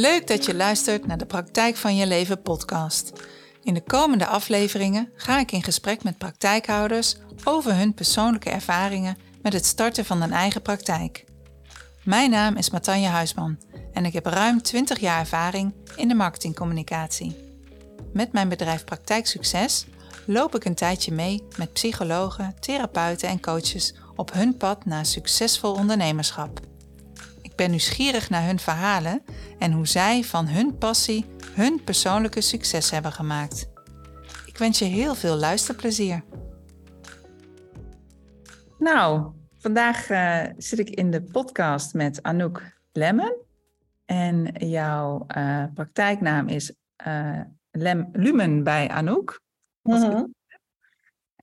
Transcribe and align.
Leuk 0.00 0.26
dat 0.26 0.44
je 0.44 0.54
luistert 0.54 1.06
naar 1.06 1.18
de 1.18 1.26
Praktijk 1.26 1.76
van 1.76 1.96
je 1.96 2.06
Leven 2.06 2.42
podcast. 2.42 3.12
In 3.62 3.74
de 3.74 3.82
komende 3.82 4.26
afleveringen 4.26 5.12
ga 5.14 5.38
ik 5.38 5.52
in 5.52 5.62
gesprek 5.62 6.02
met 6.02 6.18
praktijkhouders 6.18 7.16
over 7.44 7.76
hun 7.76 7.94
persoonlijke 7.94 8.50
ervaringen 8.50 9.16
met 9.42 9.52
het 9.52 9.66
starten 9.66 10.04
van 10.04 10.22
een 10.22 10.32
eigen 10.32 10.62
praktijk. 10.62 11.24
Mijn 12.04 12.30
naam 12.30 12.56
is 12.56 12.70
Matanja 12.70 13.10
Huisman 13.10 13.58
en 13.92 14.04
ik 14.04 14.12
heb 14.12 14.26
ruim 14.26 14.62
20 14.62 15.00
jaar 15.00 15.18
ervaring 15.18 15.74
in 15.96 16.08
de 16.08 16.14
marketingcommunicatie. 16.14 17.36
Met 18.12 18.32
mijn 18.32 18.48
bedrijf 18.48 18.84
Praktijk 18.84 19.26
Succes 19.26 19.86
loop 20.26 20.54
ik 20.54 20.64
een 20.64 20.74
tijdje 20.74 21.12
mee 21.12 21.42
met 21.56 21.72
psychologen, 21.72 22.54
therapeuten 22.60 23.28
en 23.28 23.40
coaches 23.40 23.94
op 24.16 24.32
hun 24.32 24.56
pad 24.56 24.84
naar 24.84 25.06
succesvol 25.06 25.72
ondernemerschap. 25.72 26.69
Ik 27.60 27.66
ben 27.66 27.74
nieuwsgierig 27.74 28.30
naar 28.30 28.46
hun 28.46 28.58
verhalen 28.58 29.22
en 29.58 29.72
hoe 29.72 29.86
zij 29.86 30.24
van 30.24 30.48
hun 30.48 30.78
passie 30.78 31.26
hun 31.54 31.84
persoonlijke 31.84 32.40
succes 32.40 32.90
hebben 32.90 33.12
gemaakt. 33.12 33.70
Ik 34.46 34.58
wens 34.58 34.78
je 34.78 34.84
heel 34.84 35.14
veel 35.14 35.36
luisterplezier. 35.36 36.24
Nou, 38.78 39.32
vandaag 39.58 40.10
uh, 40.10 40.44
zit 40.56 40.78
ik 40.78 40.90
in 40.90 41.10
de 41.10 41.22
podcast 41.22 41.94
met 41.94 42.22
Anouk 42.22 42.62
Lemmen. 42.92 43.36
En 44.04 44.42
jouw 44.52 45.26
uh, 45.36 45.64
praktijknaam 45.74 46.48
is 46.48 46.74
uh, 47.06 47.40
Lem 47.70 48.08
Lumen 48.12 48.64
bij 48.64 48.88
Anouk. 48.88 49.40
Mhm. 49.82 50.24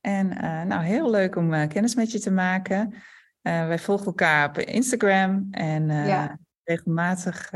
En 0.00 0.28
nou, 0.68 0.84
heel 0.84 1.10
leuk 1.10 1.36
om 1.36 1.68
kennis 1.68 1.94
met 1.94 2.12
je 2.12 2.20
te 2.20 2.30
maken. 2.30 2.94
Wij 3.42 3.78
volgen 3.78 4.06
elkaar 4.06 4.48
op 4.48 4.58
Instagram 4.58 5.48
en 5.50 5.88
ja. 5.88 6.38
regelmatig 6.64 7.52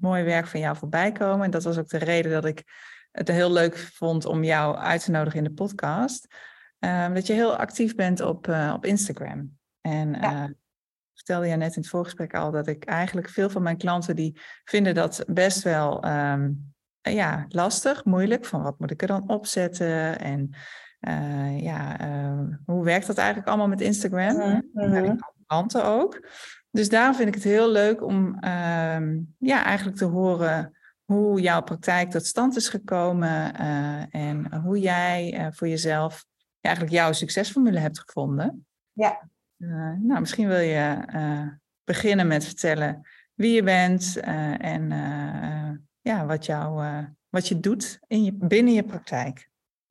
mooi 0.00 0.24
werk 0.24 0.46
van 0.46 0.60
jou 0.60 0.76
voorbij 0.76 1.12
komen. 1.12 1.44
En 1.44 1.50
dat 1.50 1.64
was 1.64 1.78
ook 1.78 1.88
de 1.88 1.98
reden 1.98 2.32
dat 2.32 2.44
ik 2.44 2.64
het 3.10 3.28
heel 3.28 3.52
leuk 3.52 3.78
vond 3.78 4.24
om 4.24 4.44
jou 4.44 4.76
uit 4.76 5.04
te 5.04 5.10
nodigen 5.10 5.38
in 5.38 5.44
de 5.44 5.52
podcast. 5.52 6.26
Um, 6.78 7.14
dat 7.14 7.26
je 7.26 7.32
heel 7.32 7.56
actief 7.56 7.94
bent 7.94 8.20
op, 8.20 8.46
uh, 8.46 8.72
op 8.76 8.84
Instagram. 8.84 9.58
En 9.80 10.12
ja. 10.12 10.32
uh, 10.32 10.50
vertelde 11.14 11.46
je 11.46 11.56
net 11.56 11.76
in 11.76 11.80
het 11.80 11.90
voorgesprek 11.90 12.34
al 12.34 12.50
dat 12.50 12.66
ik 12.66 12.84
eigenlijk 12.84 13.28
veel 13.28 13.50
van 13.50 13.62
mijn 13.62 13.76
klanten 13.76 14.16
die 14.16 14.40
vinden 14.64 14.94
dat 14.94 15.24
best 15.26 15.62
wel 15.62 16.06
um, 16.06 16.74
ja, 17.00 17.44
lastig, 17.48 18.04
moeilijk. 18.04 18.44
Van 18.44 18.62
wat 18.62 18.78
moet 18.78 18.90
ik 18.90 19.02
er 19.02 19.08
dan 19.08 19.28
opzetten? 19.28 20.18
En 20.18 20.54
uh, 21.08 21.60
ja, 21.62 21.96
hoe 22.64 22.84
werkt 22.84 23.06
dat 23.06 23.18
eigenlijk 23.18 23.48
allemaal 23.48 23.68
met 23.68 23.80
Instagram? 23.80 24.36
Mm 24.36 24.64
-hmm. 24.74 25.18
klanten 25.46 25.84
ook. 25.84 26.28
Dus 26.70 26.88
daarom 26.88 27.14
vind 27.14 27.28
ik 27.28 27.34
het 27.34 27.44
heel 27.44 27.70
leuk 27.70 28.02
om 28.02 28.26
um, 28.26 29.34
ja, 29.38 29.64
eigenlijk 29.64 29.96
te 29.96 30.04
horen 30.04 30.76
hoe 31.04 31.40
jouw 31.40 31.62
praktijk 31.62 32.10
tot 32.10 32.26
stand 32.26 32.56
is 32.56 32.68
gekomen 32.68 33.54
en 34.10 34.54
hoe 34.54 34.78
jij 34.78 35.48
voor 35.52 35.68
jezelf 35.68 36.24
eigenlijk 36.60 36.94
jouw 36.94 37.12
succesformule 37.12 37.78
hebt 37.78 37.98
gevonden. 37.98 38.66
Ja. 38.92 39.28
Nou, 40.00 40.20
misschien 40.20 40.48
wil 40.48 40.58
je 40.58 40.98
beginnen 41.84 42.26
met 42.26 42.44
vertellen 42.44 43.06
wie 43.34 43.54
je 43.54 43.62
bent 43.62 44.20
en 44.58 44.88
ja, 46.00 46.26
wat, 46.26 46.46
jou, 46.46 46.84
wat 47.28 47.48
je 47.48 47.60
doet 47.60 48.00
in 48.06 48.24
je, 48.24 48.32
binnen 48.32 48.72
je 48.72 48.84
praktijk. 48.84 49.48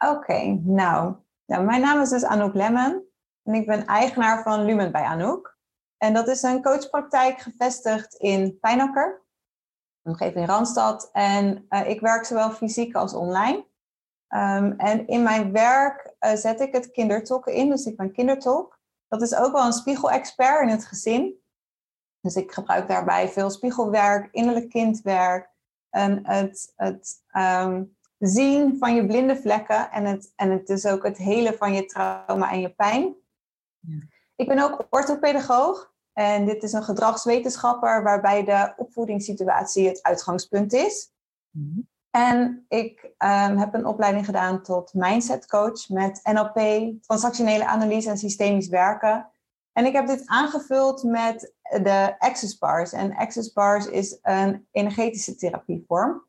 Oké, 0.09 0.59
nou, 0.64 1.16
nou, 1.46 1.64
mijn 1.64 1.82
naam 1.82 2.02
is 2.02 2.09
dus 2.09 2.23
Anouk 2.23 2.54
Lemmen 2.54 3.04
en 3.44 3.54
ik 3.54 3.66
ben 3.66 3.86
eigenaar 3.86 4.44
van 4.44 4.66
Lumen 4.66 4.92
bij 4.92 5.04
Anouk. 5.04 5.58
En 5.98 6.14
dat 6.14 6.28
is 6.28 6.42
een 6.42 6.62
coachpraktijk 6.62 7.40
gevestigd 7.40 8.14
in 8.14 8.59
Pijnakker, 8.59 9.22
omgeving 10.02 10.38
in 10.38 10.46
Randstad. 10.46 11.09
En 11.12 11.68
ik 11.86 12.00
werk 12.00 12.26
zowel 12.26 12.52
fysiek 12.52 12.96
als 12.96 13.14
online. 13.14 13.58
Um, 14.30 14.74
en 14.78 15.08
in 15.08 15.24
mijn 15.24 15.52
werk 15.52 16.16
uh, 16.20 16.34
zet 16.34 16.59
ik 16.59 16.74
het 16.74 16.91
kindertolken 16.91 17.53
in, 17.53 17.70
dus 17.70 17.85
ik 17.85 17.97
ben 17.97 18.12
kindertolk. 18.12 18.80
Dat 19.08 19.22
is 19.22 19.35
ook 19.35 19.52
wel 19.52 19.66
een 19.66 19.74
spiegelexpert 19.74 20.62
in 20.62 20.68
het 20.68 20.85
gezin. 20.85 21.41
Dus 22.20 22.35
ik 22.35 22.52
gebruik 22.52 22.88
daarbij 22.88 23.30
veel 23.30 23.50
spiegelwerk, 23.50 24.31
innerlijk 24.31 24.70
kindwerk 24.70 25.50
en 25.90 26.28
het, 26.28 26.74
het 26.75 27.24
um, 27.38 27.97
zien 28.28 28.78
van 28.78 28.95
je 28.95 29.06
blinde 29.06 29.35
vlekken 29.35 29.91
en 29.91 30.06
het, 30.06 30.34
en 30.35 30.51
het 30.51 30.67
dus 30.67 30.85
ook 30.85 31.03
het 31.03 31.17
helen 31.17 31.57
van 31.57 31.73
je 31.73 31.85
trauma 31.85 32.51
en 32.51 32.59
je 32.59 32.69
pijn. 32.69 33.16
Ja. 33.79 33.97
Ik 34.35 34.47
ben 34.47 34.59
ook 34.59 34.88
orthopedagoog 34.89 35.94
en 36.13 36.45
dit 36.45 36.63
is 36.63 36.73
een 36.73 36.84
gedragswetenschapper 36.84 38.03
waarbij 38.03 38.44
de 38.44 38.73
opvoedingssituatie 38.78 39.88
het 39.88 40.01
uitgangspunt 40.01 40.73
is. 40.73 41.11
Mm 41.50 41.72
-hmm. 41.73 41.91
En 42.16 42.66
ik 42.67 43.03
um, 43.03 43.57
heb 43.57 43.73
een 43.73 43.85
opleiding 43.85 44.25
gedaan 44.25 44.63
tot 44.63 44.94
mindset 44.94 45.47
coach 45.47 45.90
met 45.90 46.19
NLP, 46.23 46.91
transactionele 47.01 47.66
analyse 47.66 48.09
en 48.09 48.17
systemisch 48.17 48.67
werken. 48.67 49.29
En 49.72 49.85
ik 49.85 49.94
heb 49.94 50.07
dit 50.07 50.23
aangevuld 50.25 51.03
met 51.03 51.53
de 51.61 52.16
Access 52.19 52.57
Bars. 52.57 52.91
En 52.91 53.16
Access 53.16 53.53
Bars 53.53 53.85
is 53.85 54.19
een 54.22 54.67
energetische 54.72 55.35
therapievorm. 55.35 56.25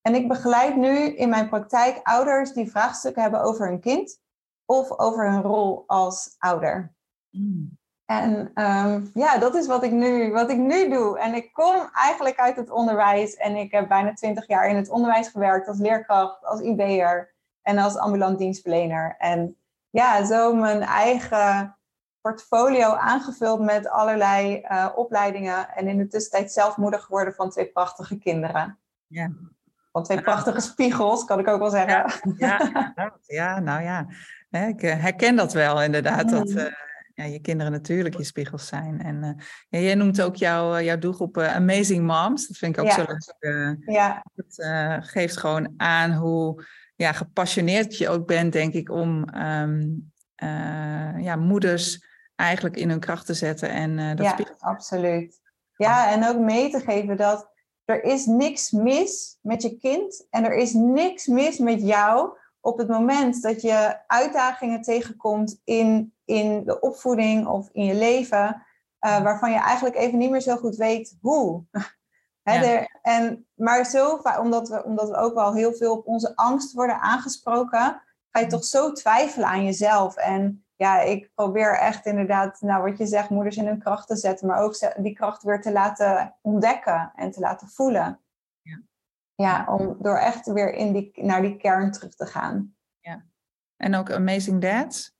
En 0.00 0.14
ik 0.14 0.28
begeleid 0.28 0.76
nu 0.76 0.96
in 0.96 1.28
mijn 1.28 1.48
praktijk 1.48 2.00
ouders 2.02 2.52
die 2.52 2.70
vraagstukken 2.70 3.22
hebben 3.22 3.42
over 3.42 3.68
hun 3.68 3.80
kind 3.80 4.20
of 4.64 4.98
over 4.98 5.30
hun 5.30 5.42
rol 5.42 5.84
als 5.86 6.34
ouder. 6.38 6.94
Mm. 7.30 7.78
En 8.04 8.50
um, 8.54 9.10
ja, 9.14 9.38
dat 9.38 9.54
is 9.54 9.66
wat 9.66 9.82
ik, 9.82 9.90
nu, 9.90 10.32
wat 10.32 10.50
ik 10.50 10.56
nu 10.56 10.88
doe. 10.88 11.18
En 11.18 11.34
ik 11.34 11.52
kom 11.52 11.88
eigenlijk 11.92 12.38
uit 12.38 12.56
het 12.56 12.70
onderwijs 12.70 13.34
en 13.34 13.56
ik 13.56 13.72
heb 13.72 13.88
bijna 13.88 14.12
twintig 14.12 14.46
jaar 14.46 14.68
in 14.68 14.76
het 14.76 14.90
onderwijs 14.90 15.28
gewerkt 15.28 15.68
als 15.68 15.78
leerkracht, 15.78 16.44
als 16.44 16.60
IB'er 16.60 17.34
en 17.62 17.78
als 17.78 17.96
ambulant 17.96 18.38
dienstverlener. 18.38 19.14
En 19.18 19.56
ja, 19.90 20.24
zo 20.24 20.54
mijn 20.54 20.82
eigen 20.82 21.76
portfolio 22.20 22.94
aangevuld 22.94 23.60
met 23.60 23.88
allerlei 23.88 24.64
uh, 24.70 24.88
opleidingen 24.94 25.74
en 25.74 25.88
in 25.88 25.98
de 25.98 26.06
tussentijd 26.06 26.52
zelf 26.52 26.76
moeder 26.76 27.00
geworden 27.00 27.34
van 27.34 27.50
twee 27.50 27.66
prachtige 27.66 28.18
kinderen. 28.18 28.78
Ja. 29.06 29.30
Van 29.92 30.02
twee 30.02 30.20
prachtige 30.20 30.60
spiegels, 30.60 31.24
kan 31.24 31.38
ik 31.38 31.48
ook 31.48 31.58
wel 31.58 31.70
zeggen. 31.70 32.34
Ja, 32.36 32.92
ja, 32.94 33.18
ja 33.38 33.60
nou 33.60 33.82
ja. 33.82 34.06
Ik 34.50 34.82
eh, 34.82 35.00
herken 35.00 35.36
dat 35.36 35.52
wel 35.52 35.82
inderdaad. 35.82 36.28
Dat, 36.28 36.48
uh, 36.48 36.64
ja, 37.14 37.24
je 37.24 37.40
kinderen 37.40 37.72
natuurlijk 37.72 38.16
je 38.16 38.24
spiegels 38.24 38.66
zijn. 38.66 39.02
En 39.02 39.22
uh, 39.22 39.44
ja, 39.68 39.78
jij 39.78 39.94
noemt 39.94 40.22
ook 40.22 40.36
jouw, 40.36 40.74
eh, 40.74 40.84
jouw 40.84 40.98
doelgroep 40.98 41.36
uh, 41.36 41.54
Amazing 41.54 42.06
Moms. 42.06 42.48
Dat 42.48 42.56
vind 42.56 42.76
ik 42.76 42.82
ook 42.82 42.90
ja. 42.90 42.94
zo 42.94 43.04
leuk. 43.40 43.76
ja. 43.86 44.24
Het 44.34 44.56
geeft 45.06 45.36
gewoon 45.36 45.74
aan 45.76 46.12
hoe 46.12 46.64
ja, 46.96 47.12
gepassioneerd 47.12 47.98
je 47.98 48.08
ook 48.08 48.26
bent, 48.26 48.52
denk 48.52 48.74
ik, 48.74 48.90
om 48.90 49.34
um, 49.34 50.12
ja, 51.18 51.36
moeders 51.36 52.08
eigenlijk 52.36 52.76
in 52.76 52.88
hun 52.88 53.00
kracht 53.00 53.26
te 53.26 53.34
zetten. 53.34 53.70
En, 53.70 54.16
dat 54.16 54.26
ja, 54.26 54.36
absoluut. 54.58 55.40
Ja, 55.76 56.12
en 56.12 56.26
ook 56.26 56.38
mee 56.38 56.70
te 56.70 56.80
geven 56.80 57.16
dat 57.16 57.50
er 57.90 58.04
is 58.04 58.26
niks 58.26 58.70
mis 58.70 59.38
met 59.40 59.62
je 59.62 59.76
kind 59.76 60.26
en 60.30 60.44
er 60.44 60.54
is 60.54 60.72
niks 60.72 61.26
mis 61.26 61.58
met 61.58 61.82
jou 61.82 62.38
op 62.60 62.78
het 62.78 62.88
moment 62.88 63.42
dat 63.42 63.62
je 63.62 63.96
uitdagingen 64.06 64.82
tegenkomt 64.82 65.60
in, 65.64 66.14
in 66.24 66.64
de 66.64 66.80
opvoeding 66.80 67.46
of 67.46 67.68
in 67.72 67.84
je 67.84 67.94
leven, 67.94 68.66
uh, 69.00 69.22
waarvan 69.22 69.50
je 69.50 69.58
eigenlijk 69.58 69.96
even 69.96 70.18
niet 70.18 70.30
meer 70.30 70.40
zo 70.40 70.56
goed 70.56 70.76
weet 70.76 71.16
hoe. 71.20 71.62
Ja. 72.42 72.62
er, 72.62 72.98
en, 73.02 73.46
maar 73.54 73.84
zo, 73.84 74.20
omdat 74.40 74.68
we, 74.68 74.84
omdat 74.84 75.08
we 75.08 75.16
ook 75.16 75.34
wel 75.34 75.54
heel 75.54 75.72
veel 75.72 75.92
op 75.92 76.06
onze 76.06 76.36
angst 76.36 76.72
worden 76.72 77.00
aangesproken, 77.00 78.02
ga 78.30 78.40
je 78.40 78.46
toch 78.46 78.64
zo 78.64 78.92
twijfelen 78.92 79.48
aan 79.48 79.64
jezelf. 79.64 80.16
En 80.16 80.64
ja, 80.80 81.00
ik 81.00 81.30
probeer 81.34 81.78
echt 81.78 82.06
inderdaad, 82.06 82.60
nou 82.60 82.82
wat 82.82 82.98
je 82.98 83.06
zegt, 83.06 83.30
moeders 83.30 83.56
in 83.56 83.66
hun 83.66 83.78
kracht 83.78 84.06
te 84.06 84.16
zetten, 84.16 84.46
maar 84.46 84.62
ook 84.62 84.94
die 84.96 85.14
kracht 85.14 85.42
weer 85.42 85.60
te 85.60 85.72
laten 85.72 86.36
ontdekken 86.42 87.12
en 87.14 87.30
te 87.30 87.40
laten 87.40 87.68
voelen. 87.68 88.20
Ja, 89.34 89.66
om 89.68 89.96
door 89.98 90.16
echt 90.16 90.46
weer 90.46 90.72
in 90.72 90.92
die, 90.92 91.12
naar 91.14 91.42
die 91.42 91.56
kern 91.56 91.92
terug 91.92 92.14
te 92.14 92.26
gaan. 92.26 92.74
Ja. 92.98 93.24
En 93.76 93.94
ook 93.94 94.10
Amazing 94.10 94.60
Dads? 94.60 95.16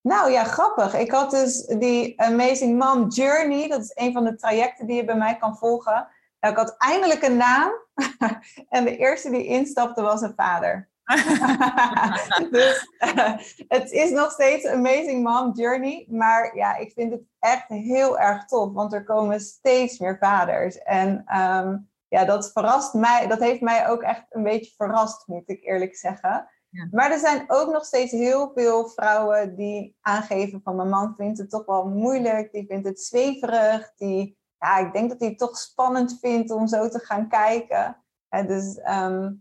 Nou 0.00 0.30
ja, 0.30 0.44
grappig. 0.44 0.94
Ik 0.94 1.10
had 1.10 1.30
dus 1.30 1.66
die 1.66 2.20
Amazing 2.20 2.78
Mom 2.78 3.08
Journey. 3.08 3.68
Dat 3.68 3.80
is 3.80 3.92
een 3.94 4.12
van 4.12 4.24
de 4.24 4.34
trajecten 4.34 4.86
die 4.86 4.96
je 4.96 5.04
bij 5.04 5.16
mij 5.16 5.36
kan 5.36 5.56
volgen. 5.56 6.08
Nou, 6.40 6.54
ik 6.54 6.60
had 6.60 6.74
eindelijk 6.78 7.22
een 7.22 7.36
naam. 7.36 7.72
en 8.68 8.84
de 8.84 8.96
eerste 8.96 9.30
die 9.30 9.46
instapte 9.46 10.02
was 10.02 10.20
een 10.20 10.34
vader. 10.36 10.90
dus 12.50 12.88
uh, 13.00 13.36
het 13.68 13.90
is 13.90 14.10
nog 14.10 14.30
steeds 14.30 14.66
Amazing 14.66 15.22
Mom 15.22 15.52
Journey. 15.54 16.06
Maar 16.10 16.56
ja, 16.56 16.76
ik 16.76 16.92
vind 16.92 17.12
het 17.12 17.22
echt 17.38 17.68
heel 17.68 18.18
erg 18.18 18.44
tof. 18.44 18.72
Want 18.72 18.92
er 18.92 19.04
komen 19.04 19.40
steeds 19.40 19.98
meer 19.98 20.16
vaders. 20.20 20.78
En 20.78 21.08
um, 21.38 21.90
ja, 22.08 22.24
dat 22.24 22.52
verrast 22.52 22.94
mij. 22.94 23.26
Dat 23.26 23.40
heeft 23.40 23.60
mij 23.60 23.88
ook 23.88 24.02
echt 24.02 24.24
een 24.30 24.42
beetje 24.42 24.72
verrast, 24.76 25.26
moet 25.26 25.48
ik 25.48 25.64
eerlijk 25.64 25.96
zeggen. 25.96 26.48
Ja. 26.68 26.88
Maar 26.90 27.10
er 27.10 27.18
zijn 27.18 27.44
ook 27.46 27.72
nog 27.72 27.84
steeds 27.84 28.12
heel 28.12 28.50
veel 28.54 28.88
vrouwen 28.88 29.56
die 29.56 29.96
aangeven 30.00 30.60
van 30.64 30.76
mijn 30.76 30.88
man 30.88 31.14
vindt 31.16 31.38
het 31.38 31.50
toch 31.50 31.64
wel 31.66 31.88
moeilijk, 31.88 32.52
die 32.52 32.66
vindt 32.66 32.88
het 32.88 33.00
zweverig, 33.00 33.92
die 33.96 34.40
ja, 34.62 34.78
ik 34.78 34.92
denk 34.92 35.10
dat 35.10 35.20
hij 35.20 35.28
het 35.28 35.38
toch 35.38 35.56
spannend 35.58 36.18
vindt 36.20 36.50
om 36.50 36.66
zo 36.66 36.88
te 36.88 36.98
gaan 36.98 37.28
kijken. 37.28 38.04
Hè, 38.28 38.46
dus, 38.46 38.78
ehm, 38.78 39.32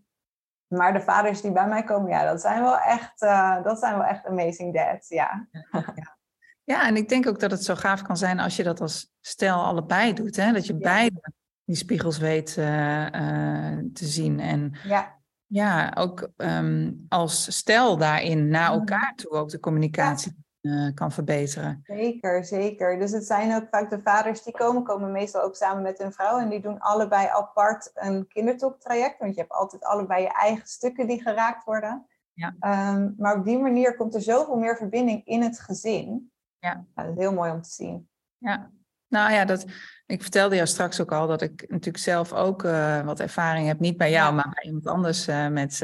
maar 0.71 0.93
de 0.93 1.01
vaders 1.01 1.41
die 1.41 1.51
bij 1.51 1.67
mij 1.67 1.83
komen, 1.83 2.09
ja, 2.09 2.25
dat 2.25 2.41
zijn 2.41 2.61
wel 2.61 2.77
echt, 2.79 3.21
uh, 3.21 3.63
dat 3.63 3.79
zijn 3.79 3.97
wel 3.97 4.05
echt 4.05 4.25
amazing 4.25 4.73
dads, 4.73 5.09
ja. 5.09 5.47
ja. 5.95 6.19
Ja, 6.63 6.87
en 6.87 6.95
ik 6.95 7.09
denk 7.09 7.27
ook 7.27 7.39
dat 7.39 7.51
het 7.51 7.63
zo 7.63 7.75
gaaf 7.75 8.01
kan 8.01 8.17
zijn 8.17 8.39
als 8.39 8.55
je 8.55 8.63
dat 8.63 8.81
als 8.81 9.11
stel 9.21 9.63
allebei 9.63 10.13
doet. 10.13 10.35
Hè? 10.35 10.51
Dat 10.51 10.65
je 10.65 10.73
beide 10.73 11.33
die 11.63 11.75
spiegels 11.75 12.17
weet 12.17 12.55
uh, 12.59 13.05
uh, 13.05 13.77
te 13.93 14.05
zien. 14.05 14.39
En 14.39 14.73
ja, 14.83 15.19
ja 15.45 15.91
ook 15.97 16.29
um, 16.37 17.05
als 17.09 17.57
stel 17.57 17.97
daarin 17.97 18.47
naar 18.47 18.69
mhm. 18.69 18.79
elkaar 18.79 19.13
toe 19.15 19.31
ook 19.31 19.49
de 19.49 19.59
communicatie 19.59 20.40
uh, 20.61 20.93
kan 20.93 21.11
verbeteren. 21.11 21.81
Zeker, 21.83 22.45
zeker. 22.45 22.99
Dus 22.99 23.11
het 23.11 23.25
zijn 23.25 23.55
ook 23.55 23.67
vaak 23.71 23.89
de 23.89 24.01
vaders 24.03 24.43
die 24.43 24.53
komen, 24.53 24.83
komen 24.83 25.11
meestal 25.11 25.41
ook 25.41 25.55
samen 25.55 25.81
met 25.81 25.97
hun 25.97 26.13
vrouw. 26.13 26.39
En 26.39 26.49
die 26.49 26.61
doen 26.61 26.79
allebei 26.79 27.27
apart 27.27 27.91
een 27.93 28.27
kindertoptraject. 28.27 29.19
Want 29.19 29.33
je 29.33 29.39
hebt 29.39 29.53
altijd 29.53 29.83
allebei 29.83 30.21
je 30.21 30.33
eigen 30.33 30.67
stukken 30.67 31.07
die 31.07 31.21
geraakt 31.21 31.63
worden. 31.63 32.05
Ja. 32.33 32.55
Um, 32.93 33.13
maar 33.17 33.37
op 33.37 33.45
die 33.45 33.57
manier 33.57 33.95
komt 33.95 34.15
er 34.15 34.21
zoveel 34.21 34.57
meer 34.57 34.77
verbinding 34.77 35.25
in 35.25 35.41
het 35.41 35.59
gezin. 35.59 36.31
Ja. 36.59 36.85
dat 36.95 37.05
is 37.05 37.15
heel 37.15 37.33
mooi 37.33 37.51
om 37.51 37.61
te 37.61 37.69
zien. 37.69 38.09
Ja, 38.37 38.71
nou 39.07 39.33
ja, 39.33 39.45
dat, 39.45 39.65
ik 40.05 40.21
vertelde 40.21 40.55
jou 40.55 40.67
straks 40.67 41.01
ook 41.01 41.11
al 41.11 41.27
dat 41.27 41.41
ik 41.41 41.65
natuurlijk 41.67 42.03
zelf 42.03 42.33
ook 42.33 42.63
uh, 42.63 43.01
wat 43.01 43.19
ervaring 43.19 43.67
heb. 43.67 43.79
Niet 43.79 43.97
bij 43.97 44.11
jou, 44.11 44.25
ja. 44.25 44.31
maar 44.31 44.49
bij 44.53 44.63
iemand 44.63 44.87
anders 44.87 45.27
uh, 45.27 45.47
met 45.47 45.81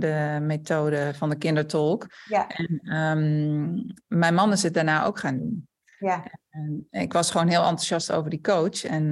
de 0.00 0.38
methode 0.42 1.12
van 1.14 1.30
de 1.30 1.36
kindertolk. 1.36 2.06
Ja. 2.28 2.48
En 2.48 2.96
um, 2.96 3.94
mijn 4.06 4.34
man 4.34 4.52
is 4.52 4.62
het 4.62 4.74
daarna 4.74 5.04
ook 5.04 5.18
gaan 5.18 5.38
doen. 5.38 5.68
Ja. 5.98 6.24
En 6.50 6.86
ik 6.90 7.12
was 7.12 7.30
gewoon 7.30 7.48
heel 7.48 7.62
enthousiast 7.62 8.12
over 8.12 8.30
die 8.30 8.40
coach. 8.40 8.84
En 8.84 9.08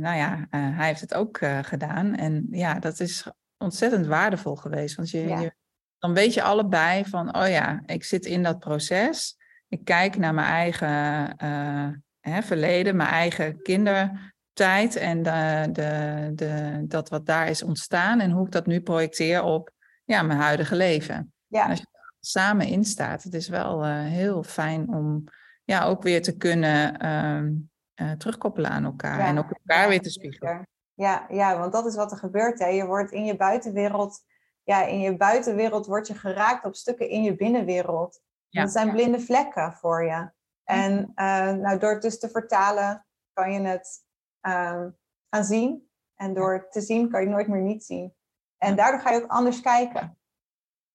nou 0.00 0.16
ja, 0.16 0.46
hij 0.50 0.86
heeft 0.86 1.00
het 1.00 1.14
ook 1.14 1.38
gedaan. 1.62 2.14
En 2.14 2.46
ja, 2.50 2.78
dat 2.78 3.00
is 3.00 3.26
ontzettend 3.58 4.06
waardevol 4.06 4.56
geweest. 4.56 4.96
Want 4.96 5.10
je, 5.10 5.28
Ja. 5.28 5.40
je, 5.40 5.52
dan 5.98 6.14
weet 6.14 6.34
je 6.34 6.42
allebei 6.42 7.04
van, 7.04 7.36
oh 7.36 7.48
ja, 7.48 7.82
ik 7.86 8.04
zit 8.04 8.26
in 8.26 8.42
dat 8.42 8.58
proces. 8.58 9.36
Ik 9.68 9.84
kijk 9.84 10.16
naar 10.16 10.34
mijn 10.34 10.46
eigen 10.46 10.86
hè, 12.20 12.42
verleden, 12.42 12.96
mijn 12.96 13.08
eigen 13.08 13.62
kindertijd 13.62 14.96
en 14.96 15.22
de, 15.22 15.68
de, 15.72 16.30
de, 16.34 16.82
dat 16.86 17.08
wat 17.08 17.26
daar 17.26 17.48
is 17.48 17.62
ontstaan 17.62 18.20
en 18.20 18.30
hoe 18.30 18.46
ik 18.46 18.52
dat 18.52 18.66
nu 18.66 18.80
projecteer 18.80 19.42
op 19.42 19.70
ja, 20.10 20.22
mijn 20.22 20.38
huidige 20.38 20.76
leven. 20.76 21.32
Ja. 21.46 21.64
En 21.64 21.70
als 21.70 21.78
je 21.78 21.86
er 21.92 22.14
samen 22.20 22.66
in 22.66 22.84
staat, 22.84 23.22
het 23.22 23.34
is 23.34 23.48
wel 23.48 23.86
uh, 23.86 24.00
heel 24.00 24.42
fijn 24.42 24.88
om 24.88 25.24
ja, 25.64 25.84
ook 25.84 26.02
weer 26.02 26.22
te 26.22 26.36
kunnen 26.36 27.04
uh, 27.04 28.06
uh, 28.06 28.16
terugkoppelen 28.16 28.70
aan 28.70 28.84
elkaar 28.84 29.18
Ja, 29.18 29.26
en 29.26 29.38
ook 29.38 29.50
elkaar 29.50 29.82
ja, 29.82 29.88
weer 29.88 30.00
te 30.00 30.10
spiegelen. 30.10 30.68
Ja, 30.94 31.26
ja, 31.28 31.58
want 31.58 31.72
dat 31.72 31.86
is 31.86 31.94
wat 31.94 32.10
er 32.12 32.18
gebeurt. 32.18 32.58
Hè. 32.58 32.66
Je 32.66 32.86
wordt 32.86 33.12
in 33.12 33.24
je 33.24 33.36
buitenwereld, 33.36 34.24
ja, 34.62 34.84
in 34.84 35.00
je 35.00 35.16
buitenwereld 35.16 35.86
word 35.86 36.06
je 36.06 36.14
geraakt 36.14 36.64
op 36.64 36.74
stukken 36.74 37.08
in 37.08 37.22
je 37.22 37.36
binnenwereld. 37.36 38.20
Ja. 38.48 38.62
Dat 38.62 38.72
zijn 38.72 38.90
blinde 38.90 39.20
vlekken 39.20 39.72
voor 39.72 40.04
je. 40.04 40.30
En 40.64 41.12
uh, 41.14 41.52
nou, 41.52 41.78
door 41.78 41.92
het 41.92 42.02
dus 42.02 42.18
te 42.18 42.28
vertalen 42.28 43.06
kan 43.32 43.52
je 43.52 43.60
het 43.60 44.04
uh, 44.46 44.86
gaan 45.30 45.44
zien. 45.44 45.90
En 46.14 46.34
door 46.34 46.52
het 46.52 46.72
te 46.72 46.80
zien 46.80 47.10
kan 47.10 47.20
je 47.20 47.26
het 47.26 47.34
nooit 47.34 47.48
meer 47.48 47.62
niet 47.62 47.84
zien. 47.84 48.14
En 48.60 48.76
daardoor 48.76 49.00
ga 49.00 49.10
je 49.10 49.22
ook 49.22 49.30
anders 49.30 49.60
kijken. 49.60 50.16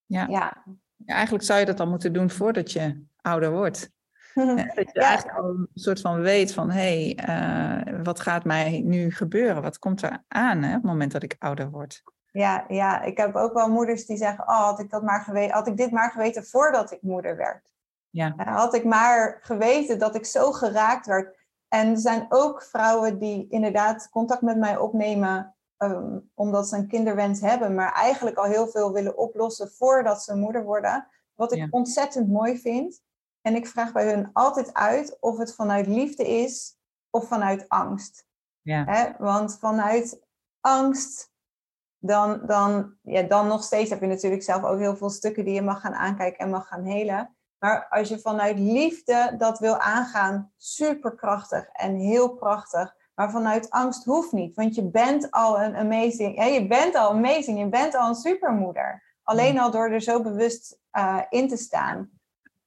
Ja. 0.06 0.26
Ja. 0.30 0.64
ja 0.96 1.14
eigenlijk 1.14 1.44
zou 1.44 1.60
je 1.60 1.66
dat 1.66 1.80
al 1.80 1.88
moeten 1.88 2.14
doen 2.14 2.30
voordat 2.30 2.72
je 2.72 3.04
ouder 3.22 3.52
wordt. 3.52 3.92
dat 4.76 4.76
je 4.76 4.90
Ja. 4.92 5.02
eigenlijk 5.02 5.38
al 5.38 5.50
een 5.50 5.70
soort 5.74 6.02
van 6.02 6.22
weet 6.22 6.54
van, 6.54 6.72
hé, 6.72 7.14
hey, 7.16 7.88
uh, 7.88 8.04
wat 8.04 8.20
gaat 8.20 8.44
mij 8.44 8.82
nu 8.86 9.12
gebeuren? 9.12 9.62
Wat 9.62 9.80
komt 9.80 10.02
er 10.02 10.24
aan 10.28 10.64
hè, 10.64 10.68
op 10.70 10.82
het 10.82 10.92
moment 10.92 11.12
dat 11.12 11.24
ik 11.24 11.36
ouder 11.40 11.70
word? 11.70 12.04
Ja, 12.32 12.66
ja, 12.68 13.02
ik 13.02 13.18
heb 13.18 13.36
ook 13.36 13.54
wel 13.54 13.70
moeders 13.70 14.06
die 14.06 14.18
zeggen, 14.18 14.48
oh, 14.48 14.64
had 14.64 14.80
ik, 14.80 14.90
dat 14.90 15.04
maar 15.04 15.22
geweten, 15.22 15.54
had 15.56 15.68
ik 15.68 15.78
dit 15.78 15.92
maar 15.92 16.12
geweten 16.12 16.46
voordat 16.46 16.92
ik 16.92 17.02
moeder 17.02 17.38
werd. 17.38 17.74
Ja. 18.10 18.34
Had 18.36 18.74
ik 18.74 18.84
maar 18.84 19.38
geweten 19.42 20.00
dat 20.00 20.16
ik 20.16 20.26
zo 20.26 20.52
geraakt 20.52 21.06
werd. 21.06 21.38
En 21.68 21.90
er 21.90 21.98
zijn 21.98 22.26
ook 22.30 22.64
vrouwen 22.64 23.20
die 23.20 23.48
inderdaad 23.50 24.10
contact 24.10 24.42
met 24.42 24.58
mij 24.58 24.78
opnemen 24.78 25.55
um, 25.78 26.32
omdat 26.34 26.68
ze 26.68 26.76
een 26.78 26.88
kinderwens 26.88 27.42
hebben, 27.42 27.76
maar 27.76 27.94
eigenlijk 27.94 28.38
al 28.38 28.44
heel 28.44 28.68
veel 28.68 28.94
willen 28.94 29.18
oplossen 29.18 29.72
voordat 29.72 30.24
ze 30.24 30.36
moeder 30.36 30.64
worden. 30.64 31.08
Wat 31.34 31.52
ik 31.52 31.58
Ja. 31.58 31.68
ontzettend 31.70 32.30
mooi 32.30 32.58
vind. 32.58 33.04
En 33.42 33.56
ik 33.56 33.68
vraag 33.68 33.92
bij 33.92 34.14
hun 34.14 34.30
altijd 34.34 34.74
uit 34.74 35.18
of 35.20 35.38
het 35.38 35.56
vanuit 35.56 35.88
liefde 35.88 36.28
is 36.28 36.78
of 37.10 37.28
vanuit 37.28 37.70
angst. 37.70 38.28
Ja. 38.62 39.16
Want 39.18 39.58
vanuit 39.60 40.22
angst, 40.60 41.34
dan, 41.98 42.42
dan, 42.46 42.98
ja, 43.02 43.22
dan 43.22 43.48
nog 43.48 43.64
steeds 43.64 43.90
heb 43.90 44.02
je 44.02 44.08
natuurlijk 44.08 44.44
zelf 44.44 44.64
ook 44.64 44.80
heel 44.80 44.96
veel 44.98 45.10
stukken 45.10 45.46
die 45.46 45.54
je 45.54 45.62
mag 45.62 45.82
gaan 45.82 45.94
aankijken 45.94 46.40
en 46.40 46.50
mag 46.50 46.68
gaan 46.68 46.84
helen. 46.84 47.36
Maar 47.58 47.88
als 47.90 48.10
je 48.10 48.20
vanuit 48.20 48.60
liefde 48.60 49.36
dat 49.38 49.60
wil 49.60 49.78
aangaan, 49.78 50.52
superkrachtig 50.58 51.68
en 51.68 51.96
heel 51.96 52.30
prachtig. 52.30 52.96
Maar 53.16 53.32
vanuit 53.32 53.70
angst 53.70 54.06
hoeft 54.06 54.32
niet, 54.32 54.56
want 54.56 54.76
je 54.76 54.90
bent 54.90 55.32
al 55.32 55.62
een 55.62 55.76
amazing, 55.76 56.38
ja, 56.38 56.44
je 56.44 56.68
bent 56.68 56.96
al 56.96 57.10
amazing, 57.10 57.60
je 57.60 57.70
bent 57.70 57.96
al 57.96 58.10
een 58.10 58.16
supermoeder. 58.16 59.04
Alleen 59.24 59.60
al 59.60 59.72
door 59.72 59.90
er 59.90 60.02
zo 60.02 60.22
bewust 60.22 60.80
uh, 60.92 61.22
in 61.30 61.48
te 61.48 61.58
staan. 61.58 62.10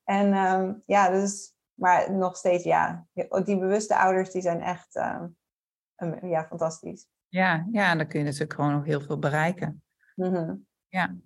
En 0.05 0.35
um, 0.35 0.83
ja, 0.87 1.11
dus, 1.11 1.55
maar 1.75 2.13
nog 2.13 2.37
steeds, 2.37 2.65
ja, 2.65 3.07
die 3.45 3.59
bewuste 3.59 3.97
ouders, 3.97 4.31
die 4.31 4.43
zijn 4.43 4.61
echt 4.61 4.97
um, 4.97 6.29
ja, 6.29 6.45
fantastisch. 6.45 7.07
Ja, 7.29 7.67
ja, 7.73 7.91
en 7.91 7.99
dan 7.99 8.07
kun 8.07 8.19
je 8.19 8.25
natuurlijk 8.25 8.55
gewoon 8.55 8.77
ook 8.77 8.87
heel 8.87 9.01
veel 9.01 9.19
bereiken. 9.19 9.83
Mm 10.15 10.35
-hmm. 10.35 10.67
Ja. 10.89 11.17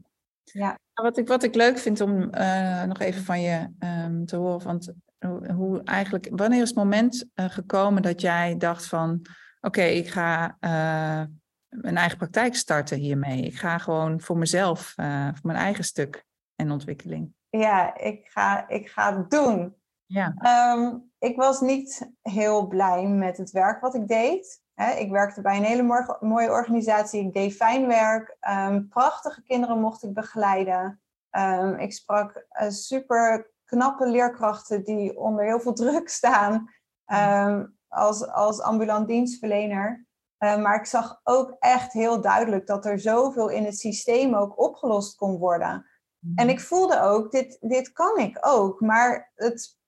Ja. 0.43 0.79
Wat 0.93 1.17
ik, 1.17 1.29
wat 1.29 1.43
ik 1.43 1.55
leuk 1.55 1.79
vind 1.79 2.01
om 2.01 2.35
uh, 2.35 2.83
nog 2.83 2.99
even 2.99 3.23
van 3.23 3.41
je 3.41 3.69
um, 3.79 4.27
te 4.27 4.37
horen, 4.37 4.67
want 4.67 4.93
hoe, 5.27 5.53
hoe, 5.53 5.83
eigenlijk, 5.85 6.29
wanneer 6.31 6.63
is 6.63 6.69
het 6.69 6.79
moment 6.79 7.27
uh, 7.35 7.47
gekomen 7.49 8.03
dat 8.03 8.21
jij 8.21 8.57
dacht 8.57 8.87
van, 8.87 9.11
oké, 9.13 9.29
okay, 9.61 9.93
ik 9.93 10.09
ga 10.09 10.57
uh, 10.61 11.27
mijn 11.69 11.97
eigen 11.97 12.19
praktijk 12.19 12.55
starten 12.55 12.99
hiermee. 12.99 13.43
Ik 13.43 13.59
ga 13.59 13.79
gewoon 13.79 14.21
voor 14.21 14.37
mezelf, 14.37 14.93
uh, 14.97 15.25
voor 15.25 15.47
mijn 15.47 15.59
eigen 15.59 15.85
stuk 15.85 16.25
en 16.57 16.71
ontwikkeling. 16.71 17.35
Ja, 17.49 17.99
ik 17.99 18.27
ga, 18.27 18.69
ik 18.69 18.89
ga 18.89 19.17
het 19.17 19.31
doen. 19.31 19.77
Ja. 20.07 20.35
Um, 20.77 21.11
ik 21.19 21.37
was 21.37 21.61
niet 21.61 22.13
heel 22.23 22.67
blij 22.67 23.07
met 23.07 23.37
het 23.37 23.51
werk 23.51 23.81
wat 23.81 23.95
ik 23.95 24.09
deed. 24.09 24.63
He, 24.75 24.91
ik 24.91 25.11
werkte 25.11 25.41
bij 25.41 25.57
een 25.57 25.65
hele 25.65 26.17
mooie, 26.21 26.51
organisatie. 26.51 27.27
Ik 27.27 27.33
deed 27.33 27.55
fijn 27.55 27.87
werk. 27.87 28.37
Um, 28.49 28.89
prachtige 28.89 29.43
kinderen 29.43 29.81
mocht 29.81 30.03
ik 30.03 30.15
begeleiden. 30.15 31.01
Um, 31.31 31.75
ik 31.75 31.93
sprak 31.93 32.47
uh, 32.61 32.69
super 32.69 33.52
knappe 33.73 34.07
leerkrachten 34.07 34.85
die 34.85 35.19
onder 35.19 35.45
heel 35.45 35.61
veel 35.61 35.73
druk 35.73 36.09
staan 36.09 36.71
um, 37.07 37.79
als, 37.89 38.27
als 38.27 38.61
ambulant 38.61 39.09
dienstverlener. 39.09 40.07
Uh, 40.39 40.63
maar 40.63 40.75
ik 40.75 40.87
zag 40.87 41.21
ook 41.25 41.57
echt 41.59 41.93
heel 41.93 42.21
duidelijk 42.21 42.67
dat 42.67 42.87
er 42.87 42.99
zoveel 42.99 43.49
in 43.49 43.65
het 43.65 43.79
systeem 43.79 44.35
ook 44.35 44.61
opgelost 44.61 45.17
kon 45.17 45.39
worden. 45.39 45.87
Mm. 46.19 46.33
En 46.37 46.49
ik 46.49 46.61
voelde 46.61 47.01
ook, 47.01 47.31
dit, 47.31 47.57
dit 47.61 47.93
kan 47.93 48.19
ik 48.19 48.39
ook, 48.41 48.81
maar 48.81 49.33
het 49.35 49.79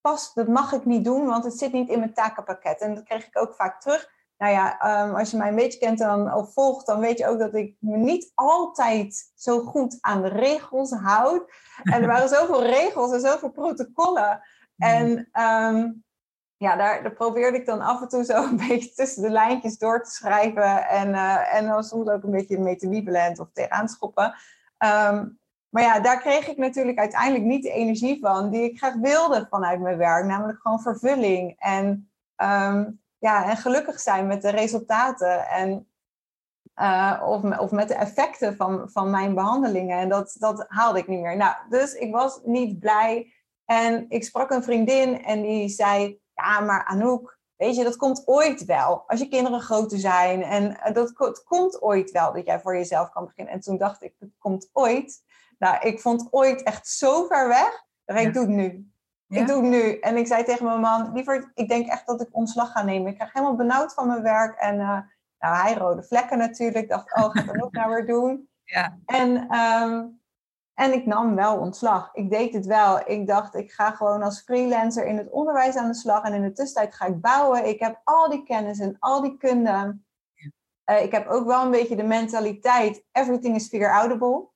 past, 0.00 0.34
dat 0.34 0.48
mag 0.48 0.72
ik 0.72 0.84
niet 0.84 1.04
doen, 1.04 1.26
want 1.26 1.44
het 1.44 1.58
zit 1.58 1.72
niet 1.72 1.88
in 1.88 1.98
mijn 1.98 2.14
takenpakket. 2.14 2.80
En 2.80 2.94
dat 2.94 3.04
kreeg 3.04 3.26
ik 3.26 3.38
ook 3.38 3.54
vaak 3.54 3.80
terug. 3.80 4.10
Nou 4.40 4.52
ja, 4.52 5.02
um, 5.04 5.14
als 5.14 5.30
je 5.30 5.36
mij 5.36 5.48
een 5.48 5.54
beetje 5.54 5.78
kent 5.78 5.98
dan, 5.98 6.34
of 6.34 6.52
volgt, 6.52 6.86
dan 6.86 7.00
weet 7.00 7.18
je 7.18 7.26
ook 7.26 7.38
dat 7.38 7.54
ik 7.54 7.76
me 7.78 7.96
niet 7.96 8.32
altijd 8.34 9.32
zo 9.34 9.60
goed 9.60 9.98
aan 10.00 10.22
de 10.22 10.28
regels 10.28 10.90
houd. 10.90 11.52
En 11.82 12.02
er 12.02 12.06
waren 12.14 12.28
zoveel 12.28 12.62
regels 12.62 13.12
en 13.12 13.20
zoveel 13.20 13.50
protocollen. 13.50 14.40
En 14.76 15.28
um, 15.40 16.04
ja, 16.56 16.76
daar, 16.76 17.02
daar, 17.02 17.12
probeerde 17.12 17.58
ik 17.58 17.66
dan 17.66 17.80
af 17.80 18.00
en 18.00 18.08
toe 18.08 18.24
zo 18.24 18.44
een 18.44 18.56
beetje 18.68 18.92
tussen 18.92 19.22
de 19.22 19.30
lijntjes 19.30 19.78
door 19.78 20.04
te 20.04 20.10
schrijven. 20.10 20.88
En, 20.88 21.08
uh, 21.08 21.54
en 21.54 21.66
dan 21.66 21.84
soms 21.84 22.08
ook 22.08 22.22
een 22.22 22.30
beetje 22.30 22.58
mee 22.58 22.76
te 22.76 22.88
wiebelen 22.88 23.40
of 23.40 23.48
tegenaan 23.52 23.88
schoppen. 23.88 24.24
Um, 24.78 25.38
maar 25.68 25.82
ja, 25.82 26.00
daar 26.00 26.20
kreeg 26.20 26.48
ik 26.48 26.56
natuurlijk 26.56 26.98
uiteindelijk 26.98 27.44
niet 27.44 27.62
de 27.62 27.72
energie 27.72 28.18
van 28.20 28.50
die 28.50 28.62
ik 28.62 28.78
graag 28.78 28.94
wilde 28.94 29.46
vanuit 29.50 29.80
mijn 29.80 29.96
werk. 29.96 30.24
Namelijk 30.24 30.60
gewoon 30.60 30.80
vervulling 30.80 31.54
en, 31.58 32.10
um, 32.36 33.00
ja, 33.20 33.50
en 33.50 33.56
gelukkig 33.56 34.00
zijn 34.00 34.26
met 34.26 34.42
de 34.42 34.50
resultaten. 34.50 35.48
En, 35.48 35.88
uh, 36.76 37.22
of, 37.24 37.58
of 37.58 37.70
met 37.70 37.88
de 37.88 37.94
effecten 37.94 38.56
van, 38.56 38.90
van 38.90 39.10
mijn 39.10 39.34
behandelingen. 39.34 39.98
En 39.98 40.08
dat, 40.08 40.36
dat 40.38 40.64
haalde 40.68 40.98
ik 40.98 41.06
niet 41.06 41.20
meer. 41.20 41.36
Nou, 41.36 41.54
dus 41.68 41.94
ik 41.94 42.12
was 42.12 42.40
niet 42.44 42.78
blij. 42.78 43.32
En 43.64 44.06
ik 44.08 44.24
sprak 44.24 44.50
een 44.50 44.62
vriendin 44.62 45.24
en 45.24 45.42
die 45.42 45.68
zei... 45.68 46.20
Ja, 46.34 46.60
maar 46.60 46.84
Anouk, 46.84 47.38
weet 47.56 47.76
je, 47.76 47.84
dat 47.84 47.96
komt 47.96 48.22
ooit 48.26 48.64
wel. 48.64 49.04
Als 49.06 49.20
je 49.20 49.28
kinderen 49.28 49.60
groter 49.60 49.98
zijn. 49.98 50.42
En 50.42 50.92
dat 50.92 51.12
het 51.16 51.44
komt 51.44 51.82
ooit 51.82 52.10
wel 52.10 52.32
dat 52.32 52.46
jij 52.46 52.60
voor 52.60 52.76
jezelf 52.76 53.10
kan 53.10 53.24
beginnen. 53.24 53.54
En 53.54 53.60
toen 53.60 53.78
dacht 53.78 54.02
ik, 54.02 54.14
het 54.18 54.34
komt 54.38 54.70
ooit... 54.72 55.22
Nou, 55.58 55.88
ik 55.88 56.00
vond 56.00 56.28
ooit 56.30 56.62
echt 56.62 56.88
zo 56.88 57.26
ver 57.26 57.48
weg. 57.48 57.84
Dat 58.04 58.16
ik 58.16 58.24
ja. 58.24 58.30
doe 58.30 58.42
het 58.42 58.50
nu. 58.50 58.89
Ik 59.30 59.46
doe 59.46 59.56
het 59.56 59.70
nu. 59.70 59.98
En 59.98 60.16
ik 60.16 60.26
zei 60.26 60.44
tegen 60.44 60.64
mijn 60.64 60.80
man, 60.80 61.12
liever, 61.12 61.50
ik 61.54 61.68
denk 61.68 61.86
echt 61.86 62.06
dat 62.06 62.20
ik 62.20 62.28
ontslag 62.30 62.72
ga 62.72 62.82
nemen. 62.82 63.10
Ik 63.10 63.14
krijg 63.14 63.32
helemaal 63.32 63.56
benauwd 63.56 63.94
van 63.94 64.06
mijn 64.06 64.22
werk. 64.22 64.58
En 64.58 64.74
uh, 64.74 64.98
nou, 65.38 65.56
hij 65.56 65.74
rode 65.74 66.02
vlekken 66.02 66.38
natuurlijk. 66.38 66.84
Ik 66.84 66.88
dacht, 66.88 67.14
oh, 67.14 67.30
ga 67.30 67.40
ik 67.40 67.46
dat 67.46 67.62
ook 67.62 67.72
nou 67.72 67.90
weer 67.90 68.06
doen? 68.06 68.44
Ja. 68.70 68.98
En, 69.06 69.48
ehm, 69.48 70.06
en 70.74 70.92
ik 70.92 71.06
nam 71.06 71.34
wel 71.34 71.58
ontslag. 71.58 72.10
Ik 72.12 72.30
deed 72.30 72.52
het 72.52 72.66
wel. 72.66 73.08
Ik 73.08 73.26
dacht, 73.26 73.54
ik 73.54 73.72
ga 73.72 73.90
gewoon 73.90 74.22
als 74.22 74.40
freelancer 74.40 75.06
in 75.06 75.16
het 75.16 75.30
onderwijs 75.30 75.76
aan 75.76 75.88
de 75.88 75.94
slag. 75.94 76.24
En 76.24 76.32
in 76.32 76.42
de 76.42 76.52
tussentijd 76.52 76.94
ga 76.94 77.06
ik 77.06 77.20
bouwen. 77.20 77.68
Ik 77.68 77.80
heb 77.80 78.00
al 78.04 78.30
die 78.30 78.42
kennis 78.42 78.78
en 78.78 78.96
al 78.98 79.20
die 79.20 79.36
kunde. 79.36 79.98
Uh, 80.90 81.02
ik 81.02 81.12
heb 81.12 81.26
ook 81.26 81.46
wel 81.46 81.64
een 81.64 81.70
beetje 81.70 81.96
de 81.96 82.02
mentaliteit, 82.02 83.04
everything 83.12 83.56
is 83.56 83.68
figure 83.68 83.92
outable. 83.92 84.48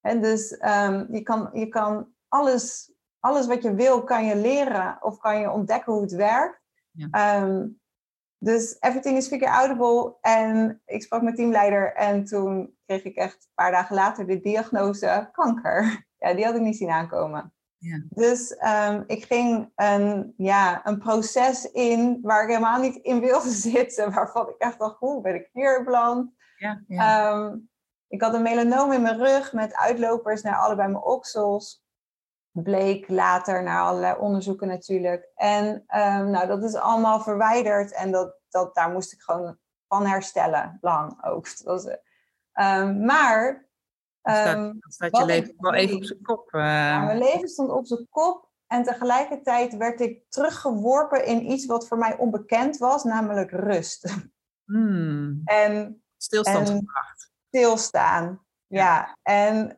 En 0.00 0.20
dus 0.20 0.52
um, 0.52 1.06
je, 1.10 1.22
kan, 1.22 1.50
je 1.52 1.68
kan 1.68 2.12
alles 2.28 2.92
alles 3.20 3.46
wat 3.46 3.62
je 3.62 3.74
wil 3.74 4.04
kan 4.04 4.24
je 4.24 4.36
leren 4.36 4.98
of 5.00 5.18
kan 5.18 5.40
je 5.40 5.50
ontdekken 5.50 5.92
hoe 5.92 6.02
het 6.02 6.12
werkt. 6.12 6.60
Ja. 6.90 7.42
Um, 7.42 7.80
dus 8.38 8.76
everything 8.80 9.16
is 9.16 9.28
figure 9.28 9.50
outable. 9.50 10.16
En 10.20 10.82
ik 10.84 11.02
sprak 11.02 11.22
met 11.22 11.36
teamleider 11.36 11.94
en 11.94 12.24
toen 12.24 12.76
kreeg 12.86 13.04
ik 13.04 13.16
echt 13.16 13.34
een 13.34 13.54
paar 13.54 13.70
dagen 13.70 13.94
later 13.94 14.26
de 14.26 14.40
diagnose 14.40 15.28
kanker. 15.32 16.06
Ja, 16.20 16.34
die 16.34 16.44
had 16.44 16.54
ik 16.54 16.60
niet 16.60 16.76
zien 16.76 16.90
aankomen. 16.90 17.52
Ja. 17.76 18.02
Dus 18.08 18.56
um, 18.90 19.04
ik 19.06 19.24
ging 19.24 19.72
een, 19.74 20.34
ja, 20.36 20.86
een 20.86 20.98
proces 20.98 21.70
in 21.70 22.18
waar 22.22 22.42
ik 22.42 22.48
helemaal 22.48 22.80
niet 22.80 22.96
in 22.96 23.20
wilde 23.20 23.50
zitten. 23.70 24.12
Waarvan 24.12 24.48
ik 24.48 24.54
echt 24.58 24.78
dacht, 24.78 24.98
hoe 24.98 25.20
ben 25.20 25.34
ik 25.34 25.48
hier 25.52 25.84
beland? 25.84 26.30
Ja, 26.56 26.82
ja. 26.88 27.32
Um, 27.32 27.70
ik 28.08 28.22
had 28.22 28.34
een 28.34 28.42
melanoom 28.42 28.92
in 28.92 29.02
mijn 29.02 29.18
rug 29.18 29.52
met 29.52 29.74
uitlopers 29.74 30.42
naar 30.42 30.56
allebei 30.56 30.88
mijn 30.88 31.04
oksels 31.04 31.84
bleek 32.62 33.08
later 33.08 33.62
naar 33.62 33.82
allerlei 33.82 34.18
onderzoeken 34.18 34.68
natuurlijk. 34.68 35.28
En 35.34 35.66
um, 35.66 36.30
nou, 36.30 36.46
dat 36.46 36.62
is 36.62 36.74
allemaal 36.74 37.20
verwijderd 37.20 37.92
en 37.92 38.10
dat, 38.10 38.34
dat, 38.48 38.74
daar 38.74 38.90
moest 38.90 39.12
ik 39.12 39.20
gewoon 39.20 39.58
van 39.88 40.06
herstellen, 40.06 40.78
lang 40.80 41.24
ook. 41.24 41.46
Was, 41.64 41.86
um, 41.86 43.04
maar... 43.04 43.66
Um, 44.22 44.78
staat, 44.80 45.16
je 45.16 45.24
leven 45.24 45.54
wel 45.56 45.74
even 45.74 45.96
op 45.96 46.04
zijn 46.04 46.22
kop. 46.22 46.54
Uh... 46.54 46.60
Ja, 46.60 47.04
mijn 47.04 47.18
leven 47.18 47.48
stond 47.48 47.70
op 47.70 47.86
zijn 47.86 48.06
kop 48.10 48.48
en 48.66 48.82
tegelijkertijd 48.82 49.76
werd 49.76 50.00
ik 50.00 50.22
teruggeworpen 50.28 51.24
in 51.24 51.50
iets 51.50 51.66
wat 51.66 51.88
voor 51.88 51.98
mij 51.98 52.16
onbekend 52.16 52.78
was, 52.78 53.04
namelijk 53.04 53.50
rust. 53.50 54.14
Hmm. 54.64 55.40
En, 55.44 56.02
Stilstandskracht. 56.16 57.30
Stilstaan, 57.46 58.44
ja. 58.66 58.84
ja. 58.84 59.16
En, 59.22 59.76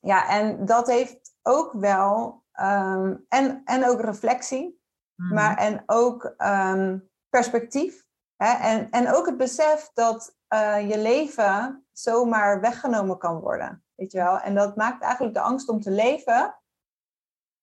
ja, 0.00 0.28
en 0.28 0.64
dat 0.64 0.86
heeft 0.86 1.34
ook 1.42 1.72
wel, 1.72 2.42
ehm, 2.52 3.16
en, 3.28 3.62
en 3.64 3.88
ook 3.88 4.00
reflectie, 4.00 4.80
mhm. 5.14 5.34
maar 5.34 5.56
en 5.56 5.82
ook 5.86 6.34
um, 6.38 7.10
perspectief. 7.28 8.04
Hè? 8.36 8.52
En, 8.52 8.90
en 8.90 9.12
ook 9.14 9.26
het 9.26 9.36
besef 9.36 9.90
dat 9.94 10.36
uh, 10.54 10.90
je 10.90 10.98
leven 10.98 11.86
zomaar 11.92 12.60
weggenomen 12.60 13.18
kan 13.18 13.40
worden. 13.40 13.84
Weet 13.94 14.12
je 14.12 14.18
wel? 14.18 14.38
En 14.38 14.54
dat 14.54 14.76
maakt 14.76 15.02
eigenlijk 15.02 15.34
de 15.34 15.40
angst 15.40 15.68
om 15.68 15.80
te 15.80 15.90
leven, 15.90 16.60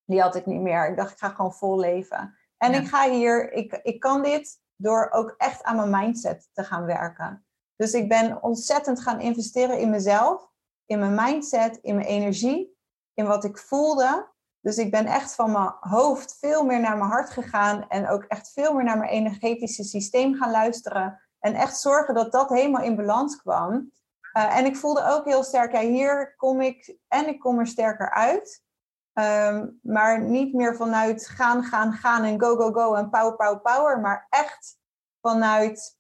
die 0.03 0.21
had 0.21 0.35
ik 0.35 0.45
niet 0.45 0.61
meer. 0.61 0.89
Ik 0.89 0.97
dacht, 0.97 1.11
ik 1.11 1.17
ga 1.17 1.29
gewoon 1.29 1.53
vol 1.53 1.79
leven. 1.79 2.37
En 2.57 2.73
ik 2.73 2.87
ga 2.87 3.09
hier, 3.09 3.51
ik, 3.51 3.79
ik 3.83 3.99
kan 3.99 4.21
dit 4.21 4.59
door 4.75 5.09
ook 5.11 5.33
echt 5.37 5.63
aan 5.63 5.75
mijn 5.75 5.89
mindset 5.89 6.49
te 6.53 6.63
gaan 6.63 6.85
werken. 6.85 7.45
Dus 7.75 7.93
ik 7.93 8.09
ben 8.09 8.43
ontzettend 8.43 9.01
gaan 9.01 9.19
investeren 9.19 9.79
in 9.79 9.89
mezelf, 9.89 10.51
in 10.87 10.99
mijn 10.99 11.15
mindset, 11.15 11.77
in 11.81 11.95
mijn 11.95 12.07
energie 12.07 12.77
in 13.13 13.25
wat 13.25 13.43
ik 13.43 13.57
voelde. 13.57 14.31
Dus 14.59 14.77
ik 14.77 14.91
ben 14.91 15.05
echt 15.05 15.35
van 15.35 15.51
mijn 15.51 15.75
hoofd 15.79 16.37
veel 16.39 16.65
meer 16.65 16.79
naar 16.79 16.97
mijn 16.97 17.09
hart 17.09 17.29
gegaan 17.29 17.87
en 17.89 18.09
ook 18.09 18.23
echt 18.23 18.51
veel 18.51 18.73
meer 18.73 18.83
naar 18.83 18.97
mijn 18.97 19.09
energetische 19.09 19.83
systeem 19.83 20.35
gaan 20.35 20.51
luisteren. 20.51 21.21
En 21.39 21.53
echt 21.53 21.79
zorgen 21.79 22.13
dat 22.13 22.31
dat 22.31 22.49
helemaal 22.49 22.83
in 22.83 22.95
balans 22.95 23.35
kwam. 23.35 23.91
Uh, 24.37 24.57
en 24.57 24.65
ik 24.65 24.75
voelde 24.75 25.03
ook 25.03 25.25
heel 25.25 25.43
sterk, 25.43 25.71
ja, 25.71 25.79
hier 25.79 26.35
kom 26.35 26.61
ik 26.61 26.97
en 27.07 27.27
ik 27.27 27.39
kom 27.39 27.59
er 27.59 27.67
sterker 27.67 28.11
uit. 28.11 28.65
Um, 29.13 29.79
maar 29.81 30.21
niet 30.21 30.53
meer 30.53 30.75
vanuit 30.75 31.27
gaan, 31.27 31.63
gaan, 31.63 31.93
gaan 31.93 32.23
en 32.23 32.41
go, 32.41 32.55
go, 32.55 32.71
go 32.71 32.93
en 32.93 33.09
power, 33.09 33.35
power, 33.35 33.59
power. 33.59 33.99
Maar 33.99 34.27
echt 34.29 34.77
vanuit 35.21 35.96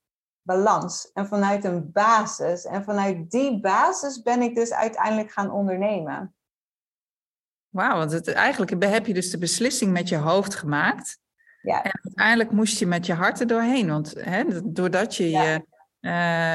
balans 0.47 1.11
en 1.13 1.27
vanuit 1.27 1.63
een 1.63 1.91
basis. 1.91 2.65
En 2.65 2.83
vanuit 2.83 3.31
die 3.31 3.59
basis 3.59 4.21
ben 4.21 4.41
ik 4.41 4.55
dus 4.55 4.73
uiteindelijk 4.73 5.31
gaan 5.31 5.51
ondernemen. 5.51 6.35
Wauw, 7.69 7.97
want 7.97 8.11
het, 8.11 8.33
eigenlijk 8.33 8.83
heb 8.83 9.05
je 9.05 9.13
dus 9.13 9.31
de 9.31 9.37
beslissing 9.37 9.91
met 9.91 10.09
je 10.09 10.17
hoofd 10.17 10.55
gemaakt. 10.55 11.19
Ja. 11.61 11.83
En 11.83 11.99
uiteindelijk 12.03 12.51
moest 12.51 12.79
je 12.79 12.85
met 12.85 13.05
je 13.05 13.13
hart 13.13 13.39
er 13.39 13.47
doorheen. 13.47 13.87
Want 13.87 14.13
hè, 14.19 14.71
doordat 14.71 15.15
je, 15.15 15.29
je 15.29 15.65
uh, 16.01 16.11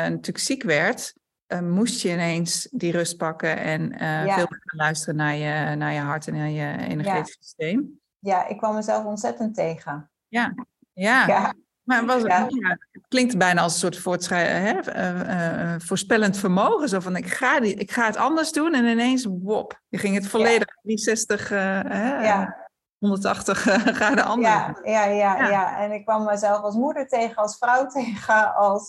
natuurlijk 0.09 0.39
ziek 0.39 0.63
werd, 0.63 1.15
uh, 1.49 1.61
moest 1.61 2.03
je 2.03 2.13
ineens 2.13 2.69
die 2.71 2.93
rust 2.93 3.17
pakken 3.17 3.57
en 3.57 3.81
uh, 4.03 4.35
veel 4.35 4.47
meer 4.49 4.73
luisteren 4.77 5.17
naar 5.17 5.35
je, 5.35 5.75
naar 5.75 5.93
je 5.93 6.01
hart 6.01 6.27
en 6.27 6.35
naar 6.35 6.49
je 6.49 6.77
energetisch 6.79 7.37
systeem. 7.41 8.01
Ja, 8.19 8.47
ik 8.47 8.57
kwam 8.57 8.75
mezelf 8.75 9.05
ontzettend 9.05 9.55
tegen. 9.55 10.11
Ja, 10.29 10.55
ja. 10.93 11.55
Maar 11.83 12.07
was, 12.07 12.23
ja. 12.23 12.47
het 12.91 13.07
klinkt 13.09 13.39
bijna 13.39 13.63
als 13.63 13.73
een 13.73 13.79
soort 13.79 13.99
voortschrij- 13.99 14.85
uh, 14.87 15.75
voorspellend 15.79 16.37
vermogen. 16.37 16.89
Zo 16.89 17.01
van, 17.01 17.17
ik 17.17 17.27
ga, 17.27 17.61
die, 17.61 17.75
ik 17.75 17.91
ga 17.91 18.07
het 18.07 18.17
anders 18.17 18.53
doen 18.53 18.75
en 18.75 18.85
ineens, 18.85 19.27
wop, 19.43 19.81
je 19.89 19.99
ging 19.99 20.15
het 20.15 20.27
volledig 20.27 20.69
ja. 20.69 20.81
360, 20.83 21.51
ja. 21.51 22.61
180 22.99 23.59
graden 23.99 24.25
anders. 24.25 24.55
Ja, 24.55 24.75
ja, 24.85 25.05
ja, 25.05 25.49
ja, 25.49 25.79
en 25.79 25.93
ik 25.93 26.05
kwam 26.05 26.25
mezelf 26.25 26.63
als 26.63 26.75
moeder 26.75 27.09
tegen, 27.09 27.37
als 27.37 27.59
vrouw 27.59 27.87
tegen, 27.97 28.55
als 28.55 28.89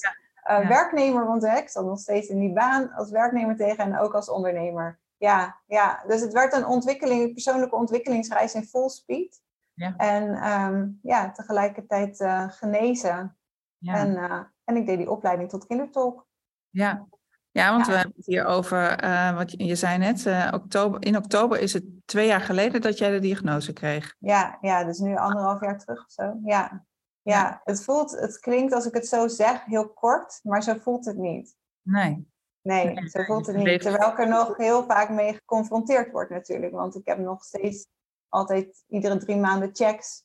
werknemer. 0.68 1.26
Want 1.26 1.44
ik 1.44 1.70
zat 1.70 1.86
nog 1.86 2.00
steeds 2.00 2.28
in 2.28 2.40
die 2.40 2.54
baan 2.54 2.94
als 2.94 3.10
werknemer 3.10 3.56
tegen 3.56 3.84
en 3.84 4.00
ook 4.00 4.14
als 4.14 4.30
ondernemer. 4.30 5.00
Ja, 5.18 5.62
ja, 5.68 6.04
dus 6.08 6.22
het 6.22 6.34
werd 6.34 6.54
een 6.54 6.66
ontwikkeling, 6.66 7.22
een 7.22 7.34
persoonlijke 7.34 7.76
ontwikkelingsreis 7.76 8.54
in 8.54 8.64
full 8.64 8.90
speed. 8.90 9.42
Ja. 9.74 9.96
En 9.98 10.52
um, 10.52 11.00
ja, 11.02 11.32
tegelijkertijd 11.32 12.20
uh, 12.20 12.50
genezen. 12.50 13.38
Ja. 13.78 13.96
En, 13.96 14.10
uh, 14.10 14.40
en 14.64 14.76
ik 14.76 14.86
deed 14.86 14.98
die 14.98 15.10
opleiding 15.10 15.50
tot 15.50 15.66
kindertolk. 15.66 16.28
Ja, 16.70 17.08
ja 17.52 17.72
want 17.72 17.88
we 17.88 17.94
hebben 17.94 18.14
het 18.16 18.26
hier 18.26 18.46
over, 18.46 19.04
uh, 19.04 19.36
wat 19.36 19.52
je, 19.52 19.66
je 19.66 19.76
zei 19.76 19.98
net, 19.98 20.26
oktober, 20.54 21.06
in 21.06 21.18
oktober 21.18 21.60
is 21.60 21.74
het 21.74 21.84
twee 22.06 22.28
jaar 22.28 22.42
geleden 22.42 22.82
dat 22.82 22.98
jij 22.98 23.12
de 23.12 23.20
diagnose 23.20 23.74
kreeg. 23.74 24.16
Ja, 24.20 24.58
ja 24.62 24.84
dus 24.84 25.00
nu 25.00 25.16
anderhalf 25.16 25.62
jaar 25.62 25.80
terug 25.80 26.06
of 26.06 26.12
zo. 26.12 26.40
Ja. 26.44 26.86
Ja, 27.22 27.62
Het, 27.64 27.84
voelt, 27.84 28.12
het 28.12 28.40
klinkt 28.40 28.74
als 28.74 28.86
ik 28.86 28.94
het 28.94 29.08
zo 29.08 29.28
zeg 29.28 29.66
heel 29.66 29.90
kort, 29.90 30.40
maar 30.44 30.64
zo 30.64 30.74
voelt 30.74 31.06
het 31.06 31.18
niet. 31.18 31.56
Nee. 31.82 32.32
Nee, 32.62 32.86
nee 32.86 33.10
zo 33.10 33.24
voelt 33.24 33.48
het 33.48 33.56
niet. 33.56 33.82
Terwijl 33.82 34.12
ik 34.12 34.20
er 34.20 34.28
nog 34.28 34.58
heel 34.58 34.84
vaak 34.84 35.10
mee 35.10 35.34
geconfronteerd 35.34 36.12
word 36.12 36.30
natuurlijk. 36.30 36.72
Want 36.72 36.96
ik 36.96 37.08
heb 37.08 37.18
nog 37.18 37.44
steeds 37.44 37.88
altijd 38.34 38.84
iedere 38.88 39.18
drie 39.18 39.38
maanden 39.38 39.70
checks. 39.74 40.24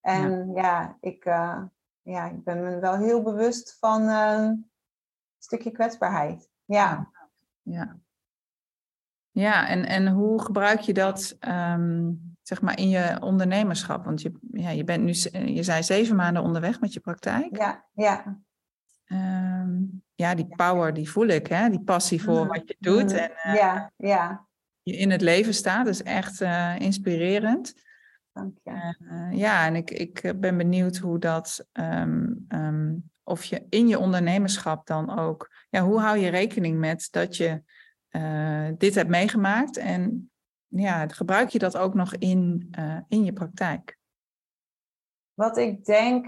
En 0.00 0.52
ja, 0.54 0.96
ik, 1.00 1.24
uh, 1.24 1.62
ja, 2.02 2.24
ik 2.24 2.44
ben 2.44 2.62
me 2.62 2.78
wel 2.78 2.96
heel 2.96 3.22
bewust 3.22 3.76
van 3.78 4.02
uh, 4.02 4.32
een 4.32 4.70
stukje 5.38 5.70
kwetsbaarheid. 5.70 6.50
Ja. 6.64 7.10
Ja, 7.62 7.96
ja 9.30 9.68
en, 9.68 9.84
en 9.84 10.08
hoe 10.08 10.42
gebruik 10.42 10.80
je 10.80 10.92
dat 10.92 11.36
um, 11.40 12.36
zeg 12.42 12.62
maar 12.62 12.78
in 12.78 12.88
je 12.88 13.16
ondernemerschap? 13.20 14.04
Want 14.04 14.22
je, 14.22 14.32
ja, 14.50 14.70
je 14.70 14.84
bent 14.84 15.02
nu, 15.02 15.40
je 15.54 15.62
zei 15.62 15.82
zeven 15.82 16.16
maanden 16.16 16.42
onderweg 16.42 16.80
met 16.80 16.92
je 16.92 17.00
praktijk. 17.00 17.56
Ja, 17.56 17.86
ja. 17.92 18.40
Um, 19.06 20.02
ja, 20.14 20.34
die 20.34 20.48
power, 20.56 20.94
die 20.94 21.10
voel 21.10 21.26
ik, 21.26 21.46
hè? 21.46 21.68
die 21.68 21.82
passie 21.82 22.22
voor 22.22 22.42
mm. 22.42 22.48
wat 22.48 22.68
je 22.68 22.76
doet. 22.78 23.12
Mm. 23.12 23.18
En, 23.18 23.30
uh, 23.30 23.54
ja, 23.54 23.92
ja 23.96 24.47
in 24.92 25.10
het 25.10 25.20
leven 25.20 25.54
staat. 25.54 25.84
Dat 25.84 25.94
is 25.94 26.02
echt 26.02 26.40
uh, 26.40 26.78
inspirerend. 26.78 27.74
Dank 28.32 28.58
je. 28.62 28.96
Uh, 29.00 29.38
ja, 29.38 29.66
en 29.66 29.76
ik, 29.76 29.90
ik 29.90 30.34
ben 30.40 30.56
benieuwd 30.56 30.96
hoe 30.96 31.18
dat, 31.18 31.66
um, 31.72 32.46
um, 32.48 33.10
of 33.22 33.44
je 33.44 33.66
in 33.68 33.88
je 33.88 33.98
ondernemerschap 33.98 34.86
dan 34.86 35.18
ook, 35.18 35.50
ja, 35.70 35.82
hoe 35.82 36.00
hou 36.00 36.18
je 36.18 36.28
rekening 36.28 36.78
met 36.78 37.08
dat 37.10 37.36
je 37.36 37.62
uh, 38.10 38.68
dit 38.78 38.94
hebt 38.94 39.08
meegemaakt 39.08 39.76
en 39.76 40.30
ja, 40.66 41.08
gebruik 41.08 41.48
je 41.48 41.58
dat 41.58 41.76
ook 41.76 41.94
nog 41.94 42.14
in, 42.14 42.70
in 43.08 43.24
je 43.24 43.32
praktijk? 43.32 43.98
Wat 45.34 45.56
ik 45.56 45.84
denk, 45.84 46.26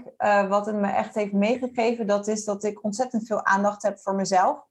wat 0.49 0.65
het 0.65 0.75
me 0.75 0.87
echt 0.87 1.15
heeft 1.15 1.33
meegegeven, 1.33 2.07
dat 2.07 2.27
is 2.27 2.45
dat 2.45 2.63
ik 2.63 2.83
ontzettend 2.83 3.27
veel 3.27 3.45
aandacht 3.45 3.83
heb 3.83 3.99
voor 3.99 4.15
mezelf. 4.15 4.69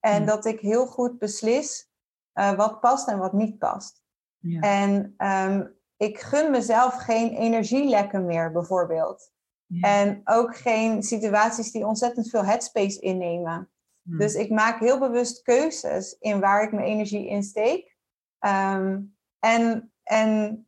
En 0.00 0.16
hmm. 0.16 0.26
dat 0.26 0.44
ik 0.44 0.60
heel 0.60 0.86
goed 0.86 1.18
beslis 1.18 1.88
uh, 2.34 2.52
wat 2.52 2.80
past 2.80 3.08
en 3.08 3.18
wat 3.18 3.32
niet 3.32 3.58
past. 3.58 4.02
Ja. 4.38 4.60
En 4.60 5.14
um, 5.18 5.76
ik 5.96 6.18
gun 6.18 6.50
mezelf 6.50 6.94
geen 6.94 7.34
energielekken 7.34 8.24
meer, 8.24 8.52
bijvoorbeeld. 8.52 9.32
Ja. 9.66 9.88
En 9.88 10.20
ook 10.24 10.56
geen 10.56 11.02
situaties 11.02 11.70
die 11.70 11.86
ontzettend 11.86 12.30
veel 12.30 12.44
headspace 12.44 13.00
innemen. 13.00 13.70
Hmm. 14.02 14.18
Dus 14.18 14.34
ik 14.34 14.50
maak 14.50 14.80
heel 14.80 14.98
bewust 14.98 15.42
keuzes 15.42 16.16
in 16.18 16.40
waar 16.40 16.62
ik 16.62 16.72
mijn 16.72 16.86
energie 16.86 17.28
in 17.28 17.42
steek. 17.42 17.96
Um, 18.40 19.16
en, 19.38 19.92
en 20.02 20.66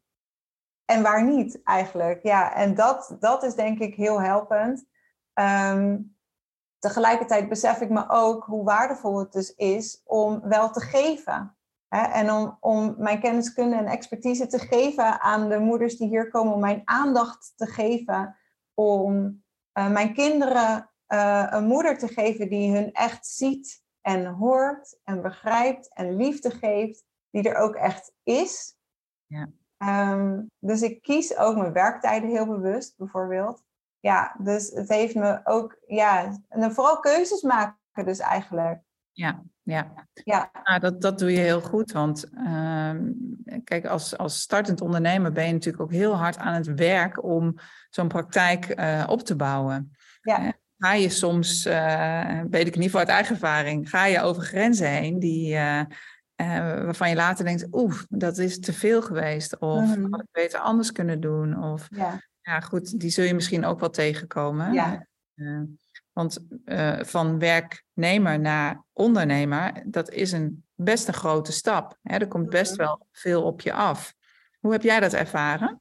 en 0.87 1.03
waar 1.03 1.25
niet 1.25 1.63
eigenlijk. 1.63 2.23
Ja, 2.23 2.55
en 2.55 2.75
dat, 2.75 3.17
dat 3.21 3.43
is 3.43 3.55
denk 3.55 3.79
ik 3.79 3.95
heel 3.95 4.21
helpend. 4.21 4.87
Ehm, 5.33 5.99
tegelijkertijd 6.79 7.49
besef 7.49 7.81
ik 7.81 7.91
me 7.91 8.09
ook 8.09 8.45
hoe 8.45 8.65
waardevol 8.65 9.19
het 9.19 9.33
dus 9.33 9.55
is 9.55 10.03
om 10.05 10.41
wel 10.49 10.71
te 10.71 10.81
geven. 10.81 11.56
En 11.89 12.33
om, 12.33 12.57
om 12.61 12.95
mijn 12.99 13.21
kenniskunde 13.21 13.77
en 13.77 13.87
expertise 13.87 14.47
te 14.47 14.59
geven 14.59 15.21
aan 15.21 15.49
de 15.49 15.59
moeders 15.59 15.97
die 15.97 16.09
hier 16.09 16.31
komen, 16.31 16.55
om 16.55 16.61
mijn 16.61 16.83
aandacht 16.85 17.53
te 17.57 17.67
geven, 17.67 18.37
om 18.75 19.43
uh, 19.79 19.91
mijn 19.91 20.15
kinderen 20.15 20.91
uh, 21.09 21.47
een 21.51 21.67
moeder 21.67 21.99
te 21.99 22.09
geven 22.09 22.49
die 22.49 22.73
hun 22.73 22.93
echt 22.93 23.27
ziet 23.27 23.85
en 24.01 24.27
hoort 24.27 24.99
en 25.05 25.23
begrijpt 25.23 25.95
en 25.95 26.17
liefde 26.17 26.51
geeft, 26.51 27.05
die 27.31 27.49
er 27.49 27.57
ook 27.57 27.75
echt 27.75 28.13
is. 28.23 28.77
Ja. 29.27 29.49
Um, 30.13 30.51
dus 30.59 30.83
ik 30.83 31.03
kies 31.03 31.37
ook 31.37 31.57
mijn 31.57 31.73
werktijden 31.73 32.29
heel 32.29 32.47
bewust, 32.47 32.97
bijvoorbeeld. 32.97 33.63
Ja, 34.01 34.37
dus 34.39 34.71
het 34.71 34.89
heeft 34.89 35.15
me 35.15 35.41
ook, 35.45 35.79
ja, 35.87 36.39
en 36.49 36.73
vooral 36.73 37.01
keuzes 37.01 37.43
maken 37.43 38.05
dus 38.05 38.19
eigenlijk. 38.19 38.83
Ja, 39.17 39.43
ja. 39.63 39.95
ja. 40.25 40.51
Nou, 40.65 40.81
dat, 40.81 41.01
dat 41.01 41.19
doe 41.19 41.33
je 41.33 41.39
heel 41.39 41.61
goed, 41.61 41.93
want 41.93 42.31
uh, 42.35 42.91
kijk, 43.65 43.87
als, 43.87 44.17
als 44.17 44.41
startend 44.41 44.81
ondernemer 44.81 45.33
ben 45.33 45.47
je 45.47 45.53
natuurlijk 45.53 45.83
ook 45.83 45.93
heel 45.93 46.17
hard 46.17 46.39
aan 46.39 46.55
het 46.55 46.75
werk 46.75 47.25
om 47.25 47.55
zo'n 47.91 48.09
praktijk 48.09 48.81
uh, 48.81 49.05
op 49.09 49.23
te 49.23 49.37
bouwen. 49.37 49.97
Ja. 50.21 50.53
Ga 50.79 50.93
je 50.93 51.09
soms, 51.09 51.67
uh, 51.67 52.41
weet 52.51 52.67
ik 52.67 52.75
in 52.75 52.83
ieder 52.83 52.83
geval 52.83 53.01
uit 53.01 53.09
eigen 53.09 53.35
ervaring, 53.35 53.91
ga 53.91 54.07
je 54.07 54.21
over 54.21 54.43
grenzen 54.43 54.89
heen 54.89 55.19
die, 55.19 55.53
uh, 55.55 55.83
waarvan 56.37 57.09
je 57.09 57.15
later 57.15 57.45
denkt, 57.45 57.67
oeh, 57.71 58.03
dat 58.09 58.39
is 58.39 58.61
te 58.61 58.73
veel 58.73 59.03
geweest. 59.03 59.59
Of 59.59 59.97
mm. 59.97 60.07
had 60.11 60.21
ik 60.21 60.31
beter 60.33 60.61
anders 60.61 60.93
kunnen 60.93 61.21
doen. 61.21 61.63
Of 61.63 61.89
ja. 61.91 62.21
ja, 62.41 62.61
goed, 62.61 63.01
die 63.01 63.11
zul 63.11 63.25
je 63.25 63.35
misschien 63.35 63.65
ook 63.65 63.81
wel 63.81 63.91
tegenkomen. 63.91 64.73
Ja. 64.73 65.07
Want 66.17 66.47
uh, 66.65 67.03
van 67.03 67.39
werknemer 67.39 68.41
naar 68.41 68.85
ondernemer, 68.93 69.83
dat 69.87 70.11
is 70.11 70.33
een 70.33 70.65
best 70.75 71.09
een 71.09 71.15
grote 71.15 71.53
stap. 71.53 71.99
Hè? 72.03 72.17
Er 72.17 72.29
komt 72.29 72.51
best 72.51 72.77
mhm. 72.77 72.81
wel 72.81 73.07
veel 73.13 73.43
op 73.43 73.61
je 73.61 73.73
af. 73.73 74.15
Hoe 74.61 74.73
heb 74.73 74.83
jij 74.83 75.01
dat 75.01 75.13
ervaren? 75.13 75.81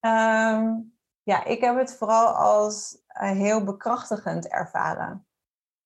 Um, 0.00 0.96
ja, 1.22 1.44
ik 1.44 1.60
heb 1.60 1.76
het 1.76 1.96
vooral 1.96 2.26
als 2.26 2.98
uh, 3.22 3.30
heel 3.30 3.64
bekrachtigend 3.64 4.48
ervaren. 4.48 5.26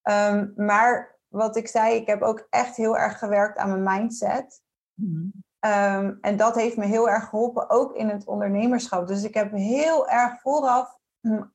Um, 0.02 0.52
maar 0.56 1.18
wat 1.28 1.56
ik 1.56 1.68
zei, 1.68 1.94
ik 1.94 2.06
heb 2.06 2.22
ook 2.22 2.46
echt 2.50 2.76
heel 2.76 2.96
erg 2.96 3.18
gewerkt 3.18 3.58
aan 3.58 3.82
mijn 3.82 4.00
mindset. 4.00 4.62
Mm. 4.94 5.32
Um, 5.60 6.18
en 6.20 6.36
dat 6.36 6.54
heeft 6.54 6.76
me 6.76 6.86
heel 6.86 7.08
erg 7.08 7.28
geholpen, 7.28 7.70
ook 7.70 7.94
in 7.94 8.08
het 8.08 8.26
ondernemerschap. 8.26 9.06
Dus 9.06 9.22
ik 9.22 9.34
heb 9.34 9.52
heel 9.52 10.08
erg 10.08 10.40
vooraf 10.40 10.97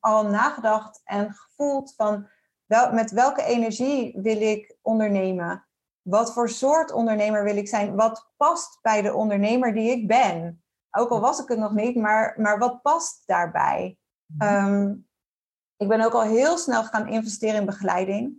al 0.00 0.26
nagedacht 0.26 1.00
en 1.04 1.32
gevoeld 1.32 1.94
van 1.94 2.28
wel, 2.66 2.92
met 2.92 3.10
welke 3.10 3.42
energie 3.42 4.20
wil 4.20 4.40
ik 4.40 4.76
ondernemen? 4.82 5.66
Wat 6.02 6.32
voor 6.32 6.48
soort 6.48 6.92
ondernemer 6.92 7.44
wil 7.44 7.56
ik 7.56 7.68
zijn? 7.68 7.94
Wat 7.94 8.32
past 8.36 8.78
bij 8.82 9.02
de 9.02 9.14
ondernemer 9.14 9.74
die 9.74 9.90
ik 9.90 10.06
ben? 10.08 10.64
Ook 10.90 11.10
al 11.10 11.20
was 11.20 11.40
ik 11.42 11.48
het 11.48 11.58
nog 11.58 11.72
niet, 11.72 11.96
maar, 11.96 12.34
maar 12.40 12.58
wat 12.58 12.82
past 12.82 13.22
daarbij? 13.26 13.98
Um, 14.38 15.08
ik 15.76 15.88
ben 15.88 16.00
ook 16.00 16.12
al 16.12 16.22
heel 16.22 16.58
snel 16.58 16.84
gaan 16.84 17.08
investeren 17.08 17.60
in 17.60 17.66
begeleiding. 17.66 18.34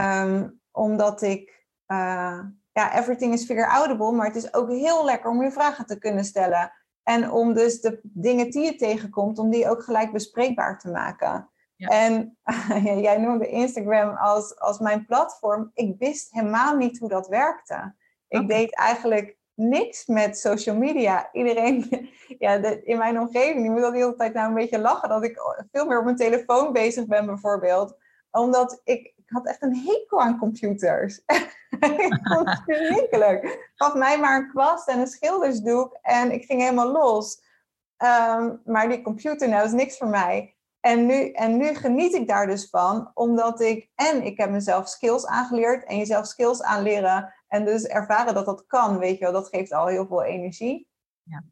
Um, 0.00 0.60
omdat 0.70 1.22
ik, 1.22 1.66
uh, 1.86 2.40
ja, 2.72 2.96
everything 2.98 3.32
is 3.32 3.44
figure 3.44 3.68
outable, 3.68 4.12
maar 4.12 4.26
het 4.26 4.36
is 4.36 4.54
ook 4.54 4.68
heel 4.68 5.04
lekker 5.04 5.30
om 5.30 5.42
je 5.42 5.50
vragen 5.50 5.86
te 5.86 5.98
kunnen 5.98 6.24
stellen. 6.24 6.72
En 7.08 7.30
om 7.30 7.54
dus 7.54 7.80
de 7.80 8.00
dingen 8.02 8.50
die 8.50 8.64
je 8.64 8.74
tegenkomt, 8.74 9.38
om 9.38 9.50
die 9.50 9.68
ook 9.68 9.82
gelijk 9.82 10.12
bespreekbaar 10.12 10.78
te 10.78 10.90
maken. 10.90 11.50
En 11.76 12.38
jij 13.06 13.18
noemde 13.18 13.48
Instagram 13.48 14.16
als, 14.16 14.58
als 14.58 14.78
mijn 14.78 15.06
platform. 15.06 15.70
Ik 15.74 15.94
wist 15.98 16.32
helemaal 16.32 16.76
niet 16.76 16.98
hoe 16.98 17.08
dat 17.08 17.28
werkte. 17.28 17.94
Ik 18.28 18.48
deed 18.48 18.74
eigenlijk 18.74 19.36
niks 19.54 20.06
met 20.06 20.38
social 20.38 20.76
media. 20.76 21.28
Iedereen 21.32 21.88
ja, 22.38 22.54
in 22.84 22.98
mijn 22.98 23.20
omgeving 23.20 23.60
die 23.60 23.70
moet 23.70 23.82
al 23.82 23.90
de 23.90 23.96
hele 23.96 24.16
tijd 24.16 24.34
nou 24.34 24.48
een 24.48 24.54
beetje 24.54 24.78
lachen 24.78 25.08
dat 25.08 25.24
ik 25.24 25.40
veel 25.72 25.86
meer 25.86 25.98
op 25.98 26.04
mijn 26.04 26.16
telefoon 26.16 26.72
bezig 26.72 27.06
ben 27.06 27.26
bijvoorbeeld. 27.26 27.96
Omdat 28.30 28.80
ik, 28.84 29.12
ik 29.16 29.24
had 29.26 29.46
echt 29.46 29.62
een 29.62 29.76
hekel 29.76 30.20
aan 30.20 30.38
computers. 30.38 31.22
ik 32.08 32.18
vond 32.22 32.48
het 32.48 32.62
verschrikkelijk. 32.64 33.70
Gaf 33.74 33.94
mij 33.94 34.18
maar 34.18 34.36
een 34.36 34.50
kwast 34.50 34.88
en 34.88 34.98
een 34.98 35.06
schildersdoek 35.06 35.98
en 36.02 36.32
ik 36.32 36.44
ging 36.44 36.60
helemaal 36.60 36.92
los. 36.92 37.40
Ehm, 37.96 38.56
maar 38.64 38.88
die 38.88 39.02
computer, 39.02 39.48
nou 39.48 39.64
is 39.64 39.72
niks 39.72 39.98
voor 39.98 40.08
mij. 40.08 40.56
En 40.80 41.06
nu, 41.06 41.30
en 41.30 41.56
nu 41.56 41.74
geniet 41.74 42.14
ik 42.14 42.28
daar 42.28 42.46
dus 42.46 42.68
van, 42.70 43.10
omdat 43.14 43.60
ik, 43.60 43.90
en 43.94 44.22
ik 44.22 44.38
heb 44.38 44.50
mezelf 44.50 44.88
skills 44.88 45.26
aangeleerd 45.26 45.84
en 45.84 45.96
jezelf 45.96 46.26
skills 46.26 46.62
aanleren 46.62 47.34
en 47.48 47.64
dus 47.64 47.84
ervaren 47.84 48.34
dat 48.34 48.46
dat 48.46 48.66
kan, 48.66 48.98
weet 48.98 49.18
je 49.18 49.24
wel, 49.24 49.32
dat 49.32 49.48
geeft 49.48 49.72
al 49.72 49.86
heel 49.86 50.06
veel 50.06 50.22
energie. 50.22 50.88
Ja. 51.22 51.44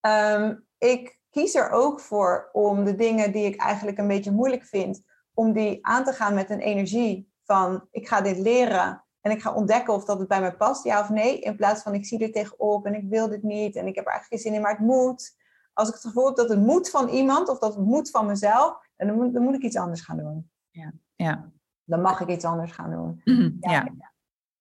Ehm, 0.00 0.56
ik 0.78 1.20
kies 1.30 1.54
er 1.54 1.70
ook 1.70 2.00
voor 2.00 2.48
om 2.52 2.84
de 2.84 2.94
dingen 2.94 3.32
die 3.32 3.44
ik 3.44 3.60
eigenlijk 3.60 3.98
een 3.98 4.08
beetje 4.08 4.30
moeilijk 4.30 4.64
vind, 4.64 5.02
om 5.34 5.52
die 5.52 5.86
aan 5.86 6.04
te 6.04 6.12
gaan 6.12 6.34
met 6.34 6.50
een 6.50 6.60
energie 6.60 7.32
van 7.44 7.88
ik 7.90 8.08
ga 8.08 8.20
dit 8.20 8.38
leren 8.38 9.04
en 9.22 9.30
ik 9.30 9.42
ga 9.42 9.54
ontdekken 9.54 9.94
of 9.94 10.04
dat 10.04 10.18
het 10.18 10.28
bij 10.28 10.40
mij 10.40 10.56
past, 10.56 10.84
ja 10.84 11.00
of 11.00 11.08
nee. 11.08 11.38
In 11.38 11.56
plaats 11.56 11.82
van 11.82 11.94
ik 11.94 12.06
zie 12.06 12.18
er 12.18 12.32
tegenop 12.32 12.86
en 12.86 12.94
ik 12.94 13.08
wil 13.08 13.28
dit 13.28 13.42
niet 13.42 13.76
en 13.76 13.86
ik 13.86 13.94
heb 13.94 14.04
er 14.06 14.10
eigenlijk 14.10 14.42
geen 14.42 14.52
zin 14.52 14.54
in, 14.54 14.60
maar 14.60 14.78
het 14.78 14.86
moet. 14.86 15.40
Als 15.72 15.88
ik 15.88 15.94
het 15.94 16.02
gevoel 16.02 16.26
heb 16.26 16.36
dat 16.36 16.48
het 16.48 16.60
moet 16.60 16.90
van 16.90 17.08
iemand 17.08 17.48
of 17.48 17.58
dat 17.58 17.74
het 17.74 17.84
moet 17.84 18.10
van 18.10 18.26
mezelf, 18.26 18.88
dan 18.96 19.14
moet, 19.14 19.34
dan 19.34 19.42
moet 19.42 19.54
ik 19.54 19.62
iets 19.62 19.76
anders 19.76 20.00
gaan 20.00 20.16
doen. 20.16 20.50
Ja. 20.70 20.92
ja. 21.14 21.50
Dan 21.84 22.00
mag 22.00 22.20
ik 22.20 22.28
iets 22.28 22.44
anders 22.44 22.72
gaan 22.72 22.90
doen. 22.90 23.20
Mhm, 23.24 23.50
ja. 23.60 23.88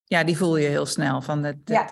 ja. 0.04 0.24
die 0.24 0.38
voel 0.38 0.58
je 0.58 0.68
heel 0.68 0.86
snel 0.86 1.22
van 1.22 1.44
het. 1.44 1.58
Ja. 1.64 1.90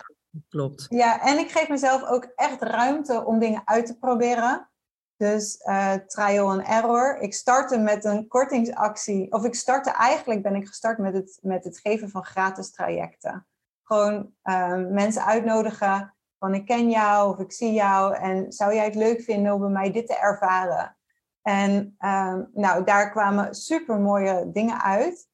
Klopt. 0.49 0.86
Ja, 0.89 1.21
en 1.21 1.38
ik 1.38 1.51
geef 1.51 1.69
mezelf 1.69 2.03
ook 2.03 2.32
echt 2.36 2.62
ruimte 2.62 3.25
om 3.25 3.39
dingen 3.39 3.62
uit 3.65 3.86
te 3.86 3.97
proberen. 3.97 4.68
Dus 5.19 5.62
uh, 5.65 5.93
trial 5.93 6.49
and 6.49 6.67
error. 6.67 7.17
Ik 7.17 7.34
startte 7.34 7.77
met 7.77 8.05
een 8.05 8.27
kortingsactie. 8.27 9.32
Of 9.32 9.43
ik 9.43 9.55
startte 9.55 9.91
eigenlijk, 9.91 10.41
ben 10.41 10.55
ik 10.55 10.67
gestart 10.67 10.97
met 10.97 11.13
het, 11.13 11.39
met 11.41 11.63
het 11.63 11.79
geven 11.79 12.10
van 12.10 12.25
gratis 12.25 12.71
trajecten. 12.71 13.47
Gewoon 13.84 14.34
uh, 14.43 14.86
mensen 14.89 15.25
uitnodigen 15.25 16.15
van 16.38 16.53
ik 16.53 16.65
ken 16.65 16.89
jou 16.89 17.34
of 17.34 17.39
ik 17.39 17.51
zie 17.51 17.73
jou. 17.73 18.15
En 18.15 18.51
zou 18.51 18.73
jij 18.73 18.86
het 18.86 18.95
leuk 18.95 19.21
vinden 19.21 19.53
om 19.53 19.60
bij 19.60 19.69
mij 19.69 19.91
dit 19.91 20.08
te 20.08 20.17
ervaren? 20.17 20.97
En 21.41 21.95
uh, 21.99 22.36
nou, 22.53 22.84
daar 22.84 23.12
kwamen 23.12 23.55
super 23.55 23.99
mooie 23.99 24.51
dingen 24.51 24.82
uit. 24.82 25.27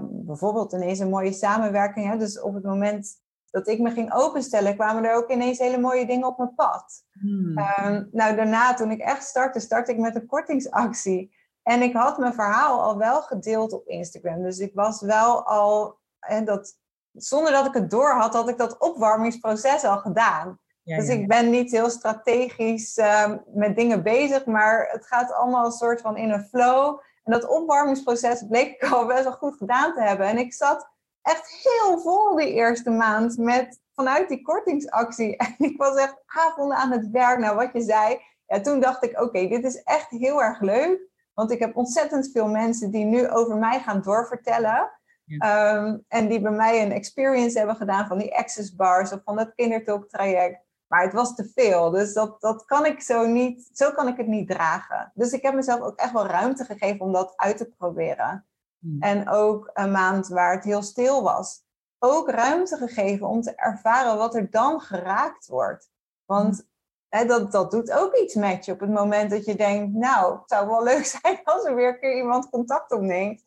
bijvoorbeeld 0.00 0.72
ineens 0.72 0.98
een 0.98 1.10
mooie 1.10 1.32
samenwerking. 1.32 2.06
Hè? 2.10 2.16
Dus 2.16 2.40
op 2.40 2.54
het 2.54 2.64
moment 2.64 3.21
dat 3.52 3.68
ik 3.68 3.78
me 3.78 3.90
ging 3.90 4.12
openstellen, 4.14 4.74
kwamen 4.74 5.04
er 5.04 5.14
ook 5.14 5.30
ineens 5.30 5.58
hele 5.58 5.78
mooie 5.78 6.06
dingen 6.06 6.26
op 6.26 6.38
mijn 6.38 6.54
pad. 6.54 7.04
Hmm. 7.12 7.58
Ehm, 7.58 8.04
nou, 8.10 8.36
daarna, 8.36 8.74
toen 8.74 8.90
ik 8.90 9.00
echt 9.00 9.24
startte, 9.24 9.60
startte 9.60 9.92
ik 9.92 9.98
met 9.98 10.14
een 10.14 10.26
kortingsactie. 10.26 11.36
En 11.62 11.82
ik 11.82 11.94
had 11.94 12.18
mijn 12.18 12.34
verhaal 12.34 12.82
al 12.82 12.98
wel 12.98 13.22
gedeeld 13.22 13.72
op 13.72 13.86
Instagram. 13.86 14.42
Dus 14.42 14.58
ik 14.58 14.74
was 14.74 15.00
wel 15.00 15.46
al, 15.46 15.98
en 16.18 16.44
dat, 16.44 16.78
zonder 17.12 17.52
dat 17.52 17.66
ik 17.66 17.74
het 17.74 17.90
door 17.90 18.10
had, 18.10 18.34
had 18.34 18.48
ik 18.48 18.58
dat 18.58 18.78
opwarmingsproces 18.78 19.84
al 19.84 19.98
gedaan. 19.98 20.58
dus 20.82 21.08
ik 21.08 21.28
ben 21.28 21.50
niet 21.50 21.70
heel 21.70 21.90
strategisch 21.90 22.96
ehm, 22.96 23.38
met 23.46 23.76
dingen 23.76 24.02
bezig, 24.02 24.44
maar 24.44 24.88
het 24.90 25.06
gaat 25.06 25.32
allemaal 25.32 25.64
een 25.64 25.72
soort 25.72 26.00
van 26.00 26.16
in 26.16 26.30
een 26.30 26.44
flow. 26.44 27.00
En 27.22 27.32
dat 27.32 27.48
opwarmingsproces 27.48 28.46
bleek 28.48 28.82
ik 28.82 28.92
al 28.92 29.06
best 29.06 29.22
wel 29.22 29.32
goed 29.32 29.56
gedaan 29.56 29.94
te 29.94 30.02
hebben. 30.02 30.26
En 30.26 30.38
ik 30.38 30.52
zat 30.52 30.91
echt 31.22 31.62
heel 31.62 32.00
vol 32.00 32.36
die 32.36 32.52
eerste 32.52 32.90
maand 32.90 33.38
met 33.38 33.80
vanuit 33.94 34.28
die 34.28 34.42
kortingsactie. 34.42 35.36
En 35.44 35.54
ik 35.58 35.76
was 35.76 35.96
echt 35.96 36.22
avonden 36.26 36.76
aan 36.76 36.90
het 36.90 37.10
werk. 37.10 37.38
Nou, 37.38 37.56
wat 37.56 37.72
je 37.72 37.80
zei. 37.80 38.20
Ja, 38.46 38.60
toen 38.60 38.80
dacht 38.80 39.04
ik, 39.04 39.20
oké, 39.20 39.48
dit 39.48 39.64
is 39.64 39.82
echt 39.82 40.10
heel 40.10 40.42
erg 40.42 40.60
leuk. 40.60 41.00
Want 41.34 41.50
ik 41.50 41.58
heb 41.58 41.76
ontzettend 41.76 42.30
veel 42.32 42.48
mensen 42.48 42.90
die 42.90 43.04
nu 43.04 43.30
over 43.30 43.56
mij 43.56 43.80
gaan 43.80 44.02
doorvertellen. 44.02 44.90
Ehm, 45.38 45.98
en 46.08 46.28
die 46.28 46.40
bij 46.40 46.50
mij 46.50 46.82
een 46.82 46.92
experience 46.92 47.58
hebben 47.58 47.76
gedaan 47.76 48.06
van 48.06 48.18
die 48.18 48.36
access 48.36 48.74
bars 48.74 49.12
of 49.12 49.20
van 49.24 49.36
dat 49.36 49.54
kindertalk 49.54 50.08
traject. 50.08 50.60
Maar 50.86 51.02
het 51.02 51.12
was 51.12 51.34
te 51.34 51.50
veel. 51.54 51.90
Dus 51.90 52.12
dat, 52.12 52.40
dat 52.40 52.64
kan 52.64 52.86
ik 52.86 53.00
zo 53.00 53.26
niet, 53.26 53.70
zo 53.72 53.90
kan 53.90 54.08
ik 54.08 54.16
het 54.16 54.26
niet 54.26 54.48
dragen. 54.48 55.12
Dus 55.14 55.32
ik 55.32 55.42
heb 55.42 55.54
mezelf 55.54 55.80
ook 55.80 55.98
echt 55.98 56.12
wel 56.12 56.26
ruimte 56.26 56.64
gegeven 56.64 57.00
om 57.00 57.12
dat 57.12 57.32
uit 57.36 57.56
te 57.56 57.72
proberen. 57.78 58.46
Hmm. 58.82 59.00
En 59.00 59.28
ook 59.28 59.70
een 59.72 59.90
maand 59.90 60.28
waar 60.28 60.54
het 60.54 60.64
heel 60.64 60.82
stil 60.82 61.22
was. 61.22 61.62
Ook 61.98 62.30
ruimte 62.30 62.76
gegeven 62.76 63.26
om 63.26 63.40
te 63.40 63.54
ervaren 63.54 64.16
wat 64.16 64.34
er 64.34 64.50
dan 64.50 64.80
geraakt 64.80 65.46
wordt. 65.46 65.90
Want 66.24 66.56
hmm. 66.56 66.68
hè, 67.08 67.24
dat, 67.24 67.52
dat 67.52 67.70
doet 67.70 67.92
ook 67.92 68.16
iets 68.16 68.34
met 68.34 68.64
je 68.64 68.72
op 68.72 68.80
het 68.80 68.90
moment 68.90 69.30
dat 69.30 69.44
je 69.44 69.54
denkt, 69.54 69.94
nou, 69.94 70.38
het 70.38 70.48
zou 70.48 70.68
wel 70.68 70.82
leuk 70.92 71.04
zijn 71.04 71.40
als 71.44 71.64
er 71.64 71.74
weer 71.74 71.88
een 71.88 72.00
keer 72.00 72.16
iemand 72.16 72.50
contact 72.50 72.92
opneemt. 72.92 73.44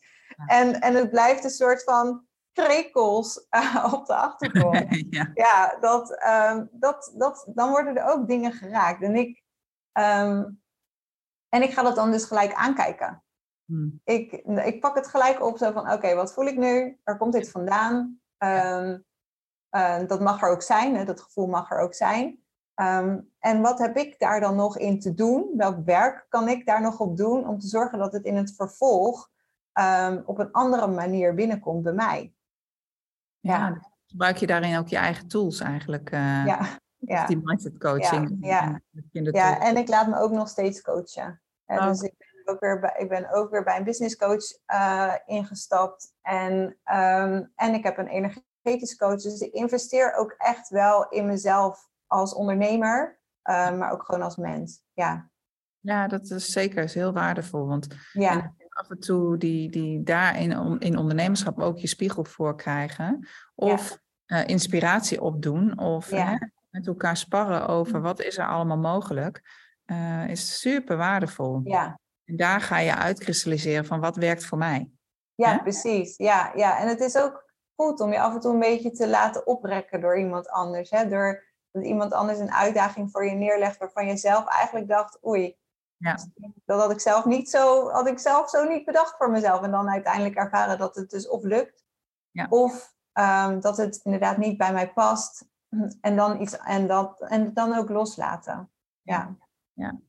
En, 0.47 0.81
en 0.81 0.95
het 0.95 1.09
blijft 1.09 1.43
een 1.43 1.49
soort 1.49 1.83
van 1.83 2.25
krekels 2.53 3.47
uh, 3.51 3.93
op 3.93 4.05
de 4.05 4.15
achtergrond. 4.15 4.85
ja, 5.09 5.31
ja 5.33 5.77
dat, 5.79 6.25
um, 6.27 6.69
dat, 6.71 7.13
dat, 7.17 7.47
dan 7.55 7.69
worden 7.69 7.97
er 7.97 8.05
ook 8.05 8.27
dingen 8.27 8.51
geraakt. 8.51 9.01
En 9.01 9.15
ik, 9.15 9.43
um, 9.93 10.61
en 11.49 11.61
ik 11.61 11.73
ga 11.73 11.83
dat 11.83 11.95
dan 11.95 12.11
dus 12.11 12.25
gelijk 12.25 12.53
aankijken. 12.53 13.24
Hmm. 13.65 14.01
Ik, 14.03 14.31
ik 14.65 14.79
pak 14.79 14.95
het 14.95 15.07
gelijk 15.07 15.41
op 15.41 15.57
zo 15.57 15.71
van, 15.71 15.91
oké, 15.91 16.15
wat 16.15 16.33
voel 16.33 16.45
ik 16.45 16.57
nu? 16.57 16.99
Waar 17.03 17.17
komt 17.17 17.33
dit 17.33 17.51
vandaan? 17.51 18.19
Um, 18.37 19.05
uh, 19.75 20.07
dat 20.07 20.19
mag 20.19 20.41
er 20.41 20.49
ook 20.49 20.61
zijn, 20.61 20.95
hè? 20.95 21.05
dat 21.05 21.21
gevoel 21.21 21.47
mag 21.47 21.71
er 21.71 21.79
ook 21.79 21.93
zijn. 21.93 22.39
Um, 22.81 23.31
en 23.39 23.61
wat 23.61 23.79
heb 23.79 23.97
ik 23.97 24.19
daar 24.19 24.39
dan 24.39 24.55
nog 24.55 24.77
in 24.77 24.99
te 24.99 25.13
doen? 25.13 25.53
Welk 25.57 25.85
werk 25.85 26.25
kan 26.29 26.47
ik 26.47 26.65
daar 26.65 26.81
nog 26.81 26.99
op 26.99 27.17
doen 27.17 27.47
om 27.47 27.59
te 27.59 27.67
zorgen 27.67 27.99
dat 27.99 28.13
het 28.13 28.23
in 28.23 28.35
het 28.35 28.55
vervolg 28.55 29.29
um, 29.73 30.23
op 30.25 30.39
een 30.39 30.51
andere 30.51 30.87
manier 30.87 31.33
binnenkomt 31.33 31.83
bij 31.83 31.93
mij? 31.93 32.33
Ja. 33.39 33.81
Gebruik 34.05 34.37
je 34.37 34.47
daarin 34.47 34.77
ook 34.77 34.87
je 34.87 34.97
eigen 34.97 35.27
tools 35.27 35.59
eigenlijk? 35.59 36.11
Uh, 36.11 36.45
ja. 36.45 36.79
ja. 36.97 37.25
Die 37.25 37.41
mindset 37.43 37.77
coaching. 37.77 38.37
Ja, 38.41 38.81
ja. 39.11 39.31
ja, 39.31 39.59
en 39.59 39.77
ik 39.77 39.87
laat 39.87 40.07
me 40.07 40.17
ook 40.17 40.31
nog 40.31 40.47
steeds 40.47 40.81
coachen. 40.81 41.41
Oh. 41.65 41.85
Dus 41.85 42.01
ik 42.01 42.24
ook 42.49 42.59
weer 42.59 42.79
bij, 42.79 42.95
ik 42.97 43.09
ben 43.09 43.31
ook 43.31 43.49
weer 43.51 43.63
bij 43.63 43.77
een 43.77 43.83
business 43.83 44.15
coach 44.15 44.43
uh, 44.73 45.13
ingestapt. 45.25 46.13
En, 46.21 46.53
um, 46.93 47.51
en 47.55 47.73
ik 47.73 47.83
heb 47.83 47.97
een 47.97 48.07
energetisch 48.07 48.97
coach. 48.97 49.21
Dus 49.21 49.39
ik 49.39 49.53
investeer 49.53 50.13
ook 50.13 50.35
echt 50.37 50.69
wel 50.69 51.09
in 51.09 51.25
mezelf 51.25 51.89
als 52.07 52.33
ondernemer, 52.33 53.19
uh, 53.43 53.77
maar 53.77 53.91
ook 53.91 54.03
gewoon 54.03 54.21
als 54.21 54.35
mens. 54.35 54.81
Ja, 54.93 55.29
ja 55.79 56.07
dat 56.07 56.29
is 56.29 56.51
zeker 56.51 56.83
is 56.83 56.93
heel 56.93 57.13
waardevol. 57.13 57.67
Want 57.67 57.87
ja. 58.11 58.53
af 58.69 58.89
en 58.89 58.99
toe 58.99 59.37
die, 59.37 59.69
die 59.69 60.03
daarin 60.03 60.79
in 60.79 60.97
ondernemerschap 60.97 61.59
ook 61.59 61.77
je 61.77 61.87
spiegel 61.87 62.23
voor 62.23 62.55
krijgen. 62.55 63.27
Of 63.55 63.97
ja. 64.25 64.41
uh, 64.41 64.47
inspiratie 64.47 65.21
opdoen. 65.21 65.79
Of 65.79 66.09
ja. 66.09 66.51
met 66.69 66.87
elkaar 66.87 67.17
sparren 67.17 67.67
over 67.67 68.01
wat 68.01 68.21
is 68.21 68.37
er 68.37 68.47
allemaal 68.47 68.77
mogelijk. 68.77 69.63
Uh, 69.85 70.29
is 70.29 70.59
super 70.59 70.97
waardevol. 70.97 71.61
Ja. 71.63 71.99
En 72.25 72.35
daar 72.35 72.61
ga 72.61 72.79
je 72.79 72.95
uitkristalliseren 72.95 73.85
van 73.85 73.99
wat 73.99 74.15
werkt 74.15 74.45
voor 74.45 74.57
mij. 74.57 74.91
Ja, 75.35 75.57
precies. 75.57 76.17
Ja, 76.17 76.51
ja, 76.55 76.79
en 76.79 76.87
het 76.87 76.99
is 76.99 77.17
ook 77.17 77.53
goed 77.75 77.99
om 77.99 78.11
je 78.11 78.19
af 78.19 78.33
en 78.33 78.39
toe 78.39 78.53
een 78.53 78.59
beetje 78.59 78.91
te 78.91 79.07
laten 79.07 79.47
oprekken 79.47 80.01
door 80.01 80.17
iemand 80.17 80.49
anders. 80.49 80.89
Hè? 80.89 81.07
Door 81.07 81.43
dat 81.71 81.83
iemand 81.83 82.13
anders 82.13 82.39
een 82.39 82.51
uitdaging 82.51 83.11
voor 83.11 83.25
je 83.25 83.35
neerlegt 83.35 83.77
waarvan 83.77 84.07
je 84.07 84.17
zelf 84.17 84.47
eigenlijk 84.47 84.87
dacht, 84.87 85.25
oei, 85.25 85.57
ja. 85.97 86.17
dat 86.65 86.81
had 86.81 86.91
ik 86.91 86.99
zelf 86.99 87.25
niet 87.25 87.49
zo, 87.49 87.89
had 87.89 88.07
ik 88.07 88.19
zelf 88.19 88.49
zo 88.49 88.63
niet 88.63 88.85
bedacht 88.85 89.17
voor 89.17 89.31
mezelf. 89.31 89.61
En 89.61 89.71
dan 89.71 89.89
uiteindelijk 89.89 90.35
ervaren 90.35 90.77
dat 90.77 90.95
het 90.95 91.09
dus 91.09 91.27
of 91.27 91.43
lukt, 91.43 91.85
ja. 92.31 92.47
of 92.49 92.95
um, 93.13 93.59
dat 93.59 93.77
het 93.77 93.99
inderdaad 94.03 94.37
niet 94.37 94.57
bij 94.57 94.73
mij 94.73 94.93
past. 94.93 95.45
En 96.01 96.15
dan, 96.15 96.41
iets, 96.41 96.57
en 96.57 96.87
dat, 96.87 97.21
en 97.21 97.53
dan 97.53 97.73
ook 97.73 97.89
loslaten. 97.89 98.71
Ja. 99.01 99.35
ja. 99.73 99.99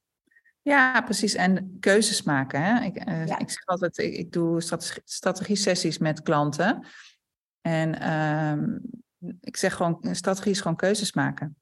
Ja, 0.67 1.01
precies. 1.01 1.35
En 1.35 1.77
keuzes 1.81 2.23
maken. 2.23 2.63
Hè? 2.63 2.85
Ik, 2.85 3.09
uh, 3.09 3.23
ik 3.23 3.51
zeg 3.51 3.65
altijd, 3.65 3.99
ik, 3.99 4.15
ik 4.15 4.33
doe 4.33 4.61
strategie-sessies 5.05 5.99
met 5.99 6.23
klanten. 6.23 6.87
En 7.61 8.13
um, 8.13 8.81
ik 9.41 9.57
zeg 9.57 9.75
gewoon, 9.75 9.99
strategie 10.11 10.51
is 10.51 10.61
gewoon 10.61 10.77
keuzes 10.77 11.13
maken. 11.13 11.57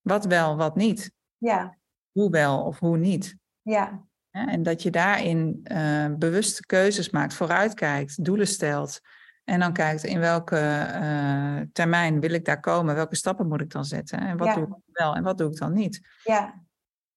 Wat 0.00 0.24
wel, 0.24 0.56
wat 0.56 0.76
niet. 0.76 1.12
Ja. 1.36 1.78
Hoe 2.12 2.30
wel 2.30 2.62
of 2.62 2.78
hoe 2.78 2.96
niet. 2.96 3.36
Ja. 3.62 4.04
en 4.30 4.62
dat 4.62 4.82
je 4.82 4.90
daarin 4.90 5.60
uh, 5.72 6.14
bewuste 6.18 6.66
keuzes 6.66 7.10
maakt, 7.10 7.34
vooruitkijkt, 7.34 8.24
doelen 8.24 8.48
stelt. 8.48 9.00
En 9.44 9.60
dan 9.60 9.72
kijkt 9.72 10.04
in 10.04 10.18
welke 10.18 10.88
uh, 11.02 11.60
termijn 11.72 12.20
wil 12.20 12.30
ik 12.30 12.44
daar 12.44 12.60
komen, 12.60 12.94
welke 12.94 13.16
stappen 13.16 13.48
moet 13.48 13.60
ik 13.60 13.70
dan 13.70 13.84
zetten. 13.84 14.18
En 14.18 14.36
wat 14.36 14.54
doe 14.54 14.66
ik 14.66 14.74
wel 14.92 15.14
en 15.14 15.22
wat 15.22 15.38
doe 15.38 15.50
ik 15.50 15.58
dan 15.58 15.72
niet. 15.72 16.00
Ja. 16.24 16.63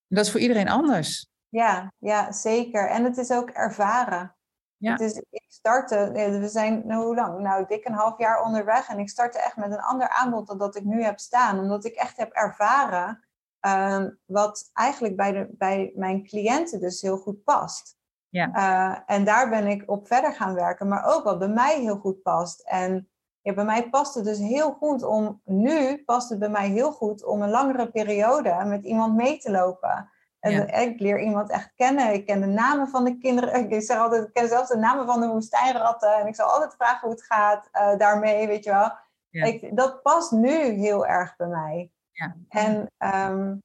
Dat 0.07 0.25
is 0.25 0.31
voor 0.31 0.39
iedereen 0.39 0.69
anders. 0.69 1.29
Ja, 1.49 1.93
ja, 1.97 2.31
zeker. 2.31 2.89
En 2.89 3.03
het 3.03 3.17
is 3.17 3.31
ook 3.31 3.49
ervaren. 3.49 4.35
Ja. 4.77 4.91
Het 4.91 5.01
is, 5.01 5.21
ik 5.29 5.45
startte, 5.47 6.11
we 6.39 6.47
zijn 6.47 6.87
nou, 6.87 7.05
hoe 7.05 7.15
lang? 7.15 7.39
Nou, 7.39 7.65
dik 7.67 7.85
een 7.85 7.93
half 7.93 8.17
jaar 8.17 8.43
onderweg. 8.43 8.89
En 8.89 8.99
ik 8.99 9.09
startte 9.09 9.39
echt 9.39 9.55
met 9.55 9.71
een 9.71 9.81
ander 9.81 10.09
aanbod 10.09 10.47
dan 10.47 10.57
dat 10.57 10.75
ik 10.75 10.83
nu 10.83 11.03
heb 11.03 11.19
staan. 11.19 11.59
Omdat 11.59 11.85
ik 11.85 11.95
echt 11.95 12.17
heb 12.17 12.31
ervaren 12.31 13.27
uh, 13.61 14.05
wat 14.25 14.69
eigenlijk 14.73 15.15
bij, 15.15 15.31
de, 15.31 15.47
bij 15.51 15.91
mijn 15.95 16.23
cliënten 16.23 16.79
dus 16.79 17.01
heel 17.01 17.17
goed 17.17 17.43
past. 17.43 17.95
Ja. 18.29 18.49
Uh, 18.55 18.99
en 19.05 19.25
daar 19.25 19.49
ben 19.49 19.67
ik 19.67 19.83
op 19.85 20.07
verder 20.07 20.33
gaan 20.33 20.53
werken. 20.53 20.87
Maar 20.87 21.05
ook 21.05 21.23
wat 21.23 21.39
bij 21.39 21.47
mij 21.47 21.79
heel 21.79 21.97
goed 21.97 22.21
past. 22.21 22.61
En 22.61 23.09
ja, 23.47 23.53
bij 23.53 23.65
mij 23.65 23.89
past 23.89 24.15
het 24.15 24.25
dus 24.25 24.37
heel 24.37 24.71
goed 24.71 25.03
om, 25.03 25.41
nu 25.45 26.03
past 26.03 26.29
het 26.29 26.39
bij 26.39 26.49
mij 26.49 26.69
heel 26.69 26.91
goed 26.91 27.23
om 27.23 27.41
een 27.41 27.49
langere 27.49 27.91
periode 27.91 28.63
met 28.65 28.83
iemand 28.83 29.15
mee 29.15 29.37
te 29.37 29.51
lopen. 29.51 30.11
En 30.39 30.67
ik 30.67 30.99
leer 30.99 31.21
iemand 31.21 31.49
echt 31.49 31.71
kennen. 31.75 32.13
Ik 32.13 32.25
ken 32.25 32.41
de 32.41 32.47
namen 32.47 32.87
van 32.87 33.03
de 33.03 33.17
kinderen. 33.17 33.53
Ik 33.69 33.81
zeg 33.81 33.97
altijd, 33.97 34.23
ik 34.23 34.33
ken 34.33 34.47
zelfs 34.47 34.69
de 34.69 34.77
namen 34.77 35.05
van 35.05 35.21
de 35.21 35.27
woestijnratten. 35.27 36.15
En 36.15 36.27
ik 36.27 36.35
zal 36.35 36.49
altijd 36.49 36.73
vragen 36.73 36.99
hoe 36.99 37.09
het 37.09 37.23
gaat 37.23 37.69
uh, 37.73 37.97
daarmee, 37.97 38.47
weet 38.47 38.63
je 38.63 38.71
wel. 38.71 38.91
Ik, 39.29 39.75
dat 39.75 40.01
past 40.01 40.31
nu 40.31 40.57
heel 40.59 41.05
erg 41.05 41.35
bij 41.35 41.47
mij. 41.47 41.91
Ja. 42.11 42.35
En, 42.49 42.91
um, 42.97 43.63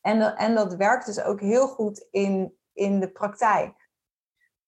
en, 0.00 0.36
en 0.36 0.54
dat 0.54 0.74
werkt 0.74 1.06
dus 1.06 1.22
ook 1.22 1.40
heel 1.40 1.68
goed 1.68 2.06
in, 2.10 2.56
in 2.72 3.00
de 3.00 3.08
praktijk. 3.08 3.88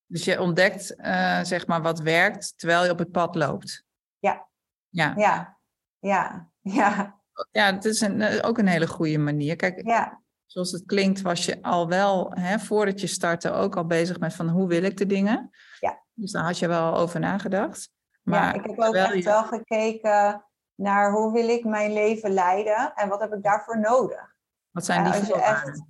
Dus 0.06 0.24
je 0.24 0.40
ontdekt, 0.40 0.94
uh, 0.98 1.42
zeg 1.42 1.66
maar, 1.66 1.82
wat 1.82 2.00
werkt 2.00 2.58
terwijl 2.58 2.84
je 2.84 2.90
op 2.90 2.98
het 2.98 3.12
pad 3.12 3.34
loopt. 3.34 3.86
Ja. 4.18 4.48
Ja. 4.88 5.14
Ja. 5.16 5.58
Ja. 5.98 6.50
Ja. 6.60 7.16
Ja, 7.50 7.74
het 7.74 7.84
is 7.84 8.00
een, 8.00 8.20
eh, 8.20 8.48
ook 8.48 8.58
een 8.58 8.66
hele 8.66 8.86
goede 8.86 9.18
manier. 9.18 9.56
Kijk, 9.56 9.86
ja 9.86 10.22
zoals 10.48 10.72
het 10.72 10.84
klinkt, 10.84 11.20
was 11.20 11.44
je 11.44 11.62
al 11.62 11.88
wel, 11.88 12.32
hè, 12.34 12.58
voordat 12.58 13.00
je 13.00 13.06
startte, 13.06 13.50
ook 13.50 13.76
al 13.76 13.86
bezig 13.86 14.18
met 14.18 14.34
van 14.34 14.48
hoe 14.48 14.68
wil 14.68 14.82
ik 14.82 14.96
de 14.96 15.06
dingen. 15.06 15.50
Ja. 15.80 16.02
Dus 16.14 16.32
daar 16.32 16.44
had 16.44 16.58
je 16.58 16.68
wel 16.68 16.96
over 16.96 17.20
nagedacht. 17.20 17.90
Maar 18.22 18.42
ja, 18.42 18.52
ik 18.52 18.66
heb 18.66 18.78
ook 18.80 18.94
echt 18.94 19.24
wel 19.24 19.44
gekeken 19.44 20.44
naar 20.74 21.12
hoe 21.12 21.32
wil 21.32 21.48
ik 21.48 21.64
mijn 21.64 21.92
leven 21.92 22.30
leiden 22.30 22.94
en 22.94 23.08
wat 23.08 23.20
heb 23.20 23.32
ik 23.32 23.42
daarvoor 23.42 23.80
nodig. 23.80 24.36
Wat 24.70 24.84
zijn 24.84 25.04
die 25.04 25.12
Als 25.12 25.26
je 25.26 25.42
echt, 25.42 25.82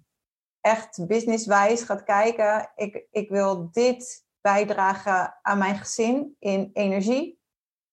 echt 0.60 1.06
businesswijs 1.06 1.82
gaat 1.82 2.04
kijken, 2.04 2.72
ik, 2.74 3.06
ik 3.10 3.30
wil 3.30 3.70
dit 3.70 4.24
bijdragen 4.40 5.38
aan 5.42 5.58
mijn 5.58 5.78
gezin 5.78 6.36
in 6.38 6.70
energie 6.72 7.37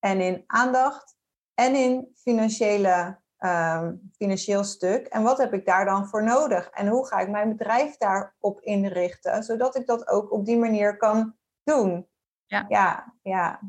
en 0.05 0.21
in 0.21 0.43
aandacht 0.47 1.15
en 1.53 1.75
in 1.75 2.11
financiële 2.15 3.17
um, 3.39 4.11
financieel 4.17 4.63
stuk. 4.63 5.07
En 5.07 5.23
wat 5.23 5.37
heb 5.37 5.53
ik 5.53 5.65
daar 5.65 5.85
dan 5.85 6.07
voor 6.07 6.23
nodig? 6.23 6.69
En 6.69 6.87
hoe 6.87 7.07
ga 7.07 7.19
ik 7.19 7.29
mijn 7.29 7.49
bedrijf 7.49 7.97
daarop 7.97 8.61
inrichten, 8.61 9.43
zodat 9.43 9.75
ik 9.75 9.85
dat 9.85 10.07
ook 10.07 10.31
op 10.31 10.45
die 10.45 10.57
manier 10.57 10.97
kan 10.97 11.35
doen? 11.63 12.07
Ja, 12.45 12.65
ja. 12.67 13.13
Ja, 13.21 13.59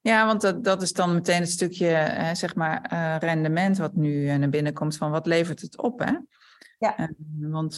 ja 0.00 0.26
want 0.26 0.40
dat, 0.40 0.64
dat 0.64 0.82
is 0.82 0.92
dan 0.92 1.14
meteen 1.14 1.40
het 1.40 1.50
stukje, 1.50 1.86
hè, 1.86 2.34
zeg 2.34 2.54
maar, 2.54 2.90
uh, 2.92 3.16
rendement 3.18 3.78
wat 3.78 3.94
nu 3.94 4.12
uh, 4.12 4.36
naar 4.36 4.48
binnen 4.48 4.74
komt 4.74 4.96
van 4.96 5.10
wat 5.10 5.26
levert 5.26 5.60
het 5.60 5.78
op, 5.78 5.98
hè? 5.98 6.12
Ja. 6.78 6.98
Uh, 6.98 7.06
want 7.50 7.72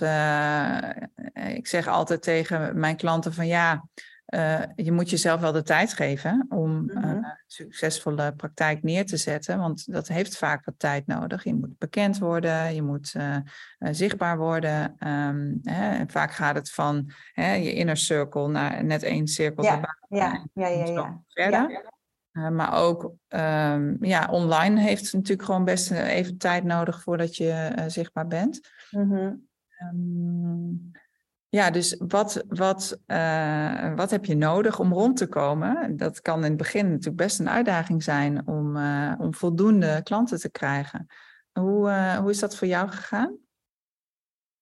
ik 1.56 1.66
zeg 1.66 1.86
altijd 1.86 2.22
tegen 2.22 2.78
mijn 2.78 2.96
klanten 2.96 3.32
van 3.32 3.46
ja, 3.46 3.88
uh, 4.34 4.62
je 4.74 4.92
moet 4.92 5.10
jezelf 5.10 5.40
wel 5.40 5.52
de 5.52 5.62
tijd 5.62 5.92
geven 5.92 6.46
om 6.48 6.70
mm 6.70 6.90
-hmm. 6.90 7.18
uh, 7.18 7.28
succesvolle 7.46 8.32
praktijk 8.36 8.82
neer 8.82 9.06
te 9.06 9.16
zetten, 9.16 9.58
want 9.58 9.92
dat 9.92 10.08
heeft 10.08 10.36
vaak 10.36 10.64
wat 10.64 10.74
tijd 10.78 11.06
nodig. 11.06 11.44
Je 11.44 11.54
moet 11.54 11.78
bekend 11.78 12.18
worden, 12.18 12.74
je 12.74 12.82
moet 12.82 13.14
uh, 13.16 13.36
zichtbaar 13.78 14.38
worden. 14.38 14.96
Um, 15.08 15.58
hè, 15.62 16.04
vaak 16.06 16.32
gaat 16.32 16.54
het 16.54 16.70
van 16.70 17.10
hè, 17.32 17.52
je 17.52 17.72
inner 17.72 17.96
circle 17.96 18.48
naar 18.48 18.84
net 18.84 19.02
één 19.02 19.26
cirkel 19.26 19.64
ja, 19.64 19.96
ja, 20.08 20.46
ja, 20.52 20.68
ja, 20.68 20.84
ja, 20.84 21.22
verder. 21.28 21.84
Ja. 22.32 22.50
maar 22.50 22.72
ook 22.82 23.12
um, 23.28 23.96
ja, 24.00 24.28
online 24.30 24.80
heeft 24.80 25.12
natuurlijk 25.12 25.42
gewoon 25.42 25.64
best 25.64 25.90
even 25.90 26.38
tijd 26.38 26.64
nodig 26.64 27.02
voordat 27.02 27.36
je 27.36 27.82
zichtbaar 27.86 28.26
bent. 28.26 28.60
Mm 28.90 29.10
-hmm. 29.10 29.48
um, 29.92 30.92
ja, 31.48 31.70
dus 31.70 31.96
wat, 31.98 32.44
wat, 32.48 32.98
uh, 33.06 33.94
wat 33.94 34.10
heb 34.10 34.24
je 34.24 34.36
nodig 34.36 34.78
om 34.78 34.92
rond 34.92 35.16
te 35.16 35.26
komen? 35.26 35.96
Dat 35.96 36.20
kan 36.20 36.36
in 36.36 36.48
het 36.48 36.56
begin 36.56 36.88
natuurlijk 36.88 37.16
best 37.16 37.38
een 37.38 37.48
uitdaging 37.48 38.02
zijn 38.02 38.46
om, 38.46 38.76
uh, 38.76 39.14
om 39.18 39.34
voldoende 39.34 40.00
klanten 40.02 40.40
te 40.40 40.50
krijgen. 40.50 41.06
Hoe, 41.52 41.88
uh, 41.88 42.16
hoe 42.16 42.30
is 42.30 42.38
dat 42.38 42.56
voor 42.56 42.68
jou 42.68 42.88
gegaan? 42.88 43.36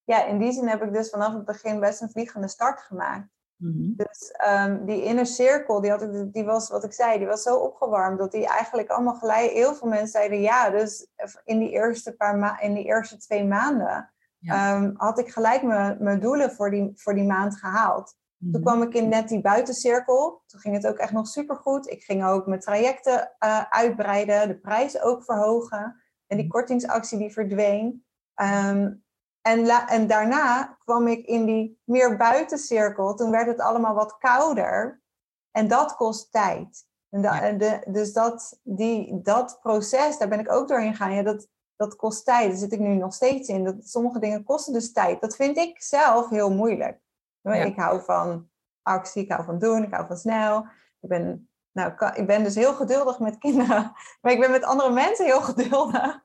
Ja, 0.05 0.25
in 0.25 0.39
die 0.39 0.53
zin 0.53 0.69
heb 0.69 0.83
ik 0.83 0.93
dus 0.93 1.11
vanaf 1.11 1.35
het 1.35 1.45
begin 1.45 1.81
best 1.81 2.03
een 2.03 2.11
vliegende 2.11 2.49
start 2.49 2.81
gemaakt. 2.81 3.29
Mm 3.57 3.73
-hmm. 3.73 3.95
Dus 3.97 4.35
um, 4.49 4.85
die 4.85 5.03
inner 5.03 5.27
cirkel, 5.27 5.81
die, 5.81 5.91
had 5.91 6.03
ik, 6.03 6.33
die 6.33 6.45
was, 6.45 6.69
wat 6.69 6.85
ik 6.85 6.93
zei, 6.93 7.19
die 7.19 7.27
was 7.27 7.43
zo 7.43 7.57
opgewarmd 7.57 8.19
dat 8.19 8.33
die 8.33 8.47
eigenlijk 8.47 8.89
allemaal 8.89 9.15
gelijk, 9.15 9.51
heel 9.51 9.75
veel 9.75 9.89
mensen 9.89 10.09
zeiden 10.09 10.41
ja. 10.41 10.71
Dus 10.71 11.07
in 11.45 11.59
die 11.59 11.71
eerste, 11.71 12.13
paar 12.13 12.37
ma 12.37 12.61
in 12.61 12.75
die 12.75 12.85
eerste 12.85 13.17
twee 13.17 13.45
maanden 13.45 14.11
Ehm, 14.41 14.93
had 14.97 15.19
ik 15.19 15.33
gelijk 15.33 15.63
mijn 15.99 16.21
doelen 16.21 16.51
voor 16.51 16.71
die, 16.71 16.93
voor 16.95 17.15
die 17.15 17.25
maand 17.25 17.59
gehaald. 17.59 18.17
Toen 18.39 18.51
mhm. 18.51 18.63
kwam 18.63 18.83
ik 18.83 18.95
in 18.95 19.09
net 19.09 19.29
die 19.29 19.41
buitencirkel. 19.41 20.43
Toen 20.47 20.61
ging 20.61 20.75
het 20.75 20.87
ook 20.87 20.97
echt 20.97 21.13
nog 21.13 21.27
supergoed. 21.27 21.91
Ik 21.91 22.03
ging 22.03 22.25
ook 22.25 22.47
mijn 22.47 22.61
trajecten 22.61 23.33
uh, 23.45 23.63
uitbreiden, 23.71 24.49
de 24.49 24.59
prijs 24.59 25.01
ook 25.01 25.25
verhogen. 25.25 26.03
En 26.27 26.37
die 26.37 26.47
mhm. 26.47 26.55
kortingsactie 26.55 27.19
die 27.19 27.33
verdween. 27.33 28.05
Ehm, 28.35 28.93
en, 29.41 29.67
en 29.89 30.07
daarna 30.07 30.77
kwam 30.79 31.07
ik 31.07 31.27
in 31.27 31.45
die 31.45 31.81
meer 31.85 32.17
buitencirkel. 32.17 33.15
Toen 33.15 33.31
werd 33.31 33.47
het 33.47 33.61
allemaal 33.61 33.95
wat 33.95 34.19
kouder. 34.19 35.03
En 35.51 35.69
dat 35.69 35.97
kost 35.97 36.33
tijd. 36.33 36.87
En 37.11 37.59
de, 37.59 37.87
dus 37.89 38.13
dat, 38.13 38.61
die, 38.63 39.21
dat 39.23 39.59
proces, 39.61 40.19
daar 40.19 40.29
ben 40.29 40.41
ik 40.41 40.53
ook 40.53 40.69
doorheen 40.69 40.95
gegaan. 40.95 41.15
Ja, 41.15 41.23
dat, 41.23 41.49
dat 41.77 41.97
kost 41.97 42.25
tijd. 42.25 42.49
Daar 42.49 42.59
zit 42.59 42.73
ik 42.73 42.79
nu 42.79 42.95
nog 42.95 43.15
steeds 43.15 43.49
in. 43.49 43.65
Dat, 43.65 43.75
sommige 43.81 44.19
dingen 44.19 44.45
kosten 44.45 44.73
dus 44.73 44.93
tijd. 44.93 45.21
Dat 45.21 45.37
vind 45.37 45.57
ik 45.57 45.83
zelf 45.83 46.29
heel 46.29 46.51
moeilijk. 46.51 47.01
Ik 47.43 47.77
hou 47.77 48.03
van 48.05 48.49
actie, 48.83 49.23
ik 49.23 49.33
hou 49.33 49.45
van 49.45 49.59
doen, 49.59 49.83
ik 49.83 49.95
hou 49.95 50.07
van 50.07 50.17
snel. 50.17 50.67
Ik 51.01 51.09
ben, 51.09 51.49
nou, 51.73 51.93
ik 52.15 52.27
ben 52.27 52.43
dus 52.43 52.55
heel 52.55 52.75
geduldig 52.75 53.19
met 53.19 53.39
kinderen. 53.39 53.93
Maar 54.21 54.33
ik 54.33 54.41
ben 54.41 54.51
met 54.51 54.65
andere 54.65 54.91
mensen 54.91 55.25
heel 55.25 55.43
geduldig. 55.43 56.25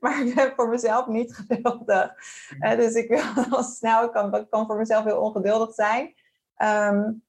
Maar 0.00 0.26
ik 0.26 0.34
ben 0.34 0.52
voor 0.56 0.68
mezelf 0.68 1.06
niet 1.06 1.34
geduldig. 1.34 2.14
dus 2.58 2.94
ik 2.94 3.08
wil 3.08 3.62
snel, 3.78 4.04
ik 4.04 4.12
kan, 4.12 4.48
kan 4.48 4.66
voor 4.66 4.76
mezelf 4.76 5.04
heel 5.04 5.20
ongeduldig 5.20 5.74
zijn. 5.74 6.14
Um, 6.56 7.24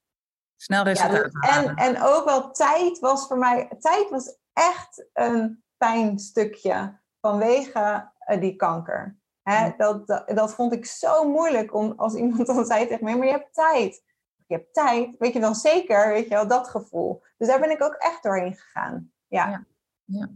Snel 0.55 0.83
resultaat. 0.83 1.31
Ja, 1.41 1.63
en, 1.63 1.75
en 1.75 2.01
ook 2.01 2.25
wel 2.25 2.51
tijd 2.51 2.99
was 2.99 3.27
voor 3.27 3.37
mij, 3.37 3.75
tijd 3.79 4.09
was 4.09 4.37
echt 4.53 5.05
een 5.13 5.63
pijn 5.77 6.19
stukje 6.19 6.99
vanwege 7.21 8.11
uh, 8.27 8.39
die 8.41 8.55
kanker. 8.55 9.17
Hè, 9.41 9.73
dat, 9.77 10.07
dat, 10.07 10.27
dat, 10.27 10.53
vond 10.53 10.73
ik 10.73 10.85
zo 10.85 11.29
moeilijk 11.29 11.73
om 11.73 11.93
als 11.95 12.15
iemand 12.15 12.47
dan 12.47 12.65
zei 12.65 12.87
tegen 12.87 13.03
mij, 13.03 13.17
maar 13.17 13.27
je 13.27 13.33
hebt 13.33 13.53
tijd. 13.53 14.03
Je 14.47 14.55
hebt 14.55 14.73
tijd, 14.73 15.15
weet 15.17 15.33
je 15.33 15.39
wel 15.39 15.55
zeker, 15.55 16.07
weet 16.07 16.23
je 16.23 16.33
wel, 16.33 16.47
dat 16.47 16.67
gevoel. 16.67 17.23
Dus 17.37 17.47
daar 17.47 17.59
ben 17.59 17.71
ik 17.71 17.83
ook 17.83 17.93
echt 17.93 18.23
doorheen 18.23 18.55
gegaan. 18.55 19.11
Ja. 19.27 19.49
ja. 19.49 19.65
ja. 20.03 20.29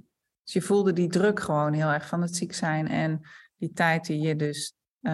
Dus 0.44 0.54
je 0.54 0.62
voelde 0.62 0.94
die 0.94 1.10
druk 1.10 1.40
gewoon 1.40 1.74
heel 1.74 1.90
erg 1.90 2.08
van 2.08 2.22
het 2.22 2.36
ziek 2.36 2.54
zijn 2.54 2.88
en 2.88 3.22
die 3.58 3.74
tijd 3.74 4.06
die 4.06 4.22
je 4.22 4.36
dus 4.36 4.76
uh, 5.02 5.12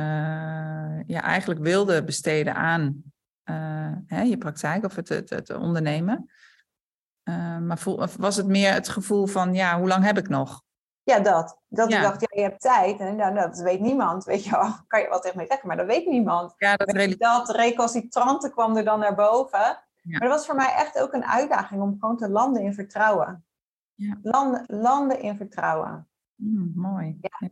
ja, 1.06 1.22
eigenlijk 1.22 1.60
wilde 1.60 2.04
besteden 2.04 2.56
aan 2.56 3.04
uh, 3.50 3.92
hè, 4.06 4.22
je 4.22 4.38
praktijk 4.38 4.86
of 4.86 4.96
het, 4.96 5.10
het, 5.10 5.30
het 5.30 5.50
ondernemen. 5.50 6.30
Uh, 7.24 7.58
maar 7.58 7.78
voel, 7.78 8.08
was 8.18 8.36
het 8.36 8.48
meer 8.48 8.74
het 8.74 8.90
gevoel 8.90 9.26
van, 9.26 9.54
ja, 9.54 9.78
hoe 9.78 9.88
lang 9.88 10.04
heb 10.04 10.18
ik 10.18 10.30
nog? 10.30 10.64
Ja, 11.08 11.20
dat. 11.20 11.62
Dat 11.68 11.92
ik 11.92 12.02
dacht, 12.02 12.22
ja, 12.22 12.28
je 12.30 12.42
hebt 12.42 12.62
tijd. 12.62 13.00
En 13.00 13.16
nou, 13.16 13.34
dat 13.34 13.60
weet 13.60 13.80
niemand. 13.80 14.24
Weet 14.24 14.44
je 14.44 14.52
wel, 14.52 14.74
kan 14.88 15.02
je 15.02 15.08
wat 15.08 15.22
tegen 15.22 15.38
mij 15.38 15.46
zeggen, 15.46 15.68
maar 15.68 15.78
dat 15.78 15.86
weet 15.86 16.06
niemand. 16.06 16.54
Ja, 16.58 16.76
dat, 16.76 16.92
weet 16.92 17.20
dat 17.20 17.50
recalcitrante 17.50 18.50
kwam 18.50 18.78
er 18.78 18.84
dan 18.84 19.00
naar 19.00 19.16
boven. 19.16 19.80
Maar 20.02 20.20
dat 20.20 20.30
was 20.30 20.46
voor 20.46 20.56
mij 20.56 20.74
echt 20.74 21.00
ook 21.00 21.14
een 21.14 21.26
uitdaging 21.26 21.82
om 21.82 21.98
gewoon 22.00 22.18
te 22.18 22.30
landen 22.30 22.62
in 22.62 22.74
vertrouwen. 22.74 23.46
Ja. 23.94 24.18
Landen, 24.22 24.64
landen 24.68 25.22
in 25.22 25.36
vertrouwen. 25.36 26.08
Mm, 26.36 26.72
mooi. 26.76 27.18
Ja. 27.22 27.50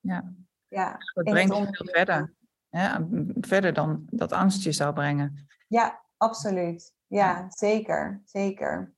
ja. 0.00 0.32
ja. 0.68 0.96
Dat 1.14 1.24
brengt 1.24 1.56
je 1.56 1.66
veel 1.70 1.86
verder. 1.86 2.34
Ja, 2.70 3.06
verder 3.40 3.72
dan 3.72 4.06
dat 4.10 4.32
angstje 4.32 4.72
zou 4.72 4.94
brengen. 4.94 5.48
Ja, 5.68 6.02
absoluut. 6.16 6.94
Ja, 7.06 7.46
zeker. 7.48 8.22
Zeker. 8.24 8.94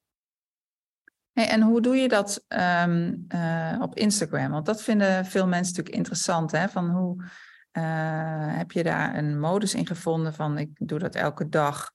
En 1.33 1.63
hoe 1.63 1.81
doe 1.81 1.97
je 1.97 2.09
dat 2.09 2.45
ehm, 2.49 3.15
eh, 3.29 3.79
op 3.81 3.97
Instagram? 3.97 4.51
Want 4.51 4.67
dat 4.67 4.83
vinden 4.83 5.27
veel 5.27 5.47
mensen 5.47 5.69
natuurlijk 5.69 5.97
interessant. 5.97 6.53
Hè? 6.53 6.69
Van 6.69 6.91
hoe 6.91 7.25
uh, 7.73 8.57
heb 8.57 8.73
je 8.73 8.83
daar 8.83 9.17
een 9.17 9.41
modus 9.41 9.75
in 9.75 9.87
gevonden 9.87 10.35
van 10.35 10.59
ik 10.59 10.71
doe 10.75 10.99
dat 10.99 11.15
elke 11.15 11.49
dag 11.49 11.91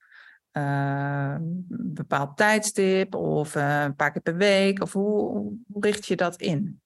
uh, 0.52 1.36
een 1.39 1.93
bepaald 1.93 2.38
tijdstip 2.38 3.15
of 3.15 3.56
een 3.56 3.95
paar 3.95 4.12
keer 4.12 4.21
per 4.21 4.36
week? 4.36 4.82
Of 4.82 4.93
hoe, 4.93 5.32
hoe 5.71 5.86
richt 5.86 6.06
je 6.06 6.15
dat 6.15 6.36
in? 6.36 6.82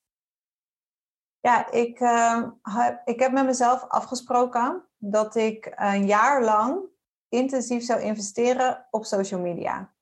Ja, 1.40 1.72
ik, 1.72 2.00
uh, 2.00 2.44
ik 3.06 3.20
heb 3.20 3.32
met 3.32 3.46
mezelf 3.46 3.84
afgesproken 3.88 4.84
dat 4.98 5.36
ik 5.36 5.74
een 5.76 6.06
jaar 6.06 6.44
lang 6.44 6.80
intensief 7.30 7.84
zou 7.84 8.02
investeren 8.02 8.88
op 8.90 9.06
social 9.06 9.40
media. 9.40 9.94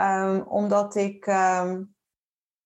Um, 0.00 0.40
omdat 0.40 0.94
ik 0.94 1.26
um, 1.26 1.94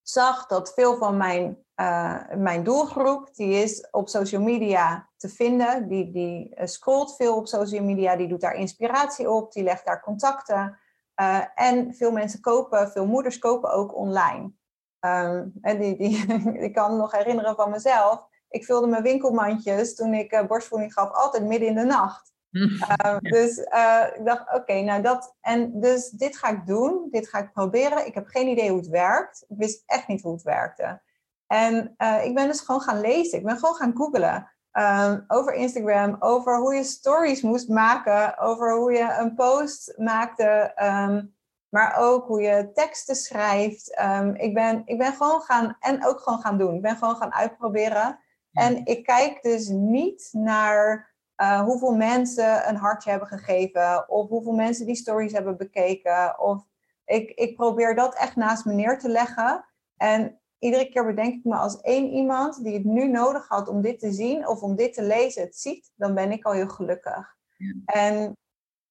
zag 0.03 0.47
dat 0.47 0.75
veel 0.75 0.97
van 0.97 1.17
mijn, 1.17 1.65
uh, 1.81 2.21
mijn 2.37 2.65
doelgroep, 2.65 3.35
die 3.35 3.63
is 3.63 3.89
op 3.91 4.09
social 4.09 4.43
media 4.43 5.11
te 5.17 5.29
vinden. 5.29 5.89
Die, 5.89 6.11
die 6.11 6.55
uh, 6.57 6.67
scrolt 6.67 7.17
veel 7.17 7.37
op 7.37 7.47
social 7.47 7.85
media, 7.85 8.17
die 8.17 8.29
doet 8.29 8.41
daar 8.41 8.55
inspiratie 8.55 9.31
op, 9.31 9.53
die 9.53 9.63
legt 9.63 9.85
daar 9.85 10.03
contacten. 10.03 10.79
Uh, 11.21 11.45
en 11.55 11.95
veel 11.95 12.11
mensen 12.11 12.41
kopen, 12.41 12.91
veel 12.91 13.07
moeders 13.07 13.39
kopen 13.39 13.73
ook 13.73 13.97
online. 13.97 14.53
Um, 15.01 15.53
en 15.61 15.79
die, 15.81 15.97
die, 15.97 16.33
ik 16.67 16.73
kan 16.73 16.91
me 16.91 16.97
nog 16.97 17.13
herinneren 17.13 17.55
van 17.55 17.71
mezelf. 17.71 18.27
Ik 18.49 18.65
vulde 18.65 18.87
mijn 18.87 19.03
winkelmandjes 19.03 19.95
toen 19.95 20.15
ik 20.15 20.33
uh, 20.33 20.47
borstvoeding 20.47 20.93
gaf 20.93 21.11
altijd 21.11 21.45
midden 21.45 21.69
in 21.69 21.75
de 21.75 21.85
nacht. 21.85 22.34
Uh, 23.05 23.17
Dus 23.21 23.59
uh, 23.59 24.05
ik 24.15 24.25
dacht, 24.25 24.55
oké, 24.55 24.81
nou 24.81 25.03
dat. 25.03 25.37
En 25.41 25.81
dus 25.81 26.11
dit 26.11 26.37
ga 26.37 26.49
ik 26.49 26.67
doen. 26.67 27.09
Dit 27.11 27.29
ga 27.29 27.39
ik 27.39 27.53
proberen. 27.53 28.07
Ik 28.07 28.15
heb 28.15 28.27
geen 28.27 28.49
idee 28.49 28.69
hoe 28.69 28.79
het 28.79 28.89
werkt. 28.89 29.45
Ik 29.49 29.57
wist 29.59 29.83
echt 29.87 30.07
niet 30.07 30.23
hoe 30.23 30.33
het 30.33 30.43
werkte. 30.43 31.03
En 31.47 31.95
ik 32.23 32.35
ben 32.35 32.47
dus 32.47 32.61
gewoon 32.61 32.81
gaan 32.81 33.01
lezen. 33.01 33.39
Ik 33.39 33.45
ben 33.45 33.59
gewoon 33.59 33.75
gaan 33.75 33.97
googlen. 33.97 34.55
Ehm, 34.75 35.21
over 35.29 35.55
Instagram, 35.55 36.17
over 36.19 36.59
hoe 36.59 36.75
je 36.75 36.85
stories 36.85 37.43
moest 37.43 37.69
maken, 37.69 38.39
over 38.39 38.77
hoe 38.77 38.93
je 38.93 39.17
een 39.19 39.35
post 39.35 39.95
maakte. 39.97 40.73
Um, 40.83 41.35
maar 41.69 41.97
ook 41.97 42.27
hoe 42.27 42.41
je 42.41 42.71
teksten 42.73 43.17
schrijft. 43.17 44.01
Um, 44.03 44.35
ik, 44.35 44.55
ben, 44.55 44.83
ik 44.85 44.99
ben 44.99 45.13
gewoon 45.13 45.41
gaan, 45.41 45.77
en 45.81 46.07
ook 46.07 46.21
gewoon 46.21 46.41
gaan 46.41 46.59
doen. 46.59 46.75
Ik 46.75 46.83
ben 46.83 46.97
gewoon 46.97 47.17
gaan 47.17 47.35
uitproberen. 47.35 48.19
En 48.53 48.85
ik 48.85 49.05
kijk 49.05 49.43
dus 49.43 49.69
niet 49.69 50.29
naar 50.33 51.14
uh, 51.43 51.61
hoeveel 51.61 51.95
mensen 51.95 52.69
een 52.69 52.77
hartje 52.77 53.11
hebben 53.11 53.29
gegeven, 53.29 54.09
of 54.09 54.29
hoeveel 54.29 54.53
mensen 54.53 54.87
die 54.87 54.95
stories 54.95 55.33
hebben 55.33 55.57
bekeken. 55.57 56.41
Of 56.41 56.67
ik, 57.05 57.31
ik 57.31 57.57
probeer 57.57 57.95
dat 57.95 58.15
echt 58.15 58.37
naast 58.37 58.65
me 58.65 58.73
neer 58.73 58.99
te 58.99 59.09
leggen. 59.09 59.65
En 59.97 60.41
iedere 60.59 60.89
keer 60.89 61.07
bedenk 61.07 61.35
ik 61.35 61.45
me 61.45 61.55
als 61.55 61.81
één 61.81 62.11
iemand 62.11 62.65
die 62.65 62.75
het 62.75 62.85
nu 62.85 63.09
nodig 63.09 63.49
had 63.49 63.69
om 63.69 63.81
dit 63.81 63.99
te 63.99 64.13
zien 64.13 64.49
of 64.49 64.63
om 64.63 64.77
dit 64.77 64.95
te 64.95 65.03
lezen, 65.03 65.43
het 65.43 65.57
ziet, 65.57 65.93
dan 65.97 66.15
ben 66.15 66.33
ik 66.33 66.45
al 66.45 66.53
heel 66.53 66.69
gelukkig. 66.69 67.37
En 67.85 68.37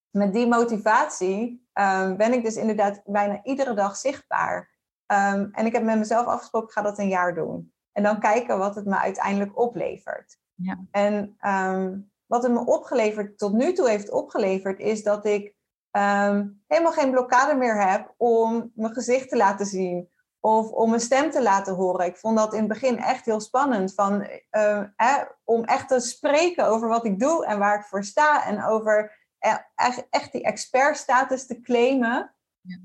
met 0.09 0.33
die 0.33 0.47
motivatie 0.47 1.67
um, 1.73 2.17
ben 2.17 2.33
ik 2.33 2.43
dus 2.43 2.55
inderdaad 2.55 3.01
bijna 3.05 3.43
iedere 3.43 3.73
dag 3.73 3.95
zichtbaar. 3.95 4.71
Um, 5.07 5.49
en 5.51 5.65
ik 5.65 5.73
heb 5.73 5.83
met 5.83 5.97
mezelf 5.97 6.25
afgesproken, 6.25 6.67
ik 6.67 6.73
ga 6.73 6.81
dat 6.81 6.99
een 6.99 7.07
jaar 7.07 7.35
doen. 7.35 7.73
En 7.91 8.03
dan 8.03 8.19
kijken 8.19 8.57
wat 8.57 8.75
het 8.75 8.85
me 8.85 8.97
uiteindelijk 8.97 9.59
oplevert. 9.59 10.37
Ja. 10.53 10.79
En 10.91 11.37
um, 11.41 12.11
wat 12.33 12.43
het 12.43 12.51
me 12.51 12.65
opgeleverd, 12.65 13.37
tot 13.37 13.53
nu 13.53 13.73
toe 13.73 13.89
heeft 13.89 14.11
opgeleverd, 14.11 14.79
is 14.79 15.03
dat 15.03 15.25
ik 15.25 15.53
helemaal 16.67 16.91
geen 16.91 17.11
blokkade 17.11 17.55
meer 17.55 17.89
heb 17.89 18.13
om 18.17 18.71
mijn 18.75 18.93
gezicht 18.93 19.29
te 19.29 19.37
laten 19.37 19.65
zien. 19.65 20.09
Of 20.39 20.71
om 20.71 20.89
mijn 20.89 21.01
stem 21.01 21.31
te 21.31 21.41
laten 21.41 21.73
horen. 21.75 22.05
Ik 22.05 22.17
vond 22.17 22.37
dat 22.37 22.53
in 22.53 22.59
het 22.59 22.67
begin 22.67 22.97
echt 22.97 23.25
heel 23.25 23.39
spannend. 23.39 23.93
Van, 23.93 24.27
uh, 24.51 24.83
om 25.43 25.63
echt 25.63 25.87
te 25.87 25.99
spreken 25.99 26.67
over 26.67 26.87
wat 26.87 27.05
ik 27.05 27.19
doe 27.19 27.45
en 27.45 27.59
waar 27.59 27.79
ik 27.79 27.85
voor 27.85 28.03
sta. 28.03 28.45
En 28.45 28.63
over 28.63 29.17
echt 30.09 30.31
die 30.31 30.43
expertstatus 30.43 31.45
te 31.45 31.61
claimen. 31.61 32.35
Ja. 32.61 32.79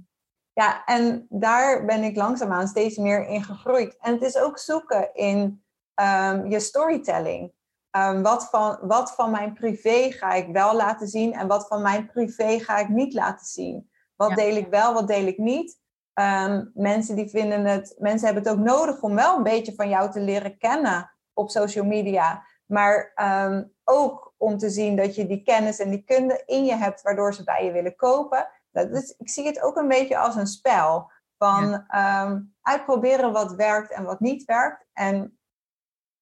ja, 0.52 0.84
en 0.84 1.26
daar 1.28 1.84
ben 1.84 2.02
ik 2.02 2.16
langzaamaan 2.16 2.68
steeds 2.68 2.96
meer 2.96 3.26
in 3.26 3.42
gegroeid. 3.42 3.96
En 3.98 4.12
het 4.12 4.22
is 4.22 4.36
ook 4.38 4.58
zoeken 4.58 5.14
in 5.14 5.64
um, 5.94 6.46
je 6.46 6.60
storytelling. 6.60 7.56
Um, 7.90 8.22
wat, 8.22 8.48
van, 8.50 8.78
wat 8.82 9.14
van 9.14 9.30
mijn 9.30 9.52
privé 9.52 10.10
ga 10.10 10.32
ik 10.32 10.48
wel 10.52 10.76
laten 10.76 11.08
zien 11.08 11.32
en 11.32 11.46
wat 11.46 11.66
van 11.66 11.82
mijn 11.82 12.06
privé 12.06 12.58
ga 12.58 12.78
ik 12.78 12.88
niet 12.88 13.14
laten 13.14 13.46
zien? 13.46 13.90
Wat 14.16 14.34
deel 14.34 14.56
ik 14.56 14.68
wel, 14.70 14.94
wat 14.94 15.08
deel 15.08 15.26
ik 15.26 15.38
niet? 15.38 15.78
Um, 16.14 16.70
mensen 16.74 17.16
die 17.16 17.28
vinden 17.28 17.64
het, 17.64 17.94
mensen 17.98 18.26
hebben 18.26 18.44
het 18.44 18.52
ook 18.52 18.64
nodig 18.64 19.02
om 19.02 19.14
wel 19.14 19.36
een 19.36 19.42
beetje 19.42 19.74
van 19.74 19.88
jou 19.88 20.10
te 20.10 20.20
leren 20.20 20.58
kennen 20.58 21.14
op 21.32 21.50
social 21.50 21.84
media. 21.84 22.46
Maar 22.66 23.12
um, 23.46 23.74
ook 23.84 24.34
om 24.36 24.58
te 24.58 24.70
zien 24.70 24.96
dat 24.96 25.14
je 25.14 25.26
die 25.26 25.42
kennis 25.42 25.78
en 25.78 25.90
die 25.90 26.04
kunde 26.04 26.42
in 26.46 26.64
je 26.64 26.74
hebt, 26.74 27.02
waardoor 27.02 27.34
ze 27.34 27.44
bij 27.44 27.64
je 27.64 27.72
willen 27.72 27.96
kopen. 27.96 28.48
Dat 28.70 28.90
is, 28.90 29.14
ik 29.18 29.30
zie 29.30 29.46
het 29.46 29.62
ook 29.62 29.76
een 29.76 29.88
beetje 29.88 30.18
als 30.18 30.34
een 30.34 30.46
spel 30.46 31.10
van 31.38 31.84
ehm, 31.88 32.40
uitproberen 32.62 33.32
wat 33.32 33.54
werkt 33.54 33.90
en 33.90 34.04
wat 34.04 34.20
niet 34.20 34.44
werkt. 34.44 34.86
En, 34.92 35.37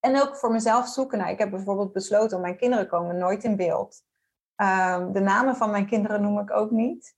en 0.07 0.21
ook 0.21 0.35
voor 0.35 0.51
mezelf 0.51 0.87
zoeken. 0.87 1.17
Nou, 1.17 1.31
ik 1.31 1.39
heb 1.39 1.49
bijvoorbeeld 1.49 1.93
besloten, 1.93 2.41
mijn 2.41 2.57
kinderen 2.57 2.87
komen 2.87 3.17
nooit 3.17 3.43
in 3.43 3.55
beeld. 3.55 4.03
Um, 4.55 5.11
de 5.11 5.19
namen 5.19 5.55
van 5.55 5.71
mijn 5.71 5.87
kinderen 5.87 6.21
noem 6.21 6.39
ik 6.39 6.51
ook 6.51 6.71
niet. 6.71 7.15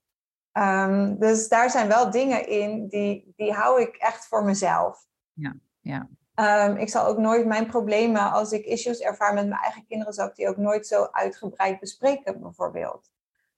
Um, 0.54 1.20
dus 1.20 1.48
daar 1.48 1.70
zijn 1.70 1.88
wel 1.88 2.12
dingen 2.12 2.48
in 2.48 2.88
die, 2.88 3.34
die 3.36 3.54
hou 3.54 3.82
ik 3.82 3.96
echt 3.96 4.28
voor 4.28 4.44
mezelf. 4.44 5.08
Ja, 5.34 5.56
ja. 5.80 6.08
Um, 6.68 6.78
ik 6.78 6.90
zal 6.90 7.06
ook 7.06 7.18
nooit 7.18 7.46
mijn 7.46 7.68
problemen, 7.68 8.32
als 8.32 8.52
ik 8.52 8.66
issues 8.66 9.00
ervaar 9.00 9.34
met 9.34 9.48
mijn 9.48 9.62
eigen 9.62 9.86
kinderen, 9.86 10.14
zal 10.14 10.28
ik 10.28 10.36
die 10.36 10.50
ook 10.50 10.58
nooit 10.58 10.88
zo 10.88 11.08
uitgebreid 11.12 11.80
bespreken, 11.80 12.42
bijvoorbeeld. 12.42 13.12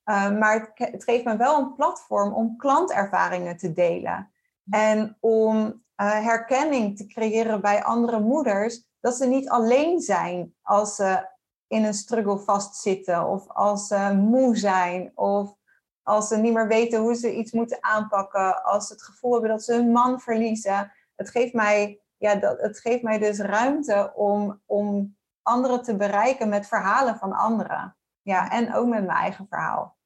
Maar 0.03 0.53
het, 0.53 0.91
het, 0.91 1.03
geeft 1.03 1.23
me 1.23 1.37
wel 1.37 1.59
een 1.59 1.73
platform 1.75 2.33
om 2.33 2.57
klantervaringen 2.57 3.57
te 3.57 3.73
delen. 3.73 4.31
En 4.69 5.17
om 5.19 5.57
uh, 6.01 6.11
herkenning 6.11 6.97
te 6.97 7.07
creëren 7.07 7.61
bij 7.61 7.83
andere 7.83 8.19
moeders. 8.19 8.90
Dat 9.01 9.15
ze 9.15 9.25
niet 9.25 9.49
alleen 9.49 9.99
zijn 9.99 10.53
als 10.61 10.95
ze 10.95 11.29
in 11.67 11.83
een 11.83 11.93
struggle 11.93 12.39
vastzitten. 12.39 13.27
Of 13.27 13.47
als 13.47 13.87
ze 13.87 14.13
moe 14.15 14.57
zijn. 14.57 15.11
Of 15.15 15.55
als 16.03 16.27
ze 16.27 16.37
niet 16.37 16.53
meer 16.53 16.67
weten 16.67 16.99
hoe 16.99 17.15
ze 17.15 17.35
iets 17.35 17.51
moeten 17.51 17.83
aanpakken. 17.83 18.63
Als 18.63 18.87
ze 18.87 18.93
het 18.93 19.03
gevoel 19.03 19.31
hebben 19.31 19.49
dat 19.49 19.63
ze 19.63 19.73
hun 19.73 19.91
man 19.91 20.19
verliezen. 20.19 20.91
Het 21.15 21.29
geeft 21.29 21.53
mij, 21.53 22.01
ja, 22.17 22.35
dat, 22.35 22.61
het 22.61 22.79
geeft 22.79 23.03
mij 23.03 23.19
dus 23.19 23.39
ruimte 23.39 24.11
om, 24.15 24.61
om 24.65 25.17
anderen 25.41 25.81
te 25.81 25.95
bereiken 25.95 26.49
met 26.49 26.67
verhalen 26.67 27.17
van 27.17 27.33
anderen. 27.33 27.95
Ja, 28.21 28.49
en 28.49 28.73
ook 28.73 28.87
met 28.87 29.05
mijn 29.05 29.17
eigen 29.17 29.47
verhaal. 29.49 29.97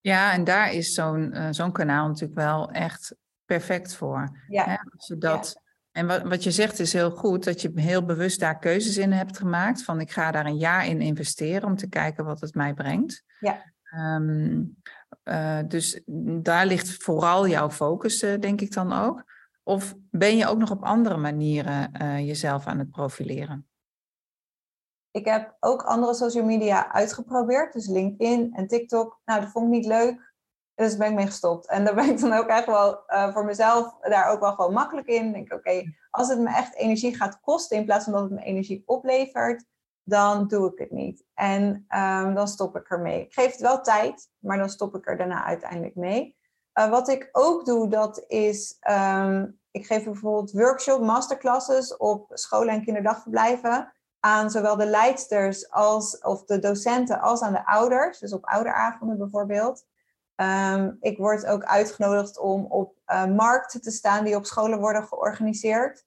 Ja, 0.00 0.32
en 0.32 0.44
daar 0.44 0.72
is 0.72 0.94
zo'n 0.94 1.34
uh, 1.34 1.46
zo'n 1.50 1.72
kanaal 1.72 2.06
natuurlijk 2.06 2.40
wel 2.40 2.70
echt 2.70 3.16
perfect 3.44 3.94
voor. 3.94 4.44
Ja. 4.48 4.64
Hè? 4.64 4.76
Als 4.96 5.06
je 5.06 5.18
dat, 5.18 5.61
En 5.92 6.06
wat, 6.06 6.22
wat 6.22 6.42
je 6.42 6.50
zegt 6.50 6.78
is 6.78 6.92
heel 6.92 7.10
goed, 7.10 7.44
dat 7.44 7.60
je 7.60 7.72
heel 7.74 8.04
bewust 8.04 8.40
daar 8.40 8.58
keuzes 8.58 8.96
in 8.96 9.12
hebt 9.12 9.38
gemaakt. 9.38 9.84
Van 9.84 10.00
ik 10.00 10.10
ga 10.10 10.30
daar 10.30 10.46
een 10.46 10.58
jaar 10.58 10.86
in 10.86 11.00
investeren 11.00 11.68
om 11.68 11.76
te 11.76 11.88
kijken 11.88 12.24
wat 12.24 12.40
het 12.40 12.54
mij 12.54 12.74
brengt. 12.74 13.24
Ja. 13.40 13.72
Um, 14.16 14.76
uh, 15.24 15.58
dus 15.68 16.02
daar 16.42 16.66
ligt 16.66 17.02
vooral 17.02 17.46
jouw 17.46 17.70
focus, 17.70 18.22
uh, 18.22 18.38
denk 18.40 18.60
ik 18.60 18.72
dan 18.72 18.92
ook. 18.92 19.24
Of 19.62 19.94
ben 20.10 20.36
je 20.36 20.46
ook 20.46 20.58
nog 20.58 20.70
op 20.70 20.82
andere 20.82 21.16
manieren 21.16 21.90
uh, 22.02 22.26
jezelf 22.26 22.66
aan 22.66 22.78
het 22.78 22.90
profileren? 22.90 23.66
Ik 25.10 25.24
heb 25.24 25.56
ook 25.60 25.82
andere 25.82 26.14
social 26.14 26.44
media 26.44 26.92
uitgeprobeerd, 26.92 27.72
dus 27.72 27.86
LinkedIn 27.86 28.54
en 28.54 28.66
TikTok. 28.66 29.20
Nou, 29.24 29.40
dat 29.40 29.50
vond 29.50 29.66
ik 29.66 29.72
niet 29.72 29.86
leuk, 29.86 30.31
dus 30.88 30.96
ben 30.96 31.08
ik 31.08 31.14
mee 31.14 31.26
gestopt. 31.26 31.68
En 31.68 31.84
daar 31.84 31.94
ben 31.94 32.10
ik 32.10 32.20
dan 32.20 32.32
ook 32.32 32.46
echt 32.46 32.66
wel 32.66 33.02
uh, 33.08 33.32
voor 33.32 33.44
mezelf 33.44 33.96
daar 34.00 34.30
ook 34.30 34.40
wel 34.40 34.52
gewoon 34.52 34.72
makkelijk 34.72 35.06
in. 35.06 35.26
Ik 35.26 35.32
denk, 35.32 35.52
oké, 35.52 35.82
als 36.10 36.28
het 36.28 36.38
me 36.38 36.48
echt 36.48 36.74
energie 36.74 37.16
gaat 37.16 37.40
kosten 37.40 37.76
in 37.76 37.84
plaats 37.84 38.04
van 38.04 38.12
dat 38.12 38.22
het 38.22 38.30
me 38.30 38.42
energie 38.42 38.82
oplevert, 38.86 39.64
dan 40.04 40.46
doe 40.46 40.72
ik 40.72 40.78
het 40.78 40.90
niet. 40.90 41.24
En 41.34 41.86
um, 41.88 42.34
dan 42.34 42.48
stop 42.48 42.76
ik 42.76 42.90
ermee. 42.90 43.20
Ik 43.20 43.32
geef 43.32 43.50
het 43.50 43.60
wel 43.60 43.80
tijd, 43.80 44.28
maar 44.38 44.58
dan 44.58 44.70
stop 44.70 44.94
ik 44.96 45.08
er 45.08 45.16
daarna 45.16 45.44
uiteindelijk 45.44 45.94
mee. 45.94 46.36
Uh, 46.78 46.90
wat 46.90 47.08
ik 47.08 47.28
ook 47.32 47.64
doe, 47.64 47.88
dat 47.88 48.24
is, 48.26 48.76
um, 48.90 49.58
ik 49.70 49.86
geef 49.86 50.04
bijvoorbeeld 50.04 50.52
workshop, 50.52 51.00
masterclasses 51.00 51.96
op 51.96 52.30
scholen 52.32 52.74
en 52.74 52.84
kinderdagverblijven 52.84 53.92
aan 54.20 54.50
zowel 54.50 54.76
de 54.76 54.86
leidsters 54.86 55.70
als, 55.70 56.18
of 56.18 56.44
de 56.44 56.58
docenten 56.58 57.20
als 57.20 57.42
aan 57.42 57.52
de 57.52 57.66
ouders. 57.66 58.18
Dus 58.18 58.32
op 58.32 58.44
ouderavonden 58.44 59.18
bijvoorbeeld. 59.18 59.84
Um, 60.42 60.96
ik 61.00 61.18
word 61.18 61.46
ook 61.46 61.64
uitgenodigd 61.64 62.38
om 62.38 62.64
op 62.64 62.94
uh, 63.06 63.26
markten 63.26 63.80
te 63.80 63.90
staan 63.90 64.24
die 64.24 64.36
op 64.36 64.46
scholen 64.46 64.78
worden 64.78 65.04
georganiseerd. 65.06 66.04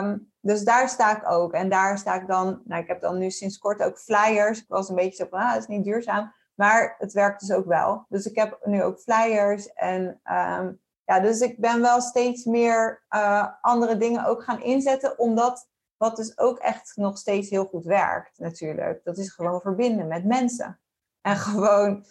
Um, 0.00 0.32
dus 0.40 0.64
daar 0.64 0.88
sta 0.88 1.16
ik 1.16 1.30
ook. 1.30 1.52
En 1.52 1.68
daar 1.68 1.98
sta 1.98 2.14
ik 2.14 2.26
dan, 2.26 2.62
nou 2.64 2.82
ik 2.82 2.88
heb 2.88 3.00
dan 3.00 3.18
nu 3.18 3.30
sinds 3.30 3.58
kort 3.58 3.82
ook 3.82 3.98
flyers. 3.98 4.58
Ik 4.58 4.68
was 4.68 4.88
een 4.88 4.94
beetje 4.94 5.24
zo 5.24 5.26
van, 5.30 5.38
ah, 5.38 5.52
dat 5.52 5.60
is 5.60 5.66
niet 5.66 5.84
duurzaam. 5.84 6.32
Maar 6.54 6.94
het 6.98 7.12
werkt 7.12 7.40
dus 7.40 7.52
ook 7.52 7.66
wel. 7.66 8.04
Dus 8.08 8.26
ik 8.26 8.36
heb 8.36 8.58
nu 8.64 8.82
ook 8.82 9.00
flyers. 9.00 9.72
En 9.72 10.20
um, 10.24 10.80
ja, 11.04 11.20
dus 11.20 11.40
ik 11.40 11.60
ben 11.60 11.80
wel 11.80 12.00
steeds 12.00 12.44
meer 12.44 13.04
uh, 13.10 13.46
andere 13.60 13.96
dingen 13.96 14.24
ook 14.24 14.42
gaan 14.42 14.62
inzetten. 14.62 15.18
Omdat 15.18 15.68
wat 15.96 16.16
dus 16.16 16.38
ook 16.38 16.58
echt 16.58 16.92
nog 16.94 17.18
steeds 17.18 17.50
heel 17.50 17.64
goed 17.64 17.84
werkt 17.84 18.38
natuurlijk. 18.38 19.04
Dat 19.04 19.18
is 19.18 19.32
gewoon 19.32 19.60
verbinden 19.60 20.06
met 20.06 20.24
mensen. 20.24 20.80
En 21.20 21.36
gewoon 21.36 22.04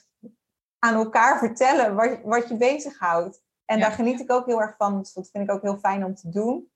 aan 0.85 0.93
elkaar 0.95 1.37
vertellen 1.37 1.95
wat, 1.95 2.19
wat 2.23 2.47
je 2.47 2.57
bezighoudt. 2.57 3.43
En 3.65 3.79
daar 3.79 3.91
geniet 3.91 4.19
ik 4.19 4.31
ook 4.31 4.45
heel 4.45 4.61
erg 4.61 4.75
van. 4.77 4.97
Dus 4.97 5.13
dat 5.13 5.29
vind 5.31 5.49
ik 5.49 5.55
ook 5.55 5.61
heel 5.61 5.77
fijn 5.77 6.05
om 6.05 6.15
te 6.15 6.29
doen. 6.29 6.71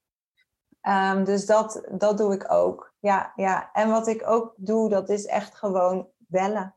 Um, 0.88 1.24
dus 1.24 1.46
dat, 1.46 1.84
dat 1.92 2.18
doe 2.18 2.34
ik 2.34 2.52
ook. 2.52 2.94
Ja, 3.00 3.34
ja. 3.36 3.70
En 3.74 3.90
wat 3.90 4.08
ik 4.08 4.28
ook 4.28 4.54
doe, 4.58 4.90
dat 4.90 5.10
is 5.10 5.26
echt 5.26 5.56
gewoon 5.56 6.10
bellen. 6.18 6.76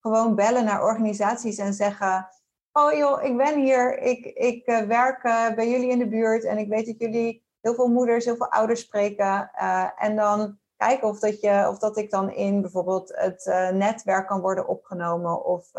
Gewoon 0.00 0.34
bellen 0.34 0.64
naar 0.64 0.82
organisaties 0.82 1.58
en 1.58 1.74
zeggen... 1.74 2.28
Oh 2.72 2.92
joh, 2.92 3.22
ik 3.22 3.36
ben 3.36 3.60
hier. 3.60 3.98
Ik, 3.98 4.24
ik 4.24 4.66
uh, 4.66 4.80
werk 4.80 5.24
uh, 5.24 5.54
bij 5.54 5.70
jullie 5.70 5.90
in 5.90 5.98
de 5.98 6.08
buurt. 6.08 6.44
En 6.44 6.58
ik 6.58 6.68
weet 6.68 6.86
dat 6.86 6.98
jullie 6.98 7.44
heel 7.60 7.74
veel 7.74 7.88
moeders, 7.88 8.24
heel 8.24 8.36
veel 8.36 8.50
ouders 8.50 8.80
spreken. 8.80 9.50
Uh, 9.60 9.88
en 9.96 10.16
dan 10.16 10.58
kijken 10.76 11.08
of 11.08 11.18
dat, 11.18 11.40
je, 11.40 11.66
of 11.68 11.78
dat 11.78 11.96
ik 11.96 12.10
dan 12.10 12.30
in 12.30 12.60
bijvoorbeeld 12.60 13.12
het 13.16 13.44
netwerk 13.74 14.26
kan 14.26 14.40
worden 14.40 14.68
opgenomen. 14.68 15.44
Of 15.44 15.70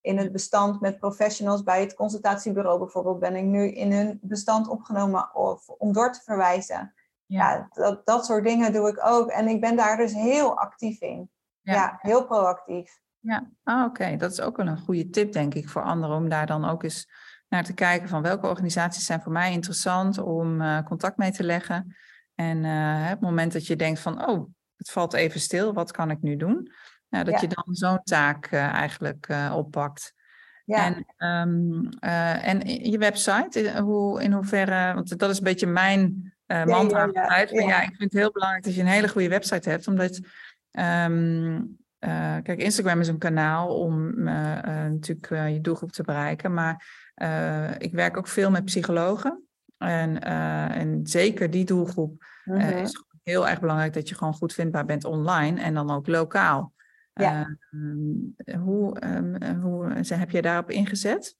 in 0.00 0.18
het 0.18 0.32
bestand 0.32 0.80
met 0.80 0.98
professionals 0.98 1.62
bij 1.62 1.80
het 1.80 1.94
consultatiebureau 1.94 2.78
bijvoorbeeld 2.78 3.18
ben 3.18 3.36
ik 3.36 3.44
nu 3.44 3.72
in 3.72 3.92
hun 3.92 4.18
bestand 4.22 4.68
opgenomen 4.68 5.34
of 5.34 5.68
om 5.68 5.92
door 5.92 6.12
te 6.12 6.20
verwijzen. 6.24 6.94
Ja, 7.26 7.50
ja 7.50 7.68
dat, 7.72 8.06
dat 8.06 8.26
soort 8.26 8.44
dingen 8.44 8.72
doe 8.72 8.88
ik 8.88 9.04
ook. 9.04 9.28
En 9.28 9.48
ik 9.48 9.60
ben 9.60 9.76
daar 9.76 9.96
dus 9.96 10.12
heel 10.12 10.58
actief 10.58 11.00
in. 11.00 11.30
Ja, 11.60 11.98
heel 12.00 12.26
proactief. 12.26 13.00
Ja, 13.20 13.50
ah, 13.62 13.84
oké. 13.84 14.16
Dat 14.16 14.32
is 14.32 14.40
ook 14.40 14.56
wel 14.56 14.66
een 14.66 14.78
goede 14.78 15.10
tip, 15.10 15.32
denk 15.32 15.54
ik, 15.54 15.68
voor 15.68 15.82
anderen 15.82 16.16
om 16.16 16.28
daar 16.28 16.46
dan 16.46 16.64
ook 16.64 16.82
eens 16.82 17.08
naar 17.48 17.64
te 17.64 17.74
kijken 17.74 18.08
van 18.08 18.22
welke 18.22 18.46
organisaties 18.46 19.06
zijn 19.06 19.22
voor 19.22 19.32
mij 19.32 19.52
interessant 19.52 20.18
om 20.18 20.60
uh, 20.60 20.82
contact 20.82 21.16
mee 21.16 21.30
te 21.30 21.44
leggen. 21.44 21.96
En 22.34 22.64
uh, 22.64 23.08
het 23.08 23.20
moment 23.20 23.52
dat 23.52 23.66
je 23.66 23.76
denkt 23.76 24.00
van, 24.00 24.28
oh, 24.28 24.50
het 24.76 24.90
valt 24.90 25.12
even 25.14 25.40
stil, 25.40 25.72
wat 25.72 25.90
kan 25.90 26.10
ik 26.10 26.22
nu 26.22 26.36
doen? 26.36 26.72
Nou, 27.08 27.24
dat 27.24 27.40
je 27.40 27.46
dan 27.46 27.74
zo'n 27.74 28.02
taak 28.02 28.50
uh, 28.50 28.72
eigenlijk 28.72 29.28
uh, 29.30 29.52
oppakt. 29.56 30.14
Ja. 30.64 30.84
En, 30.84 30.94
um, 31.48 31.88
uh, 32.04 32.46
en 32.46 32.60
je 32.90 32.98
website, 32.98 33.80
hoe, 33.80 34.22
in 34.22 34.32
hoeverre, 34.32 34.94
want 34.94 35.18
dat 35.18 35.30
is 35.30 35.38
een 35.38 35.44
beetje 35.44 35.66
mijn 35.66 36.34
mantra. 36.46 37.08
Ja, 37.12 37.36
ja, 37.36 37.46
ja. 37.50 37.60
ja, 37.60 37.80
ik 37.80 37.88
vind 37.96 38.12
het 38.12 38.20
heel 38.20 38.32
belangrijk 38.32 38.64
dat 38.64 38.74
je 38.74 38.80
een 38.80 38.86
hele 38.86 39.08
goede 39.08 39.28
website 39.28 39.70
hebt, 39.70 39.86
omdat 39.86 40.20
um, 40.72 41.78
kijk, 42.42 42.58
Instagram 42.58 43.00
is 43.00 43.08
een 43.08 43.18
kanaal 43.18 43.78
om 43.78 44.22
natuurlijk 44.22 45.28
je 45.28 45.58
doelgroep 45.60 45.92
te 45.92 46.02
bereiken, 46.02 46.54
maar 46.54 46.86
ik 47.78 47.92
werk 47.92 48.16
ook 48.16 48.28
veel 48.28 48.50
met 48.50 48.64
psychologen. 48.64 49.42
En, 49.78 50.20
en 50.72 51.00
zeker 51.02 51.50
die 51.50 51.64
doelgroep 51.64 52.24
mm 52.44 52.60
-hmm. 52.60 52.76
is 52.76 53.04
heel 53.22 53.48
erg 53.48 53.60
belangrijk 53.60 53.92
dat 53.92 54.08
je 54.08 54.14
gewoon 54.14 54.34
goed 54.34 54.52
vindbaar 54.52 54.84
bent 54.84 55.04
online 55.04 55.60
en 55.60 55.74
dan 55.74 55.90
ook 55.90 56.06
lokaal. 56.06 56.72
Ja. 57.22 57.58
Uh, 57.70 58.62
hoe, 58.62 59.04
um, 59.04 59.60
hoe 59.60 59.92
heb 60.08 60.30
je 60.30 60.42
daarop 60.42 60.70
ingezet? 60.70 61.36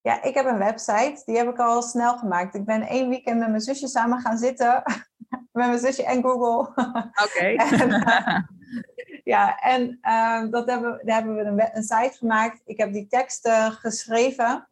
Ja, 0.00 0.22
ik 0.22 0.34
heb 0.34 0.46
een 0.46 0.58
website. 0.58 1.22
Die 1.24 1.36
heb 1.36 1.48
ik 1.48 1.58
al 1.58 1.82
snel 1.82 2.18
gemaakt. 2.18 2.54
Ik 2.54 2.64
ben 2.64 2.82
één 2.82 3.08
weekend 3.08 3.38
met 3.38 3.48
mijn 3.48 3.60
zusje 3.60 3.88
samen 3.88 4.20
gaan 4.20 4.38
zitten. 4.38 4.82
met 5.52 5.66
mijn 5.66 5.78
zusje 5.78 6.04
en 6.04 6.22
Google. 6.22 6.84
Oké. 7.24 7.46
uh, 7.50 8.38
ja, 9.24 9.58
en 9.58 9.98
uh, 10.02 10.50
dat 10.50 10.68
hebben, 10.68 11.00
daar 11.04 11.16
hebben 11.16 11.36
we 11.36 11.42
een, 11.42 11.76
een, 11.76 11.82
site 11.82 12.16
gemaakt. 12.16 12.60
Ik 12.64 12.78
heb 12.78 12.92
die 12.92 13.06
teksten 13.06 13.72
geschreven 13.72 14.68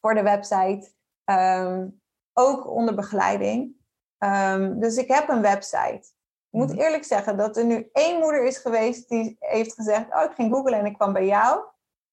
voor 0.00 0.14
de 0.14 0.22
website. 0.22 0.90
Um, 1.24 2.00
ook 2.32 2.68
onder 2.68 2.94
begeleiding. 2.94 3.74
Um, 4.18 4.80
dus 4.80 4.96
ik 4.96 5.08
heb 5.08 5.28
een 5.28 5.42
website. 5.42 6.02
Ik 6.50 6.58
moet 6.58 6.72
mhm. 6.72 6.80
eerlijk 6.80 7.04
zeggen 7.04 7.36
dat 7.36 7.56
er 7.56 7.64
nu 7.64 7.88
één 7.92 8.18
moeder 8.18 8.44
is 8.44 8.58
geweest 8.58 9.08
die 9.08 9.36
heeft 9.38 9.74
gezegd: 9.74 10.14
Oh, 10.14 10.22
ik 10.22 10.34
ging 10.34 10.52
googlen 10.52 10.78
en 10.78 10.86
ik 10.86 10.94
kwam 10.94 11.12
bij 11.12 11.26
jou. 11.26 11.64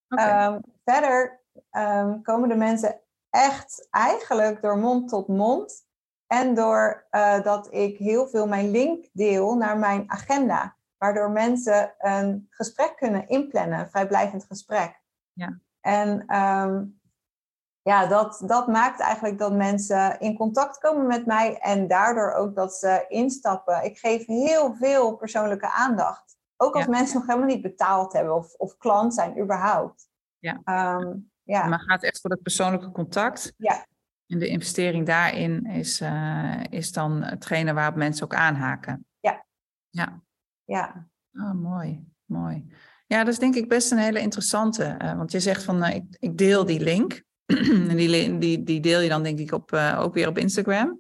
Okay. 0.10 0.54
Um, 0.54 0.62
verder 0.86 1.42
um, 1.72 2.22
komen 2.22 2.50
de 2.50 2.56
mensen 2.56 3.02
echt 3.30 3.88
eigenlijk 3.92 4.62
door 4.62 4.78
mond 4.78 5.10
tot 5.10 5.28
mond. 5.28 5.86
En 6.28 6.54
door 6.54 7.08
uh, 7.12 7.44
dat 7.44 7.74
ik 7.74 7.98
heel 7.98 8.28
veel 8.28 8.48
mijn 8.48 8.72
link 8.72 9.06
deel 9.12 9.56
naar 9.56 9.78
mijn 9.78 10.04
agenda. 10.08 10.76
Waardoor 10.98 11.32
mensen 11.32 11.94
een 11.98 12.48
gesprek 12.50 12.96
kunnen 12.96 13.28
inplannen, 13.28 13.80
een 13.80 13.90
vrijblijvend 13.90 14.46
gesprek. 14.46 15.02
Ja. 15.34 15.60
En 15.82 16.36
um, 16.36 16.97
ja, 17.88 18.08
dat, 18.08 18.44
dat 18.46 18.68
maakt 18.68 19.00
eigenlijk 19.00 19.38
dat 19.38 19.54
mensen 19.54 20.20
in 20.20 20.38
contact 20.38 20.78
komen 20.78 21.08
met 21.08 21.26
mij 21.26 21.58
en 21.60 21.88
daardoor 21.88 22.34
ook 22.34 22.56
dat 22.56 22.76
ze 22.76 23.06
instappen. 23.08 23.84
Ik 23.84 23.98
geef 23.98 24.26
heel 24.26 24.76
veel 24.76 25.16
persoonlijke 25.16 25.72
aandacht. 25.72 26.38
Ook 26.58 26.76
als 26.76 26.88
mensen 26.88 27.18
nog 27.18 27.28
helemaal 27.28 27.48
niet 27.48 27.62
betaald 27.62 28.14
hebben 28.14 28.36
of, 28.36 28.54
of 28.54 28.78
klant 28.78 29.14
zijn 29.14 29.40
überhaupt. 29.40 30.08
Ja. 30.40 30.62
Um, 31.00 31.32
ja. 31.44 31.66
Maar 31.66 31.80
gaat 31.80 32.04
echt 32.04 32.22
voor 32.22 32.30
het 32.30 32.42
persoonlijke 32.42 32.92
contact. 32.92 33.54
Ja. 33.58 33.86
En 34.28 34.40
de 34.40 34.48
investering 34.48 35.06
daarin 35.06 35.66
is, 35.66 36.02
uh, 36.02 36.64
is 36.70 36.92
dan 36.92 37.24
hetgene 37.24 37.74
waarop 37.74 37.96
mensen 37.96 38.24
ook 38.24 38.36
aanhaken. 38.36 39.06
Ja. 39.20 39.46
Ja. 39.90 40.22
Ja. 40.64 41.08
Oh, 41.34 41.54
mooi, 41.54 42.08
mooi. 42.26 42.68
Ja, 43.06 43.18
dat 43.24 43.34
is 43.34 43.40
denk 43.40 43.56
ik 43.56 43.70
best 43.70 43.92
een 43.92 43.98
hele 43.98 44.20
interessante. 44.20 44.98
Uh, 45.02 45.18
want 45.18 45.32
je 45.32 45.40
zegt 45.40 45.64
van, 45.64 45.84
uh, 45.84 45.96
ik, 45.96 46.04
ik 46.20 46.38
deel 46.38 46.66
die 46.66 46.80
link. 46.80 47.26
En 47.90 47.96
die, 47.96 48.38
die, 48.38 48.64
die 48.64 48.80
deel 48.80 49.00
je 49.00 49.10
dan 49.10 49.24
denk 49.24 49.40
ik 49.40 49.52
op, 49.52 49.72
uh, 49.72 50.00
ook 50.02 50.14
weer 50.14 50.28
op 50.28 50.38
Instagram. 50.38 51.00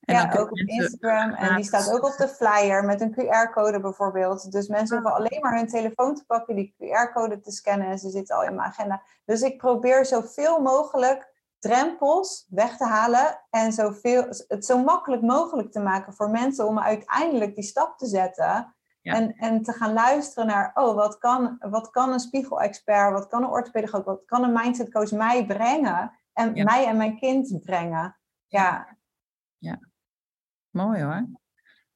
En 0.00 0.14
ja, 0.14 0.34
ook 0.38 0.50
op 0.50 0.58
Instagram. 0.58 1.30
En 1.30 1.56
die 1.56 1.64
staat 1.64 1.92
ook 1.92 2.04
op 2.04 2.16
de 2.16 2.28
flyer 2.28 2.84
met 2.84 3.00
een 3.00 3.12
QR-code 3.12 3.80
bijvoorbeeld. 3.80 4.52
Dus 4.52 4.68
mensen 4.68 4.96
hoeven 4.96 5.14
alleen 5.16 5.40
maar 5.40 5.56
hun 5.56 5.68
telefoon 5.68 6.14
te 6.14 6.24
pakken, 6.26 6.54
die 6.54 6.74
QR-code 6.76 7.40
te 7.40 7.50
scannen 7.50 7.86
en 7.86 7.98
ze 7.98 8.10
zitten 8.10 8.36
al 8.36 8.44
in 8.44 8.54
mijn 8.54 8.68
agenda. 8.68 9.02
Dus 9.24 9.42
ik 9.42 9.58
probeer 9.58 10.06
zoveel 10.06 10.60
mogelijk 10.60 11.32
drempels 11.58 12.46
weg 12.50 12.76
te 12.76 12.84
halen 12.84 13.40
en 13.50 13.72
zoveel, 13.72 14.26
het 14.48 14.64
zo 14.64 14.82
makkelijk 14.82 15.22
mogelijk 15.22 15.72
te 15.72 15.80
maken 15.80 16.14
voor 16.14 16.30
mensen 16.30 16.66
om 16.66 16.78
uiteindelijk 16.78 17.54
die 17.54 17.64
stap 17.64 17.98
te 17.98 18.06
zetten. 18.06 18.74
En, 19.12 19.36
en 19.36 19.62
te 19.62 19.72
gaan 19.72 19.92
luisteren 19.92 20.46
naar, 20.46 20.70
oh, 20.74 20.94
wat 20.94 21.18
kan, 21.18 21.56
wat 21.60 21.90
kan 21.90 22.12
een 22.12 22.20
spiegelexpert, 22.20 23.12
wat 23.12 23.26
kan 23.26 23.42
een 23.42 23.48
orthopedagoog, 23.48 24.04
wat 24.04 24.22
kan 24.24 24.42
een 24.42 24.52
mindsetcoach 24.52 25.10
mij 25.10 25.46
brengen 25.46 26.12
en 26.32 26.64
mij 26.64 26.86
en 26.86 26.96
mijn 26.96 27.18
kind 27.18 27.62
brengen. 27.62 28.18
Ja. 28.46 28.96
Ja, 29.58 29.78
mooi 30.70 31.02
hoor. 31.02 31.28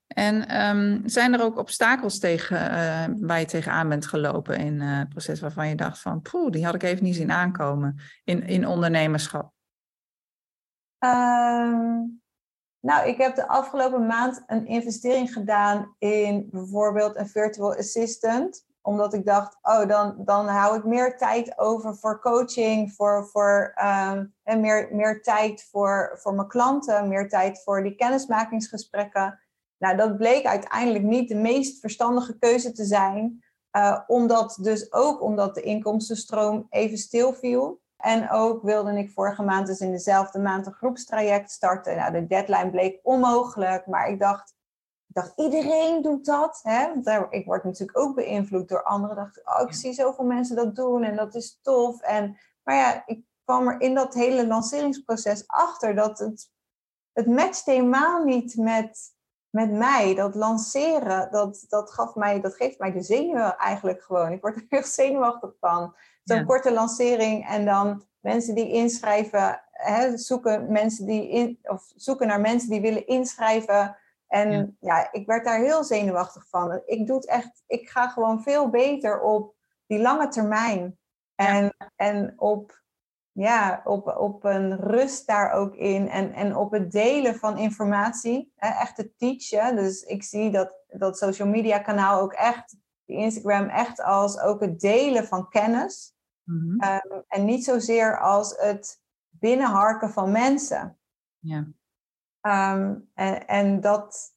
En 0.07 0.49
ehm, 0.49 1.09
zijn 1.09 1.33
er 1.33 1.43
ook 1.43 1.59
obstakels 1.59 2.19
tegen, 2.19 2.57
uh, 2.57 3.27
waar 3.27 3.39
je 3.39 3.45
tegenaan 3.45 3.89
bent 3.89 4.07
gelopen 4.07 4.59
in 4.59 4.75
uh, 4.75 4.99
het 4.99 5.09
proces 5.09 5.41
waarvan 5.41 5.69
je 5.69 5.75
dacht 5.75 5.99
van, 5.99 6.23
poeh, 6.23 6.51
die 6.51 6.65
had 6.65 6.75
ik 6.75 6.83
even 6.83 7.05
niet 7.05 7.17
zien 7.17 7.33
aankomen 7.33 8.01
in, 8.25 8.43
in 8.47 8.67
ondernemerschap? 8.67 9.53
Ehm, 10.99 12.01
nou, 12.81 13.09
ik 13.09 13.17
heb 13.17 13.35
de 13.35 13.49
afgelopen 13.49 14.07
maand 14.07 14.43
een 14.47 14.67
investering 14.67 15.33
gedaan 15.33 15.95
in 15.99 16.49
bijvoorbeeld 16.51 17.17
een 17.17 17.29
virtual 17.29 17.77
assistant. 17.77 18.67
Omdat 18.83 19.15
ik 19.15 19.27
dacht, 19.27 19.59
oh, 19.63 19.89
dan, 19.89 20.15
dan 20.19 20.47
hou 20.47 20.77
ik 20.77 20.85
meer 20.85 21.17
tijd 21.17 21.59
over 21.59 21.97
voor 21.97 22.21
coaching, 22.21 22.93
voor, 22.93 23.29
voor, 23.33 23.75
um, 23.83 24.35
en 24.43 24.61
meer, 24.61 24.89
meer 24.93 25.23
tijd 25.23 25.69
voor, 25.71 26.19
voor 26.23 26.35
mijn 26.35 26.49
klanten, 26.49 27.09
meer 27.09 27.29
tijd 27.29 27.63
voor 27.63 27.83
die 27.83 27.95
kennismakingsgesprekken. 27.95 29.39
Nou, 29.79 29.97
dat 29.97 30.17
bleek 30.17 30.45
uiteindelijk 30.45 31.05
niet 31.05 31.29
de 31.29 31.35
meest 31.35 31.81
verstandige 31.81 32.39
keuze 32.39 32.73
te 32.73 32.85
zijn. 32.85 33.45
Uh, 33.73 33.99
omdat 34.07 34.59
dus 34.63 34.93
ook 34.93 35.23
omdat 35.23 35.55
de 35.55 35.63
inkomstenstroom 35.63 36.67
even 36.71 36.99
stil 36.99 37.33
viel. 37.35 37.81
En 37.99 38.31
ook 38.31 38.63
wilde 38.63 38.99
ik 38.99 39.11
vorige 39.11 39.43
maand, 39.43 39.67
dus 39.67 39.81
in 39.81 39.91
dezelfde 39.91 40.39
maand, 40.39 40.67
een 40.67 40.73
groepstraject 40.73 41.51
starten. 41.51 41.97
Nou, 41.97 42.13
de 42.13 42.27
deadline 42.27 42.71
bleek 42.71 43.01
onmogelijk, 43.03 43.87
maar 43.87 44.09
ik 44.09 44.21
dacht, 44.21 44.55
ik 45.09 45.15
dacht 45.15 45.33
iedereen 45.37 46.03
doet 46.03 46.25
dat. 46.25 46.61
Hè? 46.63 46.89
Want 47.03 47.27
ik 47.31 47.47
word 47.47 47.65
natuurlijk 47.65 47.99
ook 47.99 48.15
beïnvloed 48.15 48.69
door 48.69 48.83
anderen. 48.83 49.17
Ik 49.17 49.23
dacht, 49.23 49.61
oh, 49.61 49.69
ik 49.69 49.75
zie 49.75 49.93
zoveel 49.93 50.25
mensen 50.25 50.57
dat 50.57 50.77
doen 50.77 51.03
en 51.03 51.17
dat 51.17 51.35
is 51.35 51.59
tof. 51.63 52.01
En, 52.01 52.39
maar 52.63 52.77
ja, 52.77 53.03
ik 53.07 53.25
kwam 53.45 53.69
er 53.69 53.81
in 53.81 53.95
dat 53.95 54.15
hele 54.15 54.47
lanceringsproces 54.47 55.47
achter 55.47 55.95
dat 55.95 56.19
het, 56.19 56.51
het 57.13 57.27
matcht 57.27 57.67
helemaal 57.67 58.25
niet 58.25 58.57
met, 58.57 59.15
met 59.51 59.73
mij. 59.73 60.15
Dat 60.15 60.35
lanceren, 60.35 61.31
dat, 61.31 61.65
dat, 61.69 61.91
gaf 61.91 62.15
mij, 62.15 62.41
dat 62.41 62.55
geeft 62.55 62.79
mij 62.79 62.93
de 62.93 63.03
zenuwen 63.03 63.57
eigenlijk 63.57 64.03
gewoon. 64.03 64.33
Ik 64.33 64.41
word 64.41 64.57
er 64.57 64.65
heel 64.69 64.85
zenuwachtig 64.85 65.53
van 65.61 65.95
zo'n 66.29 66.45
korte 66.45 66.73
lancering 66.73 67.49
en 67.49 67.65
dan 67.65 68.05
mensen 68.21 68.55
die 68.55 68.73
inschrijven, 68.73 69.63
hè, 69.71 70.17
zoeken, 70.17 70.73
mensen 70.73 71.07
die 71.07 71.29
in, 71.29 71.59
of 71.63 71.93
zoeken 71.97 72.27
naar 72.27 72.41
mensen 72.41 72.71
die 72.71 72.81
willen 72.81 73.07
inschrijven. 73.07 73.97
En 74.27 74.77
ja. 74.81 75.13
ik 75.13 75.27
werd 75.27 75.45
daar 75.45 75.59
heel 75.59 75.85
zenuwachtig 75.85 76.49
van. 76.49 76.83
Ik 76.87 77.07
doe 77.07 77.17
het 77.17 77.27
echt, 77.27 77.63
ik 77.67 77.89
ga 77.89 78.09
gewoon 78.09 78.43
veel 78.43 78.71
beter 78.71 79.21
op 79.21 79.55
die 79.87 79.99
lange 79.99 80.29
termijn. 80.29 80.99
En, 81.35 81.77
en 81.97 82.35
op, 82.37 82.83
ja, 83.33 83.81
op, 83.85 84.17
op 84.17 84.45
een 84.45 84.77
rust 84.77 85.27
daar 85.27 85.53
ook 85.53 85.75
in. 85.75 86.09
En, 86.09 86.33
en 86.33 86.57
op 86.57 86.73
het 86.73 86.93
delen 86.93 87.35
van 87.35 87.59
informatie. 87.59 88.53
Hè, 88.57 88.69
echt 88.69 88.97
het 88.97 89.19
teachen. 89.19 89.77
Dus 89.77 90.03
ik 90.03 90.23
zie 90.23 90.51
dat 90.51 90.75
dat 90.89 91.19
social 91.19 91.49
media 91.49 91.79
kanaal 91.79 92.21
ook 92.21 92.33
echt, 92.33 92.77
die 93.05 93.17
Instagram 93.17 93.69
echt 93.69 94.03
als 94.03 94.41
ook 94.41 94.61
het 94.61 94.81
delen 94.81 95.27
van 95.27 95.49
kennis. 95.49 96.17
Mhm. 96.49 96.81
Ehm, 96.81 97.21
en 97.29 97.45
niet 97.45 97.65
zozeer 97.65 98.21
als 98.21 98.55
het 98.57 99.01
binnenharken 99.29 100.11
van 100.11 100.33
mensen. 100.33 100.99
Ja. 101.39 101.67
Ehm, 102.41 102.95
en 103.15 103.47
en 103.47 103.81
dat, 103.81 104.35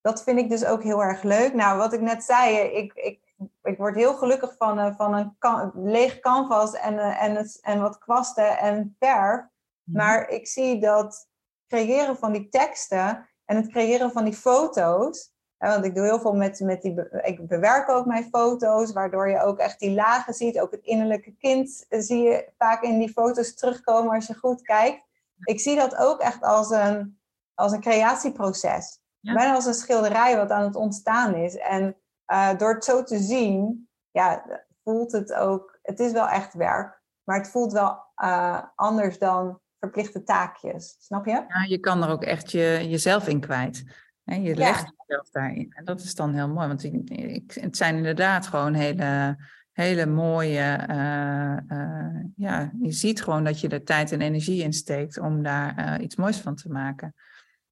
dat 0.00 0.22
vind 0.22 0.38
ik 0.38 0.48
dus 0.48 0.64
ook 0.64 0.82
heel 0.82 1.02
erg 1.02 1.22
leuk. 1.22 1.54
Nou, 1.54 1.78
wat 1.78 1.92
ik 1.92 2.00
net 2.00 2.24
zei, 2.24 2.56
ik, 2.56 2.92
ik, 2.92 3.34
ik 3.62 3.78
word 3.78 3.94
heel 3.94 4.14
gelukkig 4.14 4.54
van, 4.56 4.78
uh, 4.78 4.96
van 4.96 5.14
een 5.14 5.36
kan, 5.38 5.72
leeg 5.74 6.20
canvas 6.20 6.72
en, 6.72 6.94
uh, 6.94 7.22
en, 7.22 7.34
het, 7.34 7.58
en 7.60 7.80
wat 7.80 7.98
kwasten 7.98 8.58
en 8.58 8.96
verf. 8.98 9.40
Mhm. 9.82 9.98
Maar 9.98 10.28
ik 10.28 10.46
zie 10.46 10.80
dat 10.80 11.28
creëren 11.66 12.16
van 12.16 12.32
die 12.32 12.48
teksten 12.48 13.28
en 13.44 13.56
het 13.56 13.68
creëren 13.68 14.12
van 14.12 14.24
die 14.24 14.34
foto's, 14.34 15.31
want 15.70 15.84
ik 15.84 15.94
doe 15.94 16.04
heel 16.04 16.20
veel 16.20 16.34
met, 16.34 16.60
met 16.60 16.82
die. 16.82 17.22
Ik 17.22 17.46
bewerk 17.48 17.88
ook 17.88 18.06
mijn 18.06 18.24
foto's, 18.24 18.92
waardoor 18.92 19.28
je 19.28 19.42
ook 19.42 19.58
echt 19.58 19.78
die 19.78 19.94
lagen 19.94 20.34
ziet. 20.34 20.60
Ook 20.60 20.70
het 20.70 20.82
innerlijke 20.82 21.36
kind 21.36 21.86
zie 21.88 22.22
je 22.22 22.48
vaak 22.58 22.82
in 22.82 22.98
die 22.98 23.12
foto's 23.12 23.54
terugkomen 23.54 24.14
als 24.14 24.26
je 24.26 24.34
goed 24.34 24.62
kijkt. 24.62 25.02
Ik 25.44 25.60
zie 25.60 25.76
dat 25.76 25.96
ook 25.96 26.20
echt 26.20 26.42
als 26.42 26.70
een, 26.70 27.20
als 27.54 27.72
een 27.72 27.80
creatieproces. 27.80 29.00
Bijna 29.20 29.54
als 29.54 29.66
een 29.66 29.74
schilderij 29.74 30.36
wat 30.36 30.50
aan 30.50 30.64
het 30.64 30.76
ontstaan 30.76 31.34
is. 31.34 31.56
En 31.56 31.96
uh, 32.32 32.58
door 32.58 32.74
het 32.74 32.84
zo 32.84 33.02
te 33.02 33.18
zien, 33.18 33.88
ja, 34.10 34.44
voelt 34.84 35.12
het 35.12 35.34
ook. 35.34 35.78
Het 35.82 36.00
is 36.00 36.12
wel 36.12 36.28
echt 36.28 36.54
werk, 36.54 37.00
maar 37.24 37.38
het 37.38 37.50
voelt 37.50 37.72
wel 37.72 38.04
uh, 38.22 38.62
anders 38.74 39.18
dan 39.18 39.60
verplichte 39.78 40.22
taakjes. 40.22 40.96
Snap 40.98 41.26
je? 41.26 41.30
Ja, 41.30 41.64
je 41.68 41.78
kan 41.78 42.02
er 42.02 42.10
ook 42.10 42.22
echt 42.22 42.50
je, 42.50 42.88
jezelf 42.88 43.28
in 43.28 43.40
kwijt. 43.40 43.84
Je 44.24 44.54
legt 44.54 44.92
jezelf 44.96 45.30
daarin. 45.30 45.72
En 45.72 45.84
dat 45.84 46.00
is 46.00 46.14
dan 46.14 46.34
heel 46.34 46.48
mooi, 46.48 46.66
want 46.66 46.84
ik, 46.84 47.10
ik, 47.10 47.52
het 47.52 47.76
zijn 47.76 47.96
inderdaad 47.96 48.46
gewoon 48.46 48.74
hele, 48.74 49.36
hele 49.72 50.06
mooie. 50.06 50.86
Uh, 50.90 51.56
uh, 51.78 52.24
ja, 52.36 52.72
je 52.80 52.92
ziet 52.92 53.22
gewoon 53.22 53.44
dat 53.44 53.60
je 53.60 53.68
er 53.68 53.84
tijd 53.84 54.12
en 54.12 54.20
energie 54.20 54.62
in 54.62 54.72
steekt 54.72 55.18
om 55.18 55.42
daar 55.42 55.78
uh, 55.78 56.04
iets 56.04 56.16
moois 56.16 56.40
van 56.40 56.54
te 56.54 56.68
maken. 56.68 57.14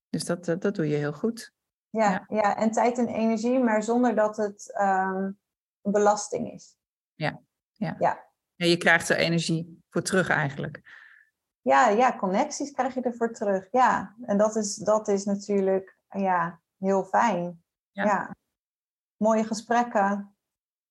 Dus 0.09 0.25
dat, 0.25 0.45
dat, 0.45 0.75
doe 0.75 0.89
je 0.89 0.97
heel 0.97 1.13
goed. 1.13 1.53
Ja, 1.89 2.11
ja, 2.11 2.25
ja. 2.29 2.57
en 2.57 2.71
tijd 2.71 2.99
en 2.99 3.09
energie, 3.09 3.59
maar 3.59 3.83
zonder 3.83 4.15
dat 4.15 4.37
het 4.37 4.79
um, 4.81 5.39
een 5.83 5.93
belasting 5.93 6.53
is. 6.53 6.77
Ja, 7.15 7.41
ja. 7.73 7.97
ja. 7.99 8.25
ja 8.55 8.67
je 8.67 8.77
krijgt 8.77 9.09
er 9.09 9.17
energie 9.17 9.83
voor 9.89 10.03
terug 10.03 10.29
eigenlijk. 10.29 10.99
Ja, 11.63 11.89
ja, 11.89 12.17
connecties 12.17 12.71
krijg 12.71 12.95
je 12.95 13.01
ervoor 13.01 13.33
terug. 13.33 13.69
Ja, 13.71 14.15
en 14.23 14.39
dat 14.39 14.57
is, 14.57 14.77
dat 14.77 15.09
is 15.09 15.25
natuurlijk 15.25 15.99
ja, 16.11 16.61
heel 16.79 17.05
fijn. 17.05 17.63
Ja. 17.93 18.37
Mooie 19.17 19.45
gesprekken. 19.45 20.37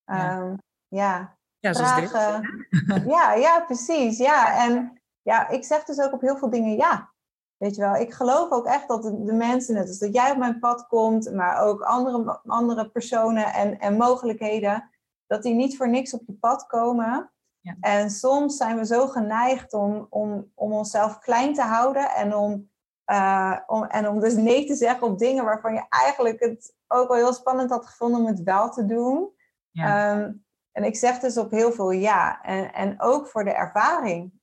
Ja. 0.05 0.37
Um, 0.37 0.57
ja. 0.87 1.37
ja 1.59 1.73
vragen. 1.73 2.67
ja, 3.15 3.33
ja, 3.33 3.59
precies. 3.59 4.17
Ja, 4.17 4.65
en 4.65 5.01
ja, 5.21 5.47
ik 5.47 5.63
zeg 5.63 5.83
dus 5.83 5.99
ook 5.99 6.13
op 6.13 6.21
heel 6.21 6.37
veel 6.37 6.49
dingen 6.49 6.75
ja. 6.75 7.13
Weet 7.57 7.75
je 7.75 7.81
wel, 7.81 7.95
ik 7.95 8.13
geloof 8.13 8.51
ook 8.51 8.65
echt 8.65 8.87
dat 8.87 9.03
de, 9.03 9.33
mensen, 9.33 9.73
net 9.73 9.87
als 9.87 9.97
dat 9.97 10.13
jij 10.13 10.31
op 10.31 10.37
mijn 10.37 10.59
pad 10.59 10.87
komt, 10.87 11.33
maar 11.33 11.61
ook 11.61 11.81
andere, 11.81 12.39
andere 12.45 12.89
personen 12.89 13.45
en, 13.45 13.79
en 13.79 13.97
mogelijkheden, 13.97 14.89
dat 15.27 15.43
die 15.43 15.53
niet 15.53 15.77
voor 15.77 15.89
niks 15.89 16.13
op 16.13 16.21
je 16.25 16.33
pad 16.33 16.65
komen. 16.65 17.31
Ja. 17.59 17.75
En 17.81 18.09
soms 18.09 18.57
zijn 18.57 18.77
we 18.77 18.85
zo 18.85 19.07
geneigd 19.07 19.73
om, 19.73 20.07
om, 20.09 20.51
om 20.55 20.73
onszelf 20.73 21.19
klein 21.19 21.53
te 21.53 21.61
houden 21.61 22.09
en 22.09 22.35
om 22.35 22.68
uh, 23.11 23.57
om, 23.67 23.83
en 23.83 24.07
om 24.07 24.19
dus 24.19 24.33
nee 24.33 24.65
te 24.65 24.75
zeggen 24.75 25.07
op 25.07 25.19
dingen 25.19 25.45
waarvan 25.45 25.73
je 25.73 25.85
eigenlijk 25.89 26.39
het 26.39 26.73
ook 26.87 27.07
wel 27.07 27.17
heel 27.17 27.33
spannend 27.33 27.69
had 27.69 27.85
gevonden 27.85 28.19
om 28.19 28.27
het 28.27 28.43
wel 28.43 28.69
te 28.69 28.85
doen. 28.85 29.29
Ja. 29.71 30.17
Um, 30.17 30.45
en 30.71 30.83
ik 30.83 30.95
zeg 30.95 31.19
dus 31.19 31.37
op 31.37 31.51
heel 31.51 31.71
veel 31.71 31.91
ja. 31.91 32.41
En, 32.41 32.73
en 32.73 33.01
ook 33.01 33.27
voor 33.27 33.43
de 33.43 33.53
ervaring. 33.53 34.37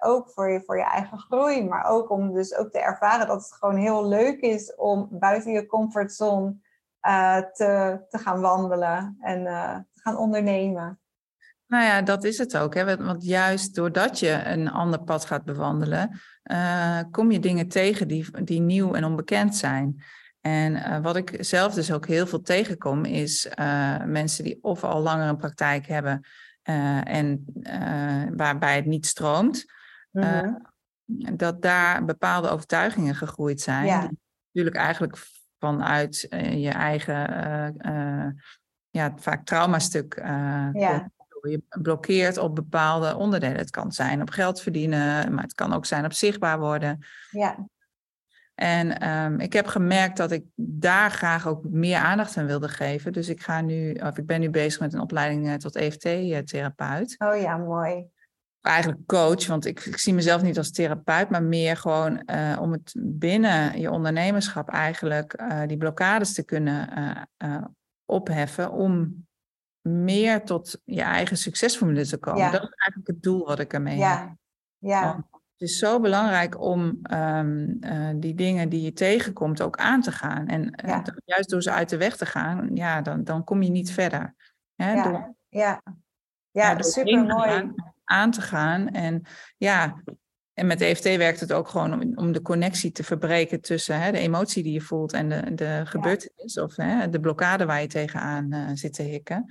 Ook 0.00 0.30
voor 0.30 0.50
je, 0.50 0.62
voor 0.64 0.76
je 0.76 0.84
eigen 0.84 1.18
groei. 1.18 1.64
Maar 1.64 1.84
ook 1.84 2.10
om 2.10 2.32
dus 2.32 2.54
ook 2.54 2.70
te 2.70 2.80
ervaren 2.80 3.26
dat 3.26 3.42
het 3.42 3.52
gewoon 3.52 3.76
heel 3.76 4.08
leuk 4.08 4.40
is 4.40 4.74
om 4.74 5.08
buiten 5.10 5.52
je 5.52 5.66
comfortzone 5.66 6.54
uh, 7.06 7.36
te, 7.36 8.00
te 8.08 8.18
gaan 8.18 8.40
wandelen 8.40 9.16
en 9.20 9.40
uh, 9.40 9.74
te 9.74 10.00
gaan 10.00 10.16
ondernemen. 10.16 11.00
Nou 11.66 11.84
ja, 11.84 12.02
dat 12.02 12.24
is 12.24 12.38
het 12.38 12.56
ook. 12.56 12.74
Hè? 12.74 12.96
Want 12.96 13.24
juist 13.24 13.74
doordat 13.74 14.18
je 14.18 14.42
een 14.44 14.70
ander 14.70 15.02
pad 15.02 15.24
gaat 15.24 15.44
bewandelen, 15.44 16.20
uh, 16.50 17.00
kom 17.10 17.30
je 17.30 17.38
dingen 17.38 17.68
tegen 17.68 18.08
die, 18.08 18.42
die 18.44 18.60
nieuw 18.60 18.94
en 18.94 19.04
onbekend 19.04 19.56
zijn. 19.56 20.02
En 20.40 20.72
uh, 20.72 20.98
wat 20.98 21.16
ik 21.16 21.36
zelf 21.38 21.74
dus 21.74 21.92
ook 21.92 22.06
heel 22.06 22.26
veel 22.26 22.42
tegenkom, 22.42 23.04
is 23.04 23.46
uh, 23.58 24.04
mensen 24.04 24.44
die 24.44 24.58
of 24.62 24.84
al 24.84 25.00
langer 25.00 25.28
een 25.28 25.36
praktijk 25.36 25.86
hebben 25.86 26.26
en 27.04 27.44
waarbij 28.36 28.76
het 28.76 28.86
niet 28.86 29.06
stroomt, 29.06 29.64
mm 30.10 30.68
dat 31.34 31.62
daar 31.62 32.04
bepaalde 32.04 32.48
overtuigingen 32.48 33.14
gegroeid 33.14 33.60
zijn. 33.60 33.86
Ja. 33.86 34.00
Die 34.00 34.18
natuurlijk 34.46 34.76
eigenlijk 34.76 35.18
vanuit 35.58 36.26
je 36.54 36.70
eigen, 36.70 37.16
ja, 38.90 39.12
vaak 39.16 39.44
traumastuk 39.44 40.14
ja 40.72 41.10
je 41.48 41.62
blokkeert 41.82 42.38
op 42.38 42.54
bepaalde 42.54 43.16
onderdelen. 43.16 43.56
Het 43.56 43.70
kan 43.70 43.92
zijn 43.92 44.20
op 44.20 44.30
geld 44.30 44.60
verdienen, 44.60 45.34
maar 45.34 45.42
het 45.42 45.54
kan 45.54 45.72
ook 45.72 45.86
zijn 45.86 46.04
op 46.04 46.12
zichtbaar 46.12 46.58
worden. 46.58 46.98
Ja. 47.30 47.68
En 48.54 49.00
ehm, 49.00 49.40
ik 49.40 49.52
heb 49.52 49.66
gemerkt 49.66 50.16
dat 50.16 50.30
ik 50.30 50.44
daar 50.54 51.10
graag 51.10 51.46
ook 51.46 51.64
meer 51.64 51.98
aandacht 51.98 52.36
aan 52.36 52.46
wilde 52.46 52.68
geven. 52.68 53.12
Dus 53.12 53.28
ik, 53.28 53.42
ga 53.42 53.60
nu, 53.60 53.92
of 53.92 54.18
ik 54.18 54.26
ben 54.26 54.40
nu 54.40 54.50
bezig 54.50 54.80
met 54.80 54.92
een 54.92 55.00
opleiding 55.00 55.46
uh, 55.46 55.54
tot 55.54 55.76
EFT-therapeut. 55.76 57.14
Oh 57.18 57.40
ja, 57.40 57.56
mooi. 57.56 58.06
Eigenlijk 58.60 59.06
coach, 59.06 59.46
want 59.46 59.66
ik, 59.66 59.84
ik, 59.84 59.98
zie 59.98 60.14
mezelf 60.14 60.42
niet 60.42 60.58
als 60.58 60.70
therapeut, 60.70 61.30
maar 61.30 61.42
meer 61.42 61.76
gewoon 61.76 62.22
uh, 62.26 62.58
om 62.60 62.72
het 62.72 62.94
binnen 62.96 63.80
je 63.80 63.90
ondernemerschap 63.90 64.68
eigenlijk 64.68 65.40
uh, 65.40 65.60
die 65.66 65.76
blokkades 65.76 66.34
te 66.34 66.44
kunnen 66.44 66.88
opheffen. 68.04 68.72
Om 68.72 69.24
meer 69.82 70.44
tot 70.44 70.80
je 70.84 71.02
eigen 71.02 71.36
succesformule 71.36 72.06
te 72.06 72.18
komen. 72.18 72.40
Ja. 72.40 72.50
Dat 72.50 72.62
is 72.62 72.68
eigenlijk 72.68 73.06
het 73.06 73.22
doel 73.22 73.46
wat 73.46 73.58
ik 73.58 73.72
ermee 73.72 73.98
ja. 73.98 74.18
heb. 74.18 74.36
Ja. 74.78 75.02
Want 75.04 75.24
het 75.32 75.68
is 75.68 75.78
zo 75.78 76.00
belangrijk 76.00 76.60
om 76.60 76.98
um, 77.12 77.76
uh, 77.80 78.10
die 78.16 78.34
dingen 78.34 78.68
die 78.68 78.82
je 78.82 78.92
tegenkomt 78.92 79.62
ook 79.62 79.76
aan 79.76 80.00
te 80.00 80.12
gaan. 80.12 80.46
En 80.46 80.62
uh, 80.62 80.90
Ja. 80.90 81.04
juist 81.24 81.50
door 81.50 81.62
ze 81.62 81.70
uit 81.70 81.88
de 81.88 81.96
weg 81.96 82.16
te 82.16 82.26
gaan, 82.26 82.70
ja, 82.74 83.02
dan, 83.02 83.24
dan 83.24 83.44
kom 83.44 83.62
je 83.62 83.70
niet 83.70 83.92
verder. 83.92 84.34
Hè? 84.74 84.92
Ja, 84.92 85.02
Door, 85.02 85.34
ja. 85.48 85.82
ja, 86.50 86.82
super 86.82 87.24
mooi. 87.24 87.50
aan, 87.50 87.74
aan 88.04 88.30
te 88.30 88.40
gaan. 88.40 88.88
En 88.88 89.22
ja, 89.56 90.02
en 90.60 90.66
met 90.66 90.80
EFT 90.80 91.04
werkt 91.04 91.40
het 91.40 91.52
ook 91.52 91.68
gewoon 91.68 91.92
om, 91.92 92.12
om 92.18 92.32
de 92.32 92.42
connectie 92.42 92.92
te 92.92 93.04
verbreken 93.04 93.60
tussen 93.60 94.00
hè, 94.00 94.12
de 94.12 94.18
emotie 94.18 94.62
die 94.62 94.72
je 94.72 94.80
voelt 94.80 95.12
en 95.12 95.28
de, 95.28 95.54
de 95.54 95.82
gebeurtenis 95.84 96.58
of 96.58 96.76
hè, 96.76 97.08
de 97.08 97.20
blokkade 97.20 97.66
waar 97.66 97.80
je 97.80 97.86
tegenaan 97.86 98.52
eh, 98.52 98.70
zit 98.74 98.92
te 98.94 99.02
hikken. 99.02 99.50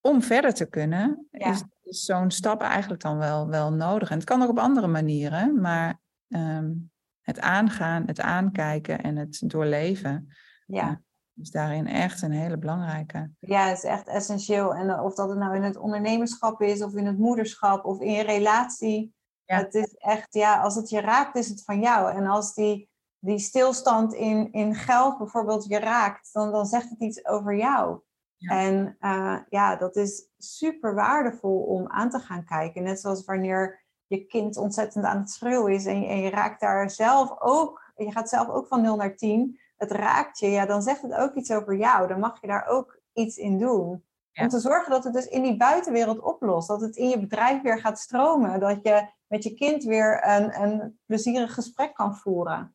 Om 0.00 0.22
verder 0.22 0.54
te 0.54 0.68
kunnen, 0.68 1.26
Ja. 1.30 1.50
is, 1.50 1.62
is 1.82 2.04
zo'n 2.04 2.30
stap 2.30 2.62
eigenlijk 2.62 3.02
dan 3.02 3.18
wel, 3.18 3.48
wel 3.48 3.72
nodig. 3.72 4.10
En 4.10 4.16
het 4.16 4.24
kan 4.26 4.42
ook 4.42 4.48
op 4.48 4.58
andere 4.58 4.86
manieren, 4.86 5.60
maar 5.60 6.00
ehm, 6.28 6.72
het 7.20 7.40
aangaan, 7.40 8.02
het 8.06 8.20
aankijken 8.20 9.02
en 9.02 9.16
het 9.16 9.42
doorleven 9.44 10.28
Ja. 10.66 11.00
is 11.34 11.50
daarin 11.50 11.86
echt 11.86 12.22
een 12.22 12.32
hele 12.32 12.58
belangrijke. 12.58 13.30
Ja, 13.38 13.68
het 13.68 13.76
is 13.76 13.84
echt 13.84 14.08
essentieel. 14.08 14.74
En 14.74 14.88
eh, 14.88 15.04
of 15.04 15.14
dat 15.14 15.28
het 15.28 15.38
nou 15.38 15.56
in 15.56 15.62
het 15.62 15.76
ondernemerschap 15.76 16.60
is, 16.60 16.82
of 16.82 16.94
in 16.94 17.06
het 17.06 17.18
moederschap, 17.18 17.84
of 17.84 18.00
in 18.00 18.12
je 18.12 18.22
relatie. 18.22 19.14
Ja. 19.46 19.56
Het 19.56 19.74
is 19.74 19.94
echt, 19.94 20.34
ja, 20.34 20.60
als 20.60 20.74
het 20.74 20.88
je 20.88 21.00
raakt, 21.00 21.36
is 21.36 21.48
het 21.48 21.64
van 21.64 21.80
jou. 21.80 22.12
En 22.12 22.26
als 22.26 22.54
die, 22.54 22.90
die 23.18 23.38
stilstand 23.38 24.14
in, 24.14 24.52
in 24.52 24.74
geld 24.74 25.18
bijvoorbeeld 25.18 25.64
je 25.64 25.78
raakt, 25.78 26.32
dan, 26.32 26.52
dan 26.52 26.66
zegt 26.66 26.90
het 26.90 27.00
iets 27.00 27.26
over 27.26 27.56
jou. 27.56 28.00
Ja. 28.36 28.60
En 28.60 28.96
eh, 29.00 29.38
ja, 29.48 29.76
dat 29.76 29.96
is 29.96 30.28
super 30.38 30.94
waardevol 30.94 31.62
om 31.62 31.88
aan 31.88 32.10
te 32.10 32.18
gaan 32.18 32.44
kijken. 32.44 32.82
Net 32.82 33.00
zoals 33.00 33.24
wanneer 33.24 33.84
je 34.06 34.26
kind 34.26 34.56
ontzettend 34.56 35.04
aan 35.04 35.18
het 35.18 35.30
schreeuwen 35.30 35.72
is 35.72 35.86
en 35.86 36.00
je, 36.00 36.06
en 36.06 36.20
je 36.20 36.30
raakt 36.30 36.60
daar 36.60 36.90
zelf 36.90 37.40
ook, 37.40 37.92
je 37.96 38.12
gaat 38.12 38.28
zelf 38.28 38.48
ook 38.48 38.66
van 38.66 38.82
0 38.82 38.96
naar 38.96 39.16
10 39.16 39.58
het 39.76 39.90
raakt 39.90 40.38
je, 40.38 40.46
ja, 40.46 40.66
dan 40.66 40.82
zegt 40.82 41.02
het 41.02 41.14
ook 41.14 41.34
iets 41.34 41.50
over 41.50 41.76
jou. 41.76 42.08
Dan 42.08 42.20
mag 42.20 42.40
je 42.40 42.46
daar 42.46 42.66
ook 42.66 43.00
iets 43.12 43.36
in 43.36 43.58
doen. 43.58 44.04
Ja. 44.36 44.42
Om 44.42 44.48
te 44.48 44.58
zorgen 44.60 44.90
dat 44.90 45.04
het 45.04 45.12
dus 45.12 45.26
in 45.26 45.42
die 45.42 45.56
buitenwereld 45.56 46.20
oplost. 46.20 46.68
Dat 46.68 46.80
het 46.80 46.96
in 46.96 47.08
je 47.08 47.18
bedrijf 47.20 47.62
weer 47.62 47.80
gaat 47.80 47.98
stromen. 47.98 48.60
Dat 48.60 48.78
je 48.82 49.08
met 49.26 49.42
je 49.44 49.54
kind 49.54 49.84
weer 49.84 50.28
een, 50.28 50.62
een 50.62 50.98
plezierig 51.06 51.54
gesprek 51.54 51.94
kan 51.94 52.16
voeren. 52.16 52.74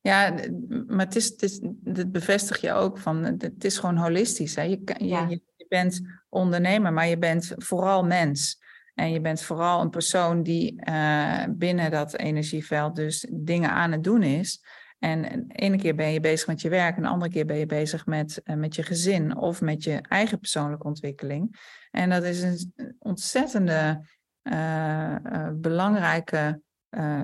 Ja, 0.00 0.34
d- 0.34 0.50
maar 0.88 1.04
het, 1.06 1.16
is, 1.16 1.28
het, 1.28 1.42
is, 1.42 1.60
het 1.84 2.12
bevestig 2.12 2.60
je 2.60 2.72
ook 2.72 2.98
van, 2.98 3.24
het 3.24 3.64
is 3.64 3.78
gewoon 3.78 3.96
holistisch. 3.96 4.54
Hè? 4.56 4.62
Je, 4.62 4.82
kan- 4.82 5.06
je, 5.06 5.08
Ja. 5.08 5.26
je, 5.28 5.42
je 5.56 5.66
bent 5.68 6.00
ondernemer, 6.28 6.92
maar 6.92 7.06
je 7.06 7.18
bent 7.18 7.54
vooral 7.56 8.04
mens. 8.04 8.62
En 8.94 9.10
je 9.12 9.20
bent 9.20 9.42
vooral 9.42 9.80
een 9.80 9.90
persoon 9.90 10.42
die 10.42 10.80
eh, 10.80 11.44
binnen 11.50 11.90
dat 11.90 12.14
energieveld 12.16 12.96
dus 12.96 13.26
dingen 13.30 13.70
aan 13.70 13.92
het 13.92 14.04
doen 14.04 14.22
is. 14.22 14.64
En 14.98 15.22
de 15.22 15.54
ene 15.54 15.76
keer 15.76 15.94
ben 15.94 16.12
je 16.12 16.20
bezig 16.20 16.46
met 16.46 16.60
je 16.60 16.68
werk, 16.68 16.96
en 16.96 17.02
de 17.02 17.08
andere 17.08 17.30
keer 17.30 17.46
ben 17.46 17.56
je 17.56 17.66
bezig 17.66 18.06
met, 18.06 18.42
eh, 18.44 18.56
met 18.56 18.74
je 18.74 18.82
gezin 18.82 19.36
of 19.36 19.60
met 19.60 19.82
je 19.82 20.00
eigen 20.08 20.38
persoonlijke 20.38 20.86
ontwikkeling. 20.86 21.56
En 21.90 22.10
dat 22.10 22.22
is 22.22 22.42
een 22.42 22.96
ontzettende 22.98 24.06
eh, 24.42 25.14
eh, 25.14 25.52
belangrijke 25.54 26.60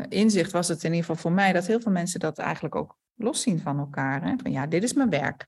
inzicht 0.09 0.53
was 0.53 0.68
het 0.68 0.79
in 0.85 0.91
ieder 0.91 1.01
geval 1.01 1.16
voor 1.22 1.33
mij 1.33 1.53
dat 1.53 1.66
heel 1.66 1.81
veel 1.81 1.93
mensen 1.93 2.20
dat 2.20 2.39
eigenlijk 2.39 2.75
ook 2.75 2.99
loszien 3.14 3.61
van 3.61 3.79
elkaar. 3.79 4.22
Hè? 4.22 4.35
Van 4.43 4.53
ja, 4.53 4.66
dit 4.66 4.83
is 4.83 4.93
mijn 4.93 5.11
werk. 5.11 5.47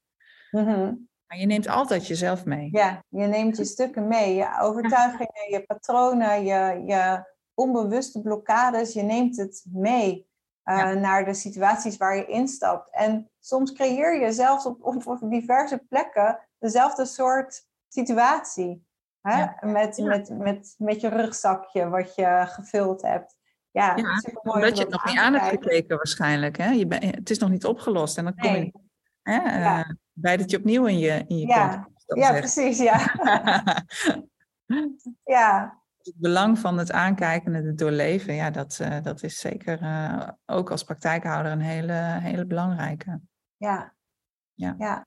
Mhm. 0.51 0.95
Maar 1.27 1.39
je 1.39 1.47
neemt 1.47 1.69
altijd 1.69 2.07
jezelf 2.07 2.45
mee. 2.45 2.69
Ja, 2.73 3.05
je 3.09 3.27
neemt 3.27 3.57
je 3.57 3.65
stukken 3.65 4.09
mee. 4.09 4.35
Je 4.35 4.59
overtuigingen, 4.61 5.51
je 5.51 5.65
patronen, 5.67 6.45
je, 6.45 6.83
je 6.87 7.25
onbewuste 7.55 8.21
blokkades. 8.21 8.93
Je 8.93 9.03
neemt 9.03 9.37
het 9.37 9.67
mee 9.73 10.27
eh, 10.67 10.79
Ja. 10.79 10.93
naar 10.93 11.25
de 11.25 11.35
situaties 11.35 11.97
waar 11.97 12.17
je 12.17 12.27
instapt. 12.27 12.91
En 12.91 13.31
soms 13.41 13.73
creëer 13.73 14.21
je 14.21 14.33
zelfs 14.33 14.67
op, 14.67 14.85
op, 14.85 15.07
op 15.07 15.31
diverse 15.31 15.83
plekken 15.89 16.39
dezelfde 16.59 17.05
soort 17.05 17.67
situatie. 17.89 18.87
Hè? 19.21 19.39
Ja. 19.39 19.57
Met. 19.61 19.99
Met, 19.99 20.31
met, 20.31 20.75
met 20.79 21.01
je 21.01 21.09
rugzakje 21.09 21.89
wat 21.89 22.15
je 22.15 22.45
gevuld 22.47 23.03
hebt. 23.03 23.37
Ja, 23.71 23.97
Ja. 23.97 24.21
Omdat 24.43 24.77
je 24.77 24.83
het 24.83 24.93
nog 24.93 25.05
niet 25.05 25.19
aan 25.19 25.35
hebt 25.35 25.49
gekeken 25.49 25.97
waarschijnlijk. 25.97 26.57
Hè? 26.57 26.71
Je 26.71 26.87
ben, 26.87 27.05
het 27.05 27.31
is 27.31 27.39
nog 27.39 27.51
niet 27.51 27.67
opgelost. 27.67 28.19
En 28.19 28.25
dan 28.25 28.37
kom 28.37 28.55
je 28.55 28.73
hè, 29.23 29.39
eh, 29.39 29.91
bij 30.13 30.37
dat 30.37 30.51
je 30.51 30.57
opnieuw 30.57 30.87
in 30.87 30.99
je, 30.99 31.25
in 31.27 31.39
je 31.39 31.47
Ja. 31.47 31.89
komt, 32.07 32.21
Ja, 32.21 32.33
precies. 32.33 32.79
Ja. 32.79 32.99
ja, 35.37 35.79
het 36.07 36.17
belang 36.17 36.59
van 36.59 36.79
het 36.79 36.93
aankijken 36.93 37.55
en 37.55 37.67
het 37.67 37.79
doorleven, 37.79 38.35
ja, 38.35 38.51
dat, 38.51 38.79
eh, 38.81 39.03
dat 39.03 39.23
is 39.23 39.39
zeker 39.39 39.81
eh, 39.81 40.29
ook 40.47 40.71
als 40.71 40.85
praktijkhouder 40.85 41.53
een 41.53 41.61
hele, 41.61 42.19
hele 42.21 42.47
belangrijke. 42.47 43.21
ja. 43.57 43.95
Ja. 44.55 44.75
ja. 44.79 45.07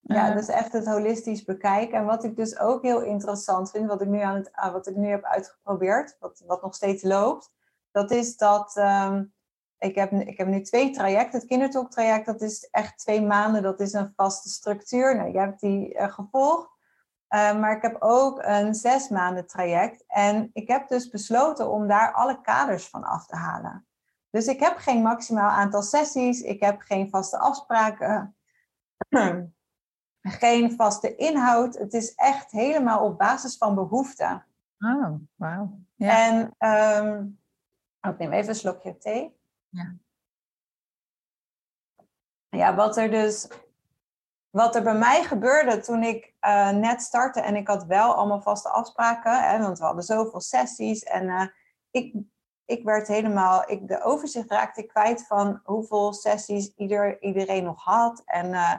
Ja, 0.00 0.28
Eh, 0.28 0.36
dus 0.36 0.48
echt 0.48 0.72
het 0.72 0.86
holistisch 0.86 1.44
bekijken. 1.44 1.98
En 1.98 2.04
wat 2.04 2.24
ik 2.24 2.36
dus 2.36 2.58
ook 2.58 2.82
heel 2.82 3.02
interessant 3.02 3.70
vind, 3.70 3.86
wat 3.86 4.00
ik 4.00 4.08
nu, 4.08 4.20
aan 4.20 4.34
het, 4.34 4.52
ah, 4.52 4.72
wat 4.72 4.86
ik 4.86 4.96
nu 4.96 5.06
heb 5.06 5.24
uitgeprobeerd, 5.24 6.16
wat, 6.20 6.42
wat 6.46 6.62
nog 6.62 6.74
steeds 6.74 7.02
loopt, 7.02 7.52
dat 7.90 8.10
is 8.10 8.36
dat 8.36 8.76
ehm, 8.76 9.24
ik, 9.78 9.94
heb, 9.94 10.12
ik 10.12 10.38
heb 10.38 10.46
nu 10.46 10.62
twee 10.62 10.90
trajecten. 10.90 11.38
Het 11.38 11.48
kindertalk 11.48 11.90
traject, 11.90 12.26
dat 12.26 12.40
is 12.40 12.68
echt 12.70 12.98
twee 12.98 13.22
maanden, 13.22 13.62
dat 13.62 13.80
is 13.80 13.92
een 13.92 14.12
vaste 14.16 14.48
structuur. 14.48 15.16
Nou, 15.16 15.30
jij 15.30 15.44
hebt 15.44 15.60
die 15.60 15.94
eh, 15.94 16.12
gevolgd. 16.12 16.76
Eh, 17.28 17.58
maar 17.58 17.76
ik 17.76 17.82
heb 17.82 17.96
ook 17.98 18.42
een 18.42 18.74
zes 18.74 19.08
maanden 19.08 19.46
traject. 19.46 20.04
En 20.06 20.50
ik 20.52 20.68
heb 20.68 20.88
dus 20.88 21.08
besloten 21.08 21.70
om 21.70 21.88
daar 21.88 22.12
alle 22.12 22.40
kaders 22.40 22.88
van 22.88 23.04
af 23.04 23.26
te 23.26 23.36
halen. 23.36 23.86
Dus 24.30 24.46
ik 24.46 24.60
heb 24.60 24.76
geen 24.76 25.02
maximaal 25.02 25.50
aantal 25.50 25.82
sessies. 25.82 26.40
Ik 26.40 26.60
heb 26.60 26.80
geen 26.80 27.08
vaste 27.08 27.38
afspraken. 27.38 28.36
geen 30.20 30.72
vaste 30.72 31.16
inhoud. 31.16 31.78
Het 31.78 31.92
is 31.92 32.14
echt 32.14 32.50
helemaal 32.50 33.04
op 33.04 33.18
basis 33.18 33.56
van 33.56 33.74
behoeften. 33.74 34.46
Oh, 34.78 35.14
wauw. 35.34 35.78
Ja. 35.94 36.26
En 36.26 36.54
ehm, 36.58 37.26
oh, 38.00 38.12
ik 38.12 38.18
neem 38.18 38.32
even 38.32 38.48
een 38.48 38.54
slokje 38.54 38.98
thee. 38.98 39.36
Ja. 39.68 39.94
Ja, 42.50 42.74
wat 42.74 42.96
er 42.96 43.10
dus, 43.10 43.48
wat 44.50 44.74
er 44.74 44.82
bij 44.82 44.98
mij 44.98 45.22
gebeurde 45.22 45.80
toen 45.80 46.02
ik 46.02 46.34
eh, 46.40 46.70
net 46.70 47.02
startte 47.02 47.40
en 47.40 47.56
ik 47.56 47.66
had 47.66 47.84
wel 47.84 48.14
allemaal 48.14 48.42
vaste 48.42 48.68
afspraken, 48.68 49.42
hè, 49.42 49.58
want 49.58 49.78
we 49.78 49.84
hadden 49.84 50.04
zoveel 50.04 50.40
sessies 50.40 51.02
en 51.02 51.28
eh, 51.28 51.46
ik, 51.90 52.14
ik 52.64 52.84
werd 52.84 53.08
helemaal, 53.08 53.70
ik, 53.70 53.88
de 53.88 54.02
overzicht 54.02 54.50
raakte 54.50 54.80
ik 54.80 54.88
kwijt 54.88 55.26
van 55.26 55.60
hoeveel 55.64 56.12
sessies 56.12 56.74
ieder, 56.76 57.22
iedereen 57.22 57.64
nog 57.64 57.84
had. 57.84 58.22
En 58.24 58.54
eh, 58.54 58.74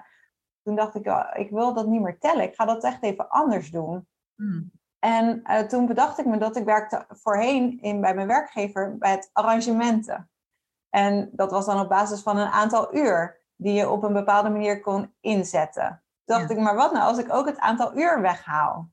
toen 0.64 0.76
dacht 0.76 0.96
ik, 0.96 1.08
oh, 1.08 1.30
ik 1.34 1.50
wil 1.50 1.74
dat 1.74 1.88
niet 1.88 2.02
meer 2.02 2.20
tellen, 2.20 2.44
ik 2.44 2.56
ga 2.56 2.66
dat 2.66 2.84
echt 2.84 3.04
even 3.04 3.30
anders 3.30 3.72
doen. 3.72 4.08
Hmm. 4.36 4.72
En 5.00 5.44
toen 5.68 5.86
bedacht 5.86 6.18
ik 6.18 6.26
me 6.26 6.38
dat 6.38 6.56
ik 6.56 6.66
werkte 6.66 7.06
voorheen 7.10 7.82
in, 7.82 8.02
bij 8.02 8.16
mijn 8.16 8.28
werkgever 8.28 8.98
bij 8.98 9.12
het 9.12 9.30
arrangementen. 9.34 10.30
En 10.90 11.30
dat 11.32 11.52
was 11.52 11.66
dan 11.66 11.80
op 11.80 11.90
basis 11.90 12.22
van 12.22 12.38
een 12.38 12.48
aantal 12.48 12.96
uur 12.96 13.39
die 13.62 13.74
je 13.74 13.90
op 13.90 14.04
een 14.04 14.14
bepaalde 14.14 14.50
manier 14.50 14.82
kon 14.82 15.14
inzetten. 15.22 15.88
Toen 16.26 16.38
dacht 16.38 16.50
Ja. 16.50 16.56
ik, 16.56 16.62
maar 16.62 16.76
wat 16.76 16.92
nou 16.94 17.06
als 17.08 17.18
ik 17.18 17.34
ook 17.34 17.46
het 17.46 17.58
aantal 17.60 17.98
uur 17.98 18.22
weghaal? 18.22 18.90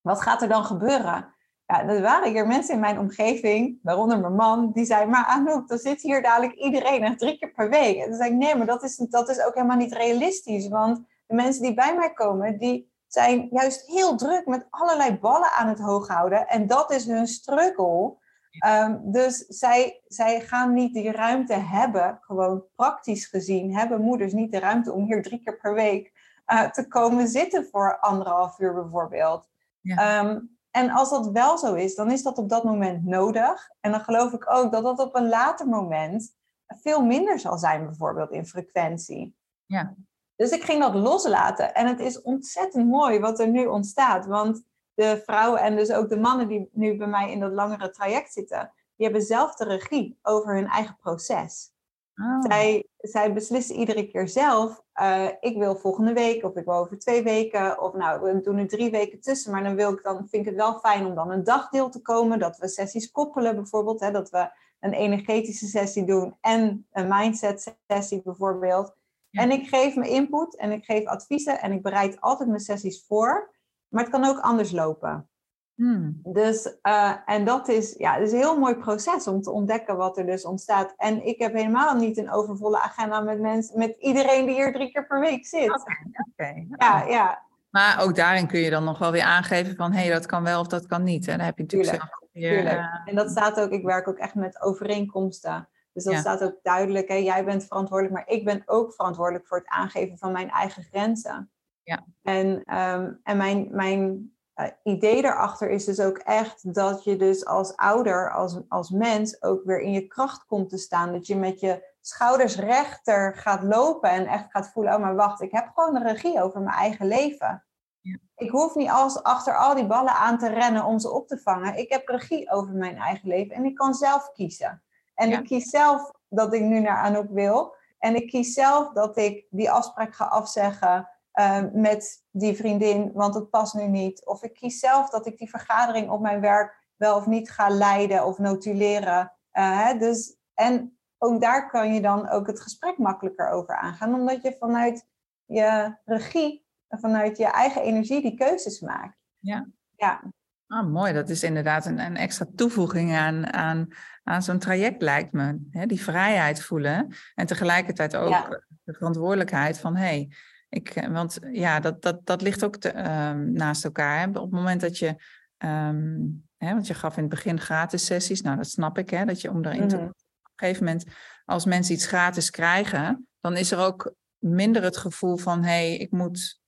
Wat 0.00 0.22
gaat 0.22 0.42
er 0.42 0.48
dan 0.48 0.64
gebeuren? 0.64 1.34
Ja, 1.66 1.82
er 1.84 2.02
waren 2.02 2.30
hier 2.32 2.46
mensen 2.46 2.74
in 2.74 2.80
mijn 2.80 2.98
omgeving, 2.98 3.78
waaronder 3.82 4.20
mijn 4.20 4.34
man, 4.34 4.72
die 4.72 4.84
zei, 4.84 5.06
maar 5.06 5.24
Anouk, 5.24 5.68
dan 5.68 5.78
zit 5.78 6.00
hier 6.00 6.22
dadelijk 6.22 6.52
iedereen 6.52 7.02
echt 7.02 7.18
drie 7.18 7.38
keer 7.38 7.50
per 7.52 7.70
week. 7.70 7.96
En 7.96 8.04
toen 8.08 8.16
zei 8.16 8.30
ik, 8.30 8.36
nee, 8.36 8.56
maar 8.56 8.66
dat 8.66 8.82
is, 8.82 8.96
dat 8.96 9.28
is 9.28 9.44
ook 9.44 9.54
helemaal 9.54 9.76
niet 9.76 9.92
realistisch. 9.92 10.68
Want 10.68 11.00
de 11.26 11.34
mensen 11.34 11.62
die 11.62 11.74
bij 11.74 11.94
mij 11.96 12.12
komen, 12.12 12.58
die 12.58 12.92
zijn 13.06 13.48
juist 13.50 13.86
heel 13.86 14.16
druk 14.16 14.46
met 14.46 14.66
allerlei 14.70 15.18
ballen 15.18 15.50
aan 15.50 15.68
het 15.68 15.80
hoog 15.80 16.08
houden. 16.08 16.48
En 16.48 16.66
dat 16.66 16.90
is 16.92 17.06
hun 17.06 17.26
struggle. 17.26 18.16
Ehm, 18.58 18.98
dus 19.02 19.36
zij, 19.36 20.02
zij 20.06 20.40
gaan 20.40 20.72
niet 20.72 20.94
die 20.94 21.10
ruimte 21.10 21.54
hebben, 21.54 22.18
gewoon 22.20 22.64
praktisch 22.74 23.26
gezien, 23.26 23.76
hebben 23.76 24.00
moeders 24.00 24.32
niet 24.32 24.52
de 24.52 24.58
ruimte 24.58 24.92
om 24.92 25.04
hier 25.04 25.22
drie 25.22 25.40
keer 25.40 25.56
per 25.56 25.74
week 25.74 26.12
eh, 26.44 26.70
te 26.70 26.88
komen 26.88 27.28
zitten 27.28 27.68
voor 27.70 27.98
anderhalf 27.98 28.58
uur 28.58 28.74
bijvoorbeeld. 28.74 29.48
Ja. 29.80 29.96
Ehm, 29.96 30.38
en 30.70 30.90
als 30.90 31.10
dat 31.10 31.30
wel 31.30 31.58
zo 31.58 31.74
is, 31.74 31.94
dan 31.94 32.10
is 32.10 32.22
dat 32.22 32.38
op 32.38 32.48
dat 32.48 32.64
moment 32.64 33.04
nodig. 33.04 33.70
En 33.80 33.90
dan 33.90 34.00
geloof 34.00 34.32
ik 34.32 34.50
ook 34.50 34.72
dat 34.72 34.82
dat 34.82 34.98
op 34.98 35.16
een 35.16 35.28
later 35.28 35.66
moment 35.66 36.34
veel 36.66 37.04
minder 37.04 37.38
zal 37.38 37.58
zijn, 37.58 37.84
bijvoorbeeld 37.84 38.30
in 38.30 38.46
frequentie. 38.46 39.36
Ja. 39.66 39.94
Dus 40.36 40.50
ik 40.50 40.62
ging 40.62 40.80
dat 40.80 40.94
loslaten. 40.94 41.74
En 41.74 41.86
het 41.86 42.00
is 42.00 42.22
ontzettend 42.22 42.88
mooi 42.88 43.18
wat 43.18 43.40
er 43.40 43.48
nu 43.48 43.66
ontstaat. 43.66 44.26
Want 44.26 44.62
de 44.96 45.22
vrouwen 45.24 45.60
en 45.60 45.76
dus 45.76 45.92
ook 45.92 46.08
de 46.08 46.18
mannen 46.18 46.48
die 46.48 46.68
nu 46.72 46.96
bij 46.96 47.06
mij 47.06 47.32
in 47.32 47.40
dat 47.40 47.52
langere 47.52 47.90
traject 47.90 48.32
zitten, 48.32 48.72
die 48.96 49.06
hebben 49.06 49.24
zelf 49.24 49.54
de 49.54 49.64
regie 49.64 50.18
over 50.22 50.54
hun 50.54 50.66
eigen 50.66 50.96
proces. 50.96 51.74
Oh. 52.16 52.40
Zij, 52.40 52.86
zij 52.98 53.32
beslissen 53.32 53.76
iedere 53.76 54.08
keer 54.08 54.28
zelf, 54.28 54.82
uh, 55.00 55.28
ik 55.40 55.56
wil 55.56 55.76
volgende 55.76 56.12
week 56.12 56.44
of 56.44 56.56
ik 56.56 56.64
wil 56.64 56.74
over 56.74 56.98
twee 56.98 57.22
weken 57.22 57.80
of 57.80 57.94
nou, 57.94 58.20
we 58.20 58.40
doen 58.40 58.58
er 58.58 58.68
drie 58.68 58.90
weken 58.90 59.20
tussen, 59.20 59.52
maar 59.52 59.62
dan, 59.62 59.74
wil 59.74 59.92
ik 59.92 60.02
dan 60.02 60.16
vind 60.16 60.32
ik 60.32 60.44
het 60.44 60.54
wel 60.54 60.78
fijn 60.78 61.06
om 61.06 61.14
dan 61.14 61.30
een 61.30 61.44
dagdeel 61.44 61.88
te 61.88 62.02
komen, 62.02 62.38
dat 62.38 62.58
we 62.58 62.68
sessies 62.68 63.10
koppelen 63.10 63.54
bijvoorbeeld, 63.54 64.00
hè, 64.00 64.10
dat 64.10 64.30
we 64.30 64.50
een 64.80 64.92
energetische 64.92 65.66
sessie 65.66 66.04
doen 66.04 66.36
en 66.40 66.86
een 66.92 67.08
mindset 67.08 67.76
sessie 67.86 68.22
bijvoorbeeld. 68.22 68.94
Ja. 69.30 69.42
En 69.42 69.50
ik 69.50 69.68
geef 69.68 69.96
mijn 69.96 70.10
input 70.10 70.56
en 70.56 70.72
ik 70.72 70.84
geef 70.84 71.06
adviezen 71.06 71.60
en 71.60 71.72
ik 71.72 71.82
bereid 71.82 72.20
altijd 72.20 72.48
mijn 72.48 72.60
sessies 72.60 73.04
voor, 73.06 73.54
maar 73.88 74.02
het 74.02 74.12
kan 74.12 74.24
ook 74.24 74.38
anders 74.38 74.70
lopen. 74.70 75.28
Hmm. 75.74 76.20
Dus, 76.24 76.76
uh, 76.82 77.12
en 77.26 77.44
dat 77.44 77.68
is, 77.68 77.94
ja, 77.98 78.12
het 78.14 78.22
is 78.22 78.32
een 78.32 78.38
heel 78.38 78.58
mooi 78.58 78.74
proces 78.74 79.26
om 79.26 79.42
te 79.42 79.50
ontdekken 79.50 79.96
wat 79.96 80.18
er 80.18 80.26
dus 80.26 80.44
ontstaat. 80.44 80.94
En 80.96 81.26
ik 81.26 81.38
heb 81.38 81.52
helemaal 81.52 81.94
niet 81.96 82.16
een 82.18 82.30
overvolle 82.30 82.80
agenda 82.80 83.20
met 83.20 83.40
mensen, 83.40 83.78
met 83.78 83.96
iedereen 83.98 84.46
die 84.46 84.54
hier 84.54 84.72
drie 84.72 84.92
keer 84.92 85.06
per 85.06 85.20
week 85.20 85.46
zit. 85.46 85.70
Oké. 85.70 86.66
Ja, 86.78 87.02
ja, 87.04 87.42
Maar 87.70 88.00
ook 88.02 88.14
daarin 88.16 88.46
kun 88.46 88.60
je 88.60 88.70
dan 88.70 88.84
nog 88.84 88.98
wel 88.98 89.12
weer 89.12 89.22
aangeven 89.22 89.76
van 89.76 89.92
hé, 89.92 90.00
hey, 90.00 90.10
dat 90.12 90.26
kan 90.26 90.42
wel 90.42 90.60
of 90.60 90.66
dat 90.66 90.86
kan 90.86 91.02
niet. 91.02 91.28
En 91.28 91.36
dan 91.36 91.46
heb 91.46 91.56
je 91.56 91.62
natuurlijk 91.62 91.90
Tuurlijk, 91.90 92.10
zelf 92.18 92.30
weer. 92.32 92.50
tuurlijk. 92.50 92.78
eh, 92.78 93.00
En 93.04 93.14
dat 93.14 93.30
staat 93.30 93.60
ook, 93.60 93.70
ik 93.70 93.84
werk 93.84 94.08
ook 94.08 94.18
echt 94.18 94.34
met 94.34 94.60
overeenkomsten. 94.62 95.68
Dus 95.92 96.04
dat 96.04 96.12
Ja. 96.14 96.20
staat 96.20 96.42
ook 96.44 96.58
duidelijk, 96.62 97.08
hè, 97.08 97.14
jij 97.14 97.44
bent 97.44 97.64
verantwoordelijk, 97.64 98.14
maar 98.14 98.28
ik 98.36 98.44
ben 98.44 98.62
ook 98.66 98.94
verantwoordelijk 98.94 99.46
voor 99.46 99.58
het 99.58 99.68
aangeven 99.68 100.18
van 100.18 100.32
mijn 100.32 100.50
eigen 100.50 100.82
grenzen. 100.82 101.50
Ja. 101.86 102.04
En, 102.22 102.64
ehm, 102.64 103.12
en 103.22 103.36
mijn, 103.36 103.68
mijn 103.70 104.32
eh, 104.54 104.66
idee 104.82 105.22
daarachter 105.22 105.70
is 105.70 105.84
dus 105.84 106.00
ook 106.00 106.18
echt 106.18 106.74
dat 106.74 107.04
je 107.04 107.16
dus 107.16 107.44
als 107.44 107.76
ouder, 107.76 108.32
als, 108.32 108.60
als 108.68 108.90
mens, 108.90 109.42
ook 109.42 109.64
weer 109.64 109.80
in 109.80 109.92
je 109.92 110.06
kracht 110.06 110.46
komt 110.46 110.68
te 110.68 110.78
staan. 110.78 111.12
Dat 111.12 111.26
je 111.26 111.36
met 111.36 111.60
je 111.60 111.94
schouders 112.00 112.56
rechter 112.56 113.34
gaat 113.36 113.62
lopen 113.62 114.10
en 114.10 114.26
echt 114.26 114.50
gaat 114.50 114.68
voelen, 114.68 114.94
oh 114.94 115.00
maar 115.00 115.14
wacht, 115.14 115.40
ik 115.40 115.52
heb 115.52 115.70
gewoon 115.74 115.94
de 115.94 116.02
regie 116.12 116.42
over 116.42 116.60
mijn 116.60 116.76
eigen 116.76 117.06
leven. 117.06 117.64
Ja. 118.00 118.18
Ik 118.36 118.50
hoef 118.50 118.74
niet 118.74 118.90
als, 118.90 119.22
achter 119.22 119.56
al 119.56 119.74
die 119.74 119.86
ballen 119.86 120.14
aan 120.14 120.38
te 120.38 120.48
rennen 120.48 120.84
om 120.84 120.98
ze 120.98 121.10
op 121.10 121.28
te 121.28 121.38
vangen. 121.38 121.78
Ik 121.78 121.92
heb 121.92 122.08
regie 122.08 122.50
over 122.50 122.74
mijn 122.74 122.96
eigen 122.96 123.28
leven 123.28 123.54
en 123.56 123.64
ik 123.64 123.74
kan 123.74 123.94
zelf 123.94 124.32
kiezen. 124.32 124.82
En 125.14 125.28
Ja. 125.28 125.38
ik 125.38 125.44
kies 125.44 125.70
zelf 125.70 126.12
dat 126.28 126.54
ik 126.54 126.62
nu 126.62 126.80
naar 126.80 126.96
Anouk 126.96 127.30
wil. 127.30 127.74
En 127.98 128.14
ik 128.14 128.28
kies 128.28 128.52
zelf 128.52 128.92
dat 128.92 129.16
ik 129.16 129.46
die 129.50 129.70
afspraak 129.70 130.14
ga 130.14 130.24
afzeggen 130.24 131.08
eh, 131.36 131.62
met 131.72 132.24
die 132.30 132.56
vriendin, 132.56 133.12
want 133.12 133.34
het 133.34 133.50
past 133.50 133.74
nu 133.74 133.86
niet. 133.86 134.26
Of 134.26 134.42
ik 134.42 134.54
kies 134.54 134.78
zelf 134.78 135.10
dat 135.10 135.26
ik 135.26 135.38
die 135.38 135.50
vergadering 135.50 136.10
op 136.10 136.20
mijn 136.20 136.40
werk 136.40 136.84
wel 136.96 137.16
of 137.16 137.26
niet 137.26 137.50
ga 137.50 137.68
leiden 137.68 138.24
of 138.26 138.38
notuleren. 138.38 139.32
Eh, 139.50 139.84
hè, 139.84 139.98
dus, 139.98 140.36
en 140.54 140.98
ook 141.18 141.40
daar 141.40 141.70
kan 141.70 141.94
je 141.94 142.00
dan 142.00 142.28
ook 142.28 142.46
het 142.46 142.60
gesprek 142.60 142.98
makkelijker 142.98 143.48
over 143.50 143.76
aangaan, 143.76 144.14
omdat 144.14 144.42
je 144.42 144.56
vanuit 144.58 145.06
je 145.44 145.96
regie, 146.04 146.66
vanuit 146.88 147.36
je 147.36 147.46
eigen 147.46 147.82
energie 147.82 148.22
die 148.22 148.34
keuzes 148.34 148.80
maakt. 148.80 149.16
Ja. 149.38 149.66
Ja, 149.96 150.22
Ah, 150.66 150.86
mooi, 150.86 151.12
dat 151.12 151.28
is 151.28 151.42
inderdaad 151.42 151.86
een, 151.86 151.98
een 151.98 152.16
extra 152.16 152.46
toevoeging 152.54 153.16
aan, 153.16 153.52
aan, 153.52 153.88
aan 154.24 154.42
zo'n 154.42 154.58
traject, 154.58 155.02
lijkt 155.02 155.32
me. 155.32 155.58
Die 155.86 156.02
vrijheid 156.02 156.62
voelen 156.62 157.14
en 157.34 157.46
tegelijkertijd 157.46 158.16
ook 158.16 158.28
Ja. 158.28 158.62
de 158.84 158.92
verantwoordelijkheid 158.92 159.78
van 159.78 159.96
hé, 159.96 160.04
hey, 160.04 160.32
ik, 160.76 160.88
eh, 160.90 161.08
want 161.08 161.38
ja, 161.52 161.80
dat, 161.80 162.02
dat, 162.02 162.20
dat 162.26 162.42
ligt 162.42 162.64
ook 162.64 162.76
te, 162.76 162.88
ehm, 162.88 163.52
naast 163.52 163.84
elkaar. 163.84 164.18
Hè. 164.20 164.26
Op 164.26 164.34
het 164.34 164.50
moment 164.50 164.80
dat 164.80 164.98
je, 164.98 165.14
ehm, 165.56 166.18
hè, 166.56 166.72
want 166.72 166.86
je 166.86 166.94
gaf 166.94 167.16
in 167.16 167.22
het 167.22 167.30
begin 167.30 167.60
gratis 167.60 168.04
sessies, 168.04 168.40
nou 168.40 168.56
dat 168.56 168.68
snap 168.68 168.98
ik, 168.98 169.10
hè, 169.10 169.24
dat 169.24 169.40
je 169.40 169.50
om 169.50 169.62
daarin 169.62 169.88
te 169.88 169.96
Mhm. 169.96 170.04
op 170.04 170.10
een 170.42 170.52
gegeven 170.56 170.84
moment, 170.84 171.04
als 171.44 171.64
mensen 171.64 171.94
iets 171.94 172.06
gratis 172.06 172.50
krijgen, 172.50 173.28
dan 173.40 173.56
is 173.56 173.70
er 173.70 173.78
ook 173.78 174.14
minder 174.38 174.82
het 174.82 174.96
gevoel 174.96 175.36
van 175.36 175.62
hé, 175.62 175.68
hey, 175.68 175.96
ik 175.96 176.10
moet 176.10 176.60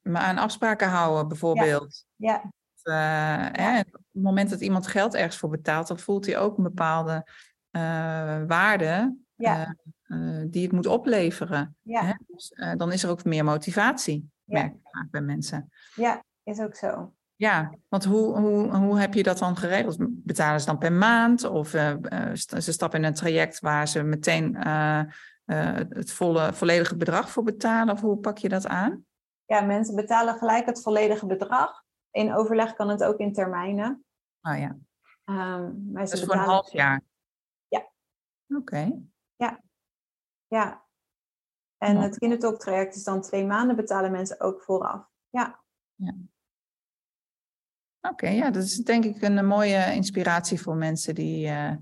me 0.00 0.18
aan 0.18 0.38
afspraken 0.38 0.88
houden, 0.88 1.28
bijvoorbeeld. 1.28 2.04
ja, 2.16 2.42
eh, 2.82 3.46
hè, 3.64 3.80
op 3.80 3.92
het 3.92 4.22
moment 4.22 4.50
dat 4.50 4.60
iemand 4.60 4.86
geld 4.86 5.14
ergens 5.14 5.36
voor 5.36 5.50
betaalt, 5.50 5.88
dan 5.88 5.98
voelt 5.98 6.26
hij 6.26 6.38
ook 6.38 6.56
een 6.56 6.62
bepaalde 6.62 7.26
eh, 7.70 7.80
waarde 8.46 9.16
ja, 9.34 9.74
eh, 10.06 10.40
eh, 10.40 10.46
die 10.50 10.62
het 10.62 10.72
moet 10.72 10.86
opleveren. 10.86 11.76
ja, 11.82 12.04
Hè? 12.04 12.12
Dus, 12.26 12.52
eh, 12.52 12.72
dan 12.76 12.92
is 12.92 13.02
er 13.02 13.10
ook 13.10 13.24
meer 13.24 13.44
motivatie, 13.44 14.30
Ja. 14.44 14.60
merk 14.62 14.74
ik 14.74 14.80
vaak 14.82 15.10
bij 15.10 15.20
mensen. 15.20 15.68
ja, 15.94 16.22
is 16.42 16.60
ook 16.60 16.74
zo. 16.76 17.14
Ja, 17.36 17.72
want 17.88 18.04
hoe, 18.04 18.38
hoe, 18.38 18.76
hoe 18.76 18.98
heb 18.98 19.14
je 19.14 19.22
dat 19.22 19.38
dan 19.38 19.56
geregeld? 19.56 19.96
Betalen 20.00 20.60
ze 20.60 20.66
dan 20.66 20.78
per 20.78 20.92
maand? 20.92 21.44
Of 21.44 21.68
st- 22.32 22.62
ze 22.62 22.72
stappen 22.72 22.98
in 22.98 23.04
een 23.04 23.14
traject 23.14 23.60
waar 23.60 23.88
ze 23.88 24.02
meteen 24.02 24.56
het 25.44 26.12
volle, 26.12 26.52
volledige 26.52 26.96
bedrag 26.96 27.30
voor 27.30 27.42
betalen? 27.42 27.94
Of 27.94 28.00
hoe 28.00 28.16
pak 28.16 28.38
je 28.38 28.48
dat 28.48 28.66
aan? 28.66 29.04
Ja, 29.44 29.60
mensen 29.60 29.94
betalen 29.94 30.34
gelijk 30.34 30.66
het 30.66 30.82
volledige 30.82 31.26
bedrag. 31.26 31.82
In 32.10 32.34
overleg 32.34 32.74
kan 32.74 32.88
het 32.88 33.04
ook 33.04 33.18
in 33.18 33.32
termijnen. 33.32 34.04
Nou 34.40 34.58
ja, 34.58 34.76
Ehm, 35.24 35.92
maar 35.92 36.06
ze 36.06 36.14
is 36.14 36.24
voor 36.24 36.34
een 36.34 36.38
half 36.40 36.72
jaar. 36.72 37.00
Ja. 37.68 37.88
Oké. 38.56 39.02
Ja. 40.48 40.84
En 41.78 41.94
Mooi. 41.94 42.06
het 42.06 42.18
kindertalk-traject 42.18 42.94
is 42.94 43.04
dan 43.04 43.20
twee 43.22 43.46
maanden, 43.46 43.76
betalen 43.76 44.10
mensen 44.10 44.40
ook 44.40 44.62
vooraf. 44.62 45.06
Ja, 45.30 45.60
Oké, 48.08 48.28
ja, 48.28 48.50
dat 48.50 48.62
is 48.62 48.76
denk 48.76 49.04
ik 49.04 49.22
een, 49.22 49.46
mooie 49.46 49.92
inspiratie 49.94 50.60
voor 50.60 50.76
mensen 50.76 51.14
die, 51.14 51.48
eh, 51.48 51.72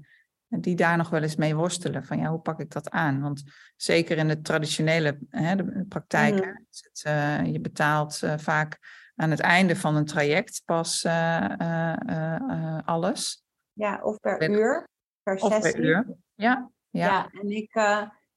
die 0.49 0.75
daar 0.77 0.97
nog 0.97 1.11
wel 1.11 1.23
eens 1.23 1.37
mee 1.37 1.55
worstelen. 1.55 2.05
Van 2.05 2.19
ja, 2.19 2.29
hoe 2.31 2.39
pak 2.41 2.61
ik 2.61 2.71
dat 2.71 2.91
aan? 2.91 3.21
Want 3.21 3.43
zeker 3.77 4.19
in 4.19 4.29
de 4.29 4.41
traditionele 4.41 5.19
hè, 5.29 5.57
de 5.57 5.85
praktijk, 5.89 6.35
Mhm. 6.35 6.57
is 6.71 6.89
het, 6.91 7.03
eh, 7.05 7.45
je 7.53 7.61
betaalt 7.61 8.23
eh, 8.23 8.39
vaak 8.39 8.79
aan 9.15 9.31
het 9.31 9.41
einde 9.41 9.77
van 9.77 9.97
een 9.97 10.05
traject 10.05 10.63
pas 10.65 11.05
eh, 11.05 11.45
eh, 11.45 11.93
eh, 12.07 12.35
eh, 12.35 12.87
alles. 12.87 13.45
ja 13.73 14.03
of 14.03 14.21
per 14.21 14.51
uur, 14.51 14.89
per 15.23 15.35
Of 15.35 15.53
sessie. 15.53 15.73
per 15.73 15.85
uur. 15.85 16.07
Ja, 16.35 16.71
ja. 16.91 17.07
Ja, 17.07 17.31
en 17.41 17.51
ik, 17.51 17.71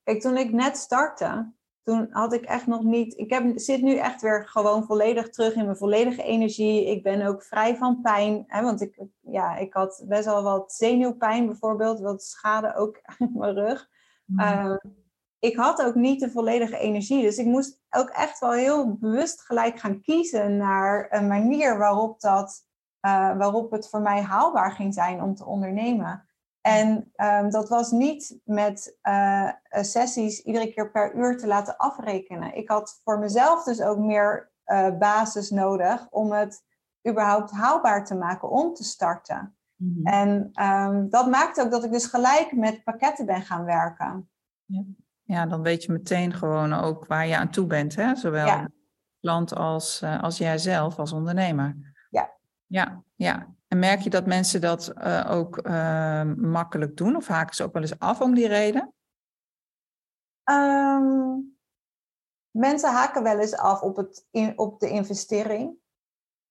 kijk, 0.03 0.21
toen 0.21 0.37
ik 0.37 0.51
net 0.51 0.77
startte, 0.77 1.53
toen 1.83 2.07
had 2.11 2.33
ik 2.33 2.43
echt 2.43 2.67
nog 2.67 2.83
niet. 2.83 3.17
Ik 3.17 3.29
heb, 3.29 3.51
zit 3.55 3.81
nu 3.81 3.95
echt 3.95 4.21
weer 4.21 4.47
gewoon 4.47 4.85
volledig 4.85 5.29
terug 5.29 5.53
in 5.53 5.65
mijn 5.65 5.77
volledige 5.77 6.23
energie. 6.23 6.85
Ik 6.85 7.03
ben 7.03 7.27
ook 7.27 7.43
vrij 7.43 7.75
van 7.77 8.01
pijn. 8.01 8.43
Hè, 8.47 8.61
want 8.61 8.81
ik, 8.81 9.03
ja, 9.19 9.55
ik 9.55 9.73
had 9.73 10.03
best 10.07 10.25
wel 10.25 10.43
wat 10.43 10.73
zenuwpijn 10.73 11.45
bijvoorbeeld, 11.45 11.99
wat 11.99 12.23
schade 12.23 12.75
ook 12.75 12.99
aan 13.19 13.31
mijn 13.33 13.53
rug. 13.53 13.89
Mhm. 14.25 14.39
Ehm, 14.39 14.77
ik 15.39 15.55
had 15.55 15.83
ook 15.83 15.95
niet 15.95 16.19
de 16.19 16.31
volledige 16.31 16.77
energie. 16.77 17.21
Dus 17.21 17.37
ik 17.37 17.45
moest 17.45 17.79
ook 17.89 18.09
echt 18.09 18.39
wel 18.39 18.51
heel 18.51 18.97
bewust 18.97 19.41
gelijk 19.41 19.79
gaan 19.79 20.01
kiezen 20.01 20.57
naar 20.57 21.07
een 21.09 21.27
manier 21.27 21.77
waarop, 21.77 22.19
dat, 22.19 22.65
eh, 22.99 23.37
waarop 23.37 23.71
het 23.71 23.89
voor 23.89 24.01
mij 24.01 24.21
haalbaar 24.21 24.71
ging 24.71 24.93
zijn 24.93 25.21
om 25.21 25.35
te 25.35 25.45
ondernemen. 25.45 26.27
En 26.63 27.11
ehm, 27.15 27.49
dat 27.49 27.69
was 27.69 27.91
niet 27.91 28.39
met 28.43 28.97
eh, 29.01 29.49
sessies 29.71 30.41
iedere 30.41 30.73
keer 30.73 30.91
per 30.91 31.15
uur 31.15 31.37
te 31.37 31.47
laten 31.47 31.77
afrekenen. 31.77 32.55
Ik 32.55 32.69
had 32.69 32.99
voor 33.03 33.19
mezelf 33.19 33.63
dus 33.63 33.81
ook 33.81 33.97
meer 33.97 34.51
eh, 34.63 34.97
basis 34.97 35.49
nodig 35.49 36.07
om 36.09 36.31
het 36.31 36.63
überhaupt 37.09 37.51
haalbaar 37.51 38.05
te 38.05 38.15
maken 38.15 38.49
om 38.49 38.73
te 38.73 38.83
starten. 38.83 39.57
Mhm. 39.75 40.07
En 40.07 40.49
ehm, 40.53 41.09
dat 41.09 41.29
maakte 41.29 41.61
ook 41.61 41.71
dat 41.71 41.83
ik 41.83 41.91
dus 41.91 42.05
gelijk 42.05 42.51
met 42.51 42.83
pakketten 42.83 43.25
ben 43.25 43.41
gaan 43.41 43.65
werken. 43.65 44.29
Ja, 45.23 45.45
dan 45.45 45.61
weet 45.61 45.83
je 45.83 45.91
meteen 45.91 46.33
gewoon 46.33 46.73
ook 46.73 47.05
waar 47.05 47.27
je 47.27 47.37
aan 47.37 47.49
toe 47.49 47.65
bent. 47.65 47.95
Hè? 47.95 48.15
Zowel 48.15 48.45
Ja. 48.45 48.69
klant 49.19 49.55
als, 49.55 50.01
eh, 50.01 50.23
als 50.23 50.37
jijzelf 50.37 50.99
als 50.99 51.13
ondernemer. 51.13 51.95
Ja. 52.09 52.31
Ja, 52.65 53.03
ja. 53.15 53.47
En 53.73 53.79
merk 53.79 54.01
je 54.01 54.09
dat 54.09 54.25
mensen 54.25 54.61
dat 54.61 54.87
eh, 54.87 55.27
ook 55.31 55.57
eh, 55.57 56.23
makkelijk 56.37 56.97
doen? 56.97 57.15
Of 57.15 57.27
haken 57.27 57.55
ze 57.55 57.63
ook 57.63 57.73
wel 57.73 57.81
eens 57.81 57.99
af 57.99 58.21
om 58.21 58.33
die 58.33 58.47
reden? 58.47 58.93
Ehm, 60.43 61.39
mensen 62.51 62.91
haken 62.91 63.23
wel 63.23 63.39
eens 63.39 63.55
af 63.55 63.81
op, 63.81 63.95
het 63.95 64.27
in, 64.31 64.57
op 64.57 64.79
de 64.79 64.89
investering 64.89 65.75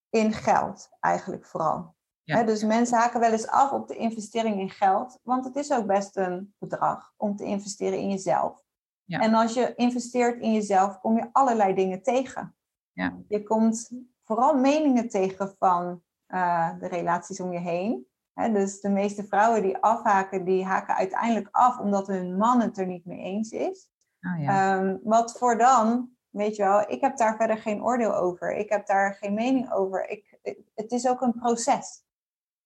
in 0.09 0.33
geld, 0.33 0.89
eigenlijk 0.99 1.45
vooral. 1.45 1.95
Ja. 2.23 2.43
Dus 2.43 2.63
mensen 2.63 2.97
haken 2.97 3.19
wel 3.19 3.31
eens 3.31 3.47
af 3.47 3.71
op 3.71 3.87
de 3.87 3.95
investering 3.95 4.59
in 4.59 4.69
geld, 4.69 5.19
want 5.21 5.45
het 5.45 5.55
is 5.55 5.71
ook 5.71 5.85
best 5.85 6.17
een 6.17 6.55
bedrag 6.57 7.13
om 7.17 7.35
te 7.35 7.43
investeren 7.43 7.99
in 7.99 8.09
jezelf. 8.09 8.63
Ja. 9.03 9.19
En 9.19 9.33
als 9.33 9.53
je 9.53 9.75
investeert 9.75 10.41
in 10.41 10.53
jezelf, 10.53 10.99
kom 10.99 11.17
je 11.17 11.29
allerlei 11.31 11.73
dingen 11.73 12.01
tegen. 12.01 12.55
Ja. 12.91 13.17
Je 13.27 13.43
komt 13.43 13.91
vooral 14.23 14.57
meningen 14.57 15.09
tegen 15.09 15.55
van 15.57 16.03
eh, 16.33 16.69
de 16.79 16.87
relaties 16.87 17.39
om 17.39 17.53
je 17.53 17.59
heen. 17.59 18.07
dus 18.53 18.81
de 18.81 18.89
meeste 18.89 19.23
vrouwen 19.23 19.61
die 19.61 19.77
afhaken, 19.77 20.45
die 20.45 20.65
haken 20.65 20.95
uiteindelijk 20.95 21.47
af 21.51 21.79
omdat 21.79 22.07
hun 22.07 22.37
man 22.37 22.61
het 22.61 22.77
er 22.77 22.85
niet 22.85 23.05
mee 23.05 23.19
eens 23.19 23.51
is. 23.51 23.89
Oh, 24.21 24.41
ja. 24.41 24.77
Ehm, 24.77 24.97
wat 25.03 25.37
voor 25.37 25.57
dan, 25.57 26.09
weet 26.29 26.55
je 26.55 26.63
wel, 26.63 26.91
ik 26.91 27.01
heb 27.01 27.17
daar 27.17 27.35
verder 27.35 27.57
geen 27.57 27.83
oordeel 27.83 28.15
over. 28.15 28.55
Ik 28.55 28.69
heb 28.69 28.85
daar 28.85 29.13
geen 29.13 29.33
mening 29.33 29.71
over. 29.71 30.09
Ik, 30.09 30.39
het 30.75 30.91
is 30.91 31.07
ook 31.07 31.21
een 31.21 31.33
proces. 31.33 32.03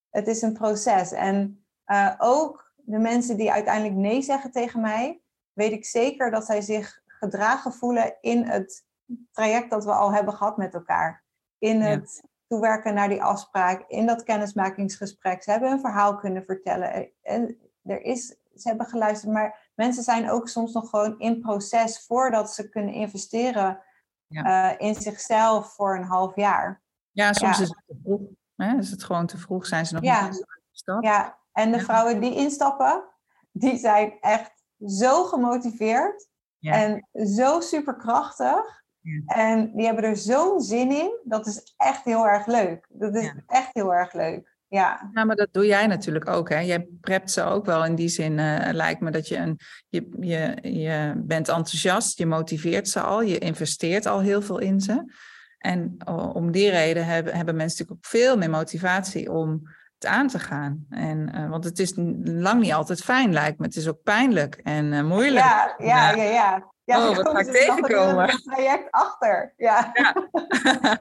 Het 0.10 0.28
is 0.28 0.42
een 0.42 0.54
proces. 0.54 1.12
En 1.12 1.66
uh, 1.86 2.14
ook 2.18 2.74
de 2.76 3.00
mensen 3.00 3.38
die 3.38 3.52
uiteindelijk 3.52 3.96
nee 3.96 4.22
zeggen 4.22 4.52
tegen 4.52 4.82
mij, 4.82 5.22
weet 5.54 5.72
ik 5.72 5.86
zeker 5.86 6.32
dat 6.32 6.46
zij 6.46 6.62
zich 6.62 7.02
gedragen 7.06 7.74
voelen 7.74 8.18
in 8.22 8.44
het 8.44 8.86
traject 9.32 9.70
dat 9.70 9.86
we 9.86 9.92
al 9.92 10.14
hebben 10.14 10.34
gehad 10.34 10.58
met 10.58 10.74
elkaar. 10.74 11.24
In 11.58 11.82
het 11.82 12.24
toewerken 12.48 12.94
naar 12.94 13.10
die 13.10 13.24
afspraak, 13.24 13.84
in 13.88 14.06
dat 14.06 14.24
kennismakingsgesprek. 14.24 15.44
Ze 15.44 15.52
hebben 15.52 15.72
een 15.72 15.80
verhaal 15.80 16.16
kunnen 16.16 16.44
vertellen. 16.44 17.12
En 17.22 17.58
er 17.84 18.02
is, 18.02 18.28
ze 18.56 18.68
hebben 18.68 18.86
geluisterd, 18.86 19.34
maar 19.34 19.72
mensen 19.76 20.04
zijn 20.04 20.30
ook 20.30 20.48
soms 20.48 20.74
nog 20.74 20.90
gewoon 20.90 21.20
in 21.20 21.40
proces 21.40 22.06
voordat 22.06 22.54
ze 22.54 22.70
kunnen 22.70 22.94
investeren 22.94 23.82
ja. 24.28 24.74
uh, 24.74 24.88
in 24.88 24.96
zichzelf 24.96 25.74
voor 25.74 25.96
een 25.96 26.04
half 26.04 26.36
jaar. 26.36 26.82
Ja, 27.12 27.34
soms 27.34 27.60
is 27.60 27.70
het 27.70 27.84
te 27.88 28.00
vroeg. 28.04 28.22
Hè? 28.56 28.78
Is 28.78 28.92
het 28.92 29.04
gewoon 29.04 29.26
te 29.26 29.38
vroeg? 29.38 29.66
Zijn 29.66 29.86
ze 29.86 29.94
nog 29.94 30.04
ja. 30.04 30.28
niet 30.28 30.46
gestapt? 30.72 31.06
Ja, 31.06 31.38
en 31.52 31.72
de 31.72 31.80
vrouwen 31.80 32.20
die 32.20 32.36
instappen, 32.36 33.04
die 33.52 33.78
zijn 33.78 34.18
echt 34.20 34.64
zo 34.86 35.24
gemotiveerd 35.24 36.30
en 36.60 37.08
zo 37.14 37.60
superkrachtig. 37.60 38.86
En 39.26 39.72
die 39.76 39.86
hebben 39.86 40.04
er 40.04 40.18
zo'n 40.18 40.62
zin 40.62 40.92
in. 40.92 41.20
Dat 41.24 41.48
is 41.48 41.74
echt 41.78 42.04
heel 42.04 42.28
erg 42.28 42.46
leuk. 42.46 42.88
Dat 42.90 43.16
is 43.16 43.34
echt 43.48 43.70
heel 43.74 43.94
erg 43.94 44.14
leuk. 44.14 44.56
Ja. 44.70 45.10
ja, 45.14 45.24
maar 45.24 45.36
dat 45.36 45.48
doe 45.52 45.66
jij 45.66 45.88
natuurlijk 45.88 46.28
ook. 46.28 46.50
Hè? 46.50 46.60
Jij 46.60 46.88
prept 47.02 47.32
ze 47.32 47.44
ook 47.44 47.66
wel 47.66 47.86
in 47.86 47.96
die 47.96 48.08
zin. 48.08 48.38
Uh, 48.38 48.70
lijkt 48.72 49.02
me 49.02 49.12
dat 49.12 49.28
je 49.28 49.38
een. 49.38 49.60
Je, 49.88 50.08
je, 50.20 50.72
je 50.72 51.14
bent 51.16 51.48
enthousiast, 51.48 52.18
je 52.18 52.26
motiveert 52.26 52.90
ze 52.90 53.00
al, 53.00 53.22
je 53.22 53.38
investeert 53.38 54.06
al 54.06 54.20
heel 54.20 54.42
veel 54.42 54.58
in 54.58 54.82
ze. 54.82 55.14
En 55.58 55.98
om 56.34 56.52
die 56.52 56.70
reden 56.70 57.06
hebben, 57.06 57.36
hebben 57.36 57.56
mensen 57.56 57.78
natuurlijk 57.80 58.06
ook 58.06 58.20
veel 58.20 58.38
meer 58.38 58.50
motivatie 58.50 59.32
om 59.32 59.62
het 59.94 60.10
aan 60.10 60.28
te 60.28 60.40
gaan. 60.40 60.86
En, 60.90 61.32
uh, 61.36 61.50
want 61.50 61.64
het 61.64 61.80
is 61.80 61.94
lang 62.24 62.62
niet 62.62 62.74
altijd 62.74 63.02
fijn, 63.02 63.34
lijkt 63.34 63.60
me. 63.60 63.66
Het 63.66 63.76
is 63.76 63.88
ook 63.88 64.04
pijnlijk 64.04 64.56
en 64.56 64.86
uh, 64.86 65.04
moeilijk. 65.04 65.46
Ja, 65.46 65.76
ja, 65.78 66.10
ja. 66.10 66.24
ja. 66.24 66.32
ja 66.32 66.76
oh, 66.96 67.16
wat 67.16 67.30
ga 67.30 67.40
ik 67.40 67.52
tegenkomen? 67.52 68.30
een 68.30 68.42
traject 68.42 68.92
achter. 68.92 69.54
Ja. 69.58 69.92
Ja. 69.94 70.30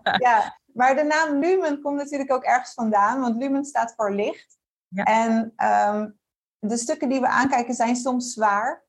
ja. 0.29 0.59
Maar 0.73 0.97
de 0.97 1.03
naam 1.03 1.39
Lumen 1.39 1.81
komt 1.83 1.97
natuurlijk 1.97 2.33
ook 2.33 2.45
ergens 2.45 2.75
vandaan, 2.75 3.21
want 3.21 3.37
Lumen 3.37 3.65
staat 3.65 3.93
voor 3.97 4.13
licht. 4.13 4.59
Ja. 4.89 5.05
En 5.05 5.55
um, 5.95 6.19
de 6.59 6.77
stukken 6.77 7.09
die 7.09 7.21
we 7.21 7.29
aankijken 7.29 7.75
zijn 7.75 7.97
soms 7.97 8.33
zwaar, 8.33 8.85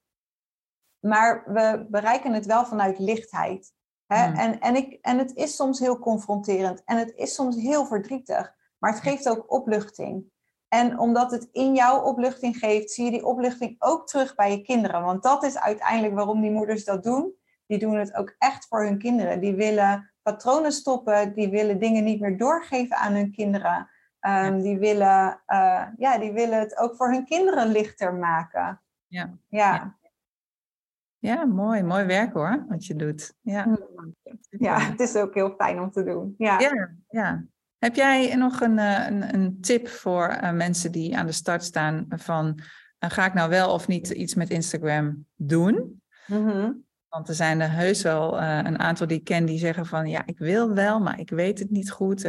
maar 1.00 1.44
we 1.46 1.86
bereiken 1.90 2.34
het 2.34 2.46
wel 2.46 2.66
vanuit 2.66 3.00
lichtheid. 3.00 3.74
Hè? 4.06 4.26
Hmm. 4.26 4.36
En, 4.36 4.60
en, 4.60 4.76
ik, 4.76 4.98
en 5.02 5.18
het 5.18 5.36
is 5.36 5.56
soms 5.56 5.80
heel 5.80 6.00
confronterend 6.00 6.84
en 6.84 6.98
het 6.98 7.14
is 7.16 7.34
soms 7.34 7.56
heel 7.56 7.86
verdrietig. 7.86 8.56
Maar 8.78 8.92
het 8.92 9.02
geeft 9.02 9.30
ook 9.30 9.52
opluchting. 9.52 10.32
En 10.68 11.00
omdat 11.00 11.32
het 11.32 11.50
in 11.52 11.76
jouw 11.76 12.02
opluchting 12.02 12.58
geeft, 12.58 12.92
zie 12.92 13.06
je 13.06 13.12
die 13.12 13.26
opluchting 13.26 13.76
ook 13.80 14.08
terug 14.08 14.36
bij 14.36 14.52
je 14.52 14.62
kinderen. 14.62 15.02
Want 15.04 15.24
dat 15.24 15.44
is 15.44 15.60
uiteindelijk 15.60 16.14
waarom 16.14 16.42
die 16.42 16.52
moeders 16.52 16.86
dat 16.86 17.04
doen. 17.04 17.34
Die 17.66 17.80
doen 17.80 17.98
het 17.98 18.16
ook 18.16 18.36
echt 18.38 18.68
voor 18.68 18.84
hun 18.84 18.98
kinderen. 18.98 19.40
Die 19.40 19.56
willen 19.56 20.12
patronen 20.22 20.72
stoppen, 20.72 21.34
die 21.34 21.50
willen 21.50 21.80
dingen 21.80 22.04
niet 22.04 22.20
meer 22.20 22.38
doorgeven 22.38 22.98
aan 22.98 23.14
hun 23.14 23.32
kinderen. 23.32 23.90
Um, 24.22 24.62
die, 24.62 24.78
willen, 24.78 25.42
uh, 25.48 25.84
ja, 25.98 26.18
die 26.18 26.32
willen 26.32 26.60
het 26.60 26.78
ook 26.78 26.96
voor 26.96 27.12
hun 27.12 27.26
kinderen 27.26 27.68
lichter 27.68 28.14
maken. 28.14 28.82
Ja. 29.08 29.38
ja. 29.48 29.98
Ja, 31.18 31.46
mooi. 31.46 31.84
Mooi 31.84 32.06
werk 32.06 32.34
hoor, 32.34 32.66
wat 32.70 32.86
je 32.86 32.96
doet. 32.96 33.34
Ja, 33.42 33.66
mm. 33.66 34.16
ja 34.50 34.80
het 34.80 35.00
is 35.00 35.16
ook 35.16 35.34
heel 35.34 35.54
fijn 35.58 35.80
om 35.80 35.92
te 35.92 36.04
doen. 36.04 36.36
Ja, 36.38 36.60
ja. 36.60 36.90
ja. 37.10 37.44
Heb 37.78 37.96
jij 37.96 38.36
nog 38.36 38.62
een, 38.62 38.80
eh, 38.80 39.06
een, 39.08 39.34
een 39.34 39.62
tip 39.62 39.88
voor 39.88 40.30
uh, 40.30 40.52
mensen 40.52 40.92
die 40.92 41.18
aan 41.18 41.26
de 41.26 41.32
start 41.32 41.64
staan 41.64 42.06
van 42.10 42.60
uh, 43.00 43.10
ga 43.10 43.26
ik 43.26 43.34
nou 43.34 43.50
wel 43.50 43.74
of 43.74 43.88
niet 43.88 44.10
iets 44.10 44.36
met 44.36 44.50
Instagram 44.50 45.26
doen? 45.36 46.02
Mm-hmm. 46.26 46.86
Want 47.10 47.30
er 47.30 47.36
zijn 47.36 47.62
er 47.62 47.72
heus 47.72 48.02
wel 48.02 48.42
een 48.42 48.80
aantal 48.80 49.08
die 49.08 49.18
ik 49.18 49.24
ken 49.24 49.46
die 49.46 49.60
zeggen 49.60 49.86
van 49.86 50.08
ja, 50.08 50.26
ik 50.26 50.38
wil 50.38 50.74
wel, 50.74 51.00
maar 51.00 51.20
ik 51.20 51.30
weet 51.30 51.60
het 51.60 51.70
niet 51.70 51.92
goed. 51.92 52.24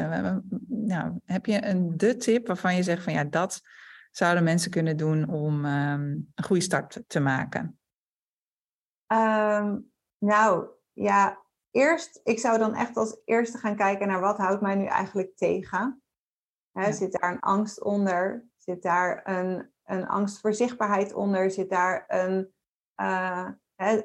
nou, 0.69 1.21
heb 1.25 1.47
je 1.47 1.67
een 1.67 1.97
de 1.97 2.17
tip 2.17 2.47
waarvan 2.47 2.77
je 2.77 2.83
zegt 2.83 3.03
van 3.03 3.13
ja, 3.13 3.25
dat 3.25 3.61
zouden 4.11 4.45
mensen 4.45 4.71
kunnen 4.71 4.97
doen 4.97 5.29
om 5.29 5.65
um, 5.65 6.31
een 6.35 6.45
goede 6.45 6.63
start 6.63 7.03
te 7.07 7.21
maken? 7.21 7.79
Um, 9.13 9.91
nou 10.19 10.67
ja, 10.93 11.43
eerst, 11.79 12.21
ik 12.25 12.39
zou 12.39 12.59
dan 12.59 12.75
echt 12.75 12.97
als 12.97 13.21
eerste 13.25 13.59
gaan 13.59 13.77
kijken 13.77 14.09
naar 14.09 14.21
wat 14.21 14.37
houdt 14.37 14.61
mij 14.61 14.75
nu 14.75 14.85
eigenlijk 14.85 15.37
tegen. 15.37 16.03
He, 16.73 16.93
Zit 16.93 17.13
daar 17.13 17.33
een 17.33 17.41
angst 17.41 17.83
onder? 17.83 18.49
Zit 18.57 18.83
daar 18.83 19.21
een, 19.25 19.73
een 19.85 20.07
angst 20.07 20.41
voor 20.41 20.55
zichtbaarheid 20.55 21.13
onder? 21.13 21.51
Zit 21.51 21.71
daar 21.71 22.05
een, 22.09 22.55
uh, 23.01 23.49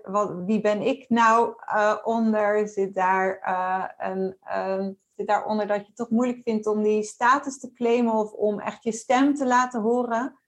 wat, 0.04 0.34
wie 0.46 0.62
ben 0.62 0.82
ik 0.82 1.10
nou 1.10 1.56
uh, 1.76 1.98
onder? 2.04 2.68
Zit 2.68 2.96
daar, 2.96 3.42
uh, 3.48 3.86
een, 3.98 4.38
zit 5.16 5.28
daaronder 5.28 5.68
dat 5.68 5.80
je 5.80 5.86
het 5.86 5.96
toch 5.96 6.10
moeilijk 6.10 6.42
vindt 6.44 6.68
om 6.68 6.84
die 6.84 7.04
status 7.04 7.60
te 7.60 7.74
claimen 7.74 8.14
of 8.14 8.32
om 8.32 8.60
echt 8.60 8.84
je 8.84 8.92
stem 8.92 9.36
te 9.36 9.46
laten 9.46 9.82
horen? 9.82 10.40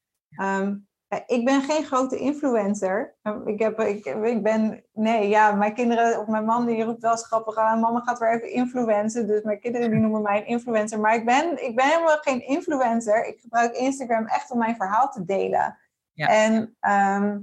Um, 0.42 0.88
ik 1.28 1.46
ben 1.46 1.62
geen 1.62 1.84
grote 1.84 2.18
influencer. 2.18 3.16
Ik, 3.46 3.60
heb, 3.60 3.80
ik, 3.80 4.06
ik 4.06 4.44
ben, 4.44 4.84
nee, 4.94 5.30
ja, 5.30 5.52
mijn 5.52 5.74
kinderen, 5.74 6.20
of 6.20 6.28
mijn 6.28 6.46
man 6.46 6.66
die 6.66 6.84
roept 6.84 7.02
wel 7.02 7.12
eens 7.12 7.26
grappig 7.26 7.56
aan, 7.56 7.80
mama 7.80 8.00
gaat 8.00 8.20
weer 8.20 8.34
even 8.34 8.52
influencen. 8.52 9.28
Dus 9.28 9.42
mijn 9.42 9.60
kinderen 9.60 9.90
die 9.90 10.00
noemen 10.00 10.22
mij 10.22 10.38
een 10.38 10.48
influencer. 10.48 11.00
Maar 11.00 11.16
ik 11.16 11.26
ben, 11.26 11.66
ik 11.66 11.76
ben 11.76 11.86
helemaal 11.86 12.18
geen 12.18 12.48
influencer. 12.48 13.26
Ik 13.26 13.40
gebruik 13.40 13.76
Instagram 13.76 14.26
echt 14.26 14.52
om 14.52 14.58
mijn 14.58 14.76
verhaal 14.76 15.10
te 15.10 15.26
delen. 15.26 15.78
Ja. 16.12 16.28
En, 16.28 16.76
ehm, 16.80 17.40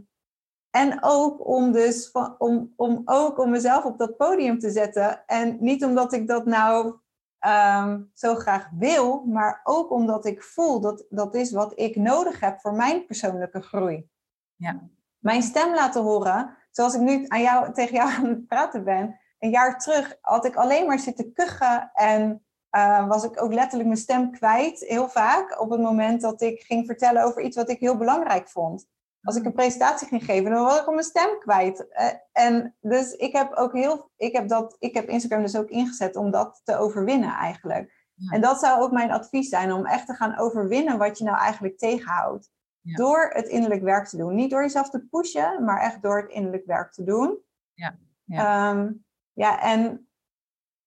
en 0.71 0.99
ook 1.01 1.49
om 1.49 1.73
dus, 1.73 2.11
om, 2.39 2.73
om 2.77 3.03
ook 3.05 3.39
om 3.39 3.51
mezelf 3.51 3.85
op 3.85 3.99
dat 3.99 4.17
podium 4.17 4.59
te 4.59 4.71
zetten. 4.71 5.27
En 5.27 5.57
niet 5.61 5.85
omdat 5.85 6.13
ik 6.13 6.29
dat 6.29 6.47
nou 6.47 6.95
Ehm, 7.43 8.01
zo 8.15 8.35
graag 8.35 8.69
wil, 8.79 9.25
maar 9.25 9.61
ook 9.65 9.91
omdat 9.91 10.27
ik 10.27 10.43
voel 10.43 10.81
dat 10.81 11.05
dat 11.09 11.35
is 11.35 11.53
wat 11.53 11.73
ik 11.79 11.97
nodig 11.97 12.41
heb 12.41 12.61
voor 12.61 12.75
mijn 12.75 13.07
persoonlijke 13.07 13.61
groei. 13.61 14.09
Ja. 14.57 14.89
Mijn 15.19 15.43
stem 15.43 15.75
laten 15.75 16.03
horen, 16.03 16.57
zoals 16.71 16.95
ik 16.95 17.01
nu 17.01 17.25
aan 17.27 17.43
jou, 17.43 17.73
tegen 17.73 17.95
jou 17.95 18.11
aan 18.17 18.27
het 18.27 18.47
praten 18.47 18.85
ben. 18.85 19.21
Een 19.39 19.51
jaar 19.51 19.79
terug 19.79 20.17
had 20.21 20.45
ik 20.45 20.57
alleen 20.57 20.87
maar 20.87 20.99
zitten 20.99 21.33
kuchen 21.33 21.91
en 21.95 22.45
uh, 22.77 23.09
was 23.09 23.25
ik 23.25 23.43
ook 23.43 23.53
letterlijk 23.53 23.89
mijn 23.89 24.01
stem 24.01 24.31
kwijt, 24.31 24.81
heel 24.81 25.09
vaak, 25.09 25.61
op 25.61 25.71
het 25.71 25.81
moment 25.81 26.21
dat 26.21 26.43
ik 26.43 26.61
ging 26.61 26.87
vertellen 26.87 27.25
over 27.25 27.43
iets 27.43 27.57
wat 27.57 27.71
ik 27.71 27.81
heel 27.81 27.97
belangrijk 27.97 28.49
vond 28.49 28.87
als 29.23 29.37
ik 29.37 29.45
een 29.45 29.53
presentatie 29.53 30.09
ging 30.09 30.25
geven, 30.25 30.51
dan 30.51 30.65
was 30.65 30.81
ik 30.81 30.87
mijn 30.87 31.03
stem 31.03 31.39
kwijt. 31.39 31.89
Eh, 31.89 32.09
en 32.33 32.75
dus 32.81 33.13
ik 33.13 33.33
heb 33.33 33.53
ook 33.55 33.73
heel, 33.73 34.11
ik 34.17 34.33
heb 34.33 34.49
dat, 34.49 34.77
ik 34.79 34.95
heb 34.95 35.09
Instagram 35.09 35.43
dus 35.43 35.57
ook 35.57 35.69
ingezet 35.69 36.17
om 36.17 36.31
dat 36.31 36.61
te 36.65 36.77
overwinnen 36.77 37.33
eigenlijk. 37.33 38.01
En 38.31 38.41
dat 38.41 38.61
zou 38.61 38.81
ook 38.81 38.93
mijn 38.93 39.11
advies 39.11 39.49
zijn, 39.49 39.73
om 39.73 39.87
echt 39.87 40.07
te 40.07 40.15
gaan 40.15 40.39
overwinnen 40.39 40.99
wat 40.99 41.19
je 41.19 41.25
nou 41.25 41.39
eigenlijk 41.39 41.79
tegenhoudt. 41.79 42.51
Door 42.83 43.31
het 43.33 43.49
innerlijk 43.49 43.83
werk 43.83 44.07
te 44.07 44.17
doen. 44.17 44.35
Niet 44.35 44.51
door 44.51 44.63
jezelf 44.63 44.91
te 44.91 45.07
pushen, 45.11 45.65
maar 45.65 45.81
echt 45.81 46.03
door 46.03 46.21
het 46.21 46.31
innerlijk 46.31 46.67
werk 46.67 46.93
te 46.93 47.05
doen. 47.05 47.39
Ja, 47.75 47.99
ja. 48.25 48.71
Ehm, 48.71 48.93
ja 49.33 49.61
en 49.61 50.09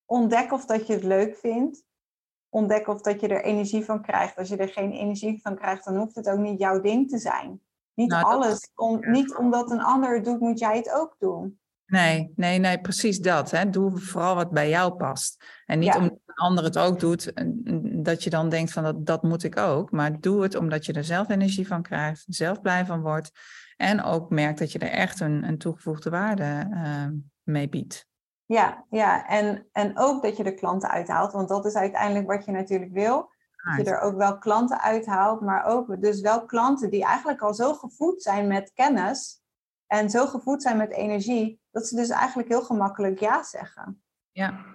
ontdek 0.06 0.52
of 0.52 0.66
dat 0.66 0.88
je 0.88 0.94
het 0.94 1.04
leuk 1.04 1.36
vindt. 1.38 1.84
Ontdek 2.50 2.88
of 2.88 3.02
dat 3.02 3.22
je 3.22 3.28
er 3.28 3.44
energie 3.44 3.86
van 3.86 4.02
krijgt. 4.02 4.38
Als 4.38 4.50
je 4.50 4.58
er 4.58 4.70
geen 4.70 4.92
energie 4.92 5.42
van 5.42 5.56
krijgt, 5.56 5.86
dan 5.86 5.96
hoeft 5.96 6.16
het 6.16 6.30
ook 6.30 6.40
niet 6.40 6.60
jouw 6.60 6.82
ding 6.82 7.10
te 7.10 7.18
zijn. 7.18 7.62
Niet 7.96 8.10
nou, 8.10 8.26
alles, 8.26 8.72
om, 8.76 9.00
niet 9.12 9.36
omdat 9.36 9.72
een 9.72 9.82
ander 9.82 10.16
het 10.16 10.26
doet, 10.26 10.40
moet 10.40 10.60
jij 10.60 10.78
het 10.78 10.92
ook 10.92 11.16
doen. 11.20 11.60
Nee, 11.86 12.32
nee, 12.36 12.60
nee, 12.60 12.82
precies 12.82 13.20
dat. 13.20 13.52
Hè. 13.52 13.70
Doe 13.70 13.98
vooral 13.98 14.36
wat 14.36 14.52
bij 14.52 14.70
jou 14.70 14.94
past. 14.94 15.46
En 15.66 15.80
niet 15.80 15.96
omdat 15.96 16.20
een 16.26 16.36
ander 16.36 16.64
het 16.64 16.78
ook 16.78 17.00
doet, 17.00 17.32
dat 18.04 18.24
je 18.24 18.30
dan 18.30 18.50
denkt 18.50 18.72
van 18.72 18.84
dat, 18.84 19.06
dat 19.06 19.24
moet 19.24 19.44
ik 19.44 19.58
ook. 19.58 19.92
Maar 19.92 20.20
doe 20.20 20.44
het 20.44 20.56
omdat 20.56 20.86
je 20.86 20.94
er 20.94 21.04
zelf 21.04 21.30
energie 21.30 21.68
van 21.68 21.82
krijgt, 21.82 22.24
zelf 22.28 22.62
blij 22.62 22.86
van 22.86 23.02
wordt. 23.02 23.32
En 23.78 24.04
ook 24.04 24.30
merkt 24.30 24.60
dat 24.60 24.72
je 24.72 24.80
er 24.80 24.92
echt 24.92 25.20
een, 25.20 25.44
een 25.44 25.58
toegevoegde 25.58 26.10
waarde 26.10 26.68
uh, 26.72 27.08
mee 27.44 27.70
biedt. 27.70 28.08
Ja, 28.46 28.86
ja. 28.90 29.28
En, 29.28 29.68
en 29.72 29.92
ook 29.98 30.24
dat 30.24 30.38
je 30.38 30.44
de 30.44 30.54
klanten 30.54 30.90
uithaalt. 30.90 31.32
Want 31.32 31.50
dat 31.50 31.66
is 31.66 31.76
uiteindelijk 31.76 32.28
wat 32.28 32.46
je 32.46 32.52
natuurlijk 32.52 32.92
wil. 32.92 33.34
Dat 33.66 33.86
je 33.86 33.92
er 33.92 34.02
ook 34.02 34.16
wel 34.16 34.38
klanten 34.38 34.82
uithaalt, 34.82 35.42
maar 35.42 35.66
ook 35.66 36.02
dus 36.02 36.22
wel 36.22 36.46
klanten 36.46 36.90
die 36.90 37.04
eigenlijk 37.04 37.42
al 37.42 37.54
zo 37.54 37.74
gevoed 37.74 38.22
zijn 38.22 38.48
met 38.48 38.72
kennis 38.74 39.44
en 39.88 40.10
zo 40.10 40.26
gevoed 40.26 40.62
zijn 40.62 40.78
met 40.78 40.92
energie, 40.92 41.62
dat 41.72 41.88
ze 41.88 41.96
dus 41.96 42.10
eigenlijk 42.10 42.48
heel 42.48 42.64
gemakkelijk 42.64 43.20
ja 43.20 43.44
zeggen. 43.44 44.04
Ja. 44.32 44.66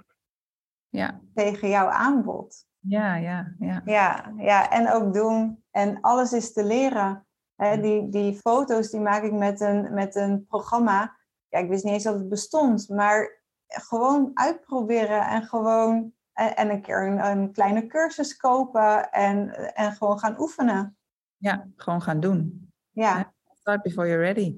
ja. 0.88 1.20
Tegen 1.34 1.68
jouw 1.68 1.88
aanbod. 1.88 2.66
Ja, 2.78 3.14
ja, 3.14 3.54
ja. 3.58 3.82
Ja, 3.84 4.32
ja, 4.36 4.70
en 4.70 4.92
ook 4.92 5.14
doen. 5.14 5.64
En 5.70 6.00
alles 6.00 6.32
is 6.32 6.52
te 6.52 6.64
leren. 6.64 7.26
Die, 7.56 8.08
die 8.08 8.34
foto's 8.36 8.90
die 8.90 9.00
maak 9.00 9.22
ik 9.22 9.32
met 9.32 9.60
een, 9.60 9.94
met 9.94 10.14
een 10.14 10.46
programma. 10.46 11.16
Ja, 11.48 11.58
ik 11.58 11.68
wist 11.68 11.84
niet 11.84 11.92
eens 11.92 12.02
dat 12.02 12.14
het 12.14 12.28
bestond, 12.28 12.88
maar 12.88 13.42
gewoon 13.66 14.30
uitproberen 14.34 15.26
en 15.26 15.42
gewoon 15.42 16.12
en, 16.32 16.56
en 16.56 16.70
een 16.70 16.82
keer 16.82 17.06
een, 17.06 17.24
een, 17.26 17.52
kleine 17.52 17.86
cursus 17.86 18.36
kopen 18.36 19.10
en, 19.10 19.54
en 19.74 19.92
gewoon 19.92 20.18
gaan 20.18 20.40
oefenen. 20.40 20.96
Ja, 21.36 21.68
gewoon 21.76 22.02
gaan 22.02 22.20
doen. 22.20 22.70
Ja. 22.90 23.32
Start 23.54 23.82
before 23.82 24.08
you're 24.08 24.22
ready. 24.22 24.56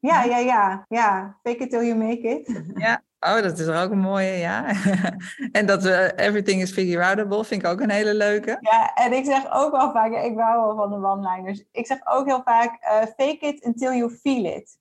Ja, 0.00 0.22
ja, 0.22 0.38
ja, 0.38 0.84
ja. 0.88 1.38
Fake 1.42 1.62
it 1.64 1.70
till 1.70 1.84
you 1.84 1.96
make 1.96 2.28
it. 2.28 2.62
Ja, 2.74 3.02
oh, 3.20 3.42
dat 3.42 3.58
is 3.58 3.66
er 3.66 3.82
ook 3.82 3.90
een 3.90 3.98
mooie, 3.98 4.32
ja. 4.32 4.64
en 5.52 5.66
dat 5.66 5.86
uh, 5.86 6.04
everything 6.16 6.62
is 6.62 6.72
figure 6.72 7.04
outable 7.04 7.44
vind 7.44 7.62
ik 7.62 7.68
ook 7.68 7.80
een 7.80 7.90
hele 7.90 8.14
leuke. 8.14 8.56
Ja, 8.60 8.94
en 8.94 9.12
ik 9.12 9.24
zeg 9.24 9.52
ook 9.52 9.70
wel 9.70 9.92
vaak, 9.92 10.12
ik 10.12 10.38
hou 10.38 10.66
wel 10.66 10.76
van 10.76 10.90
de 10.90 11.06
one-liners. 11.06 11.64
Ik 11.72 11.86
zeg 11.86 11.98
ook 12.04 12.26
heel 12.26 12.42
vaak, 12.42 12.82
uh, 12.82 12.96
fake 12.98 13.38
it 13.40 13.64
until 13.64 13.92
you 13.92 14.10
feel 14.10 14.44
it. 14.44 14.78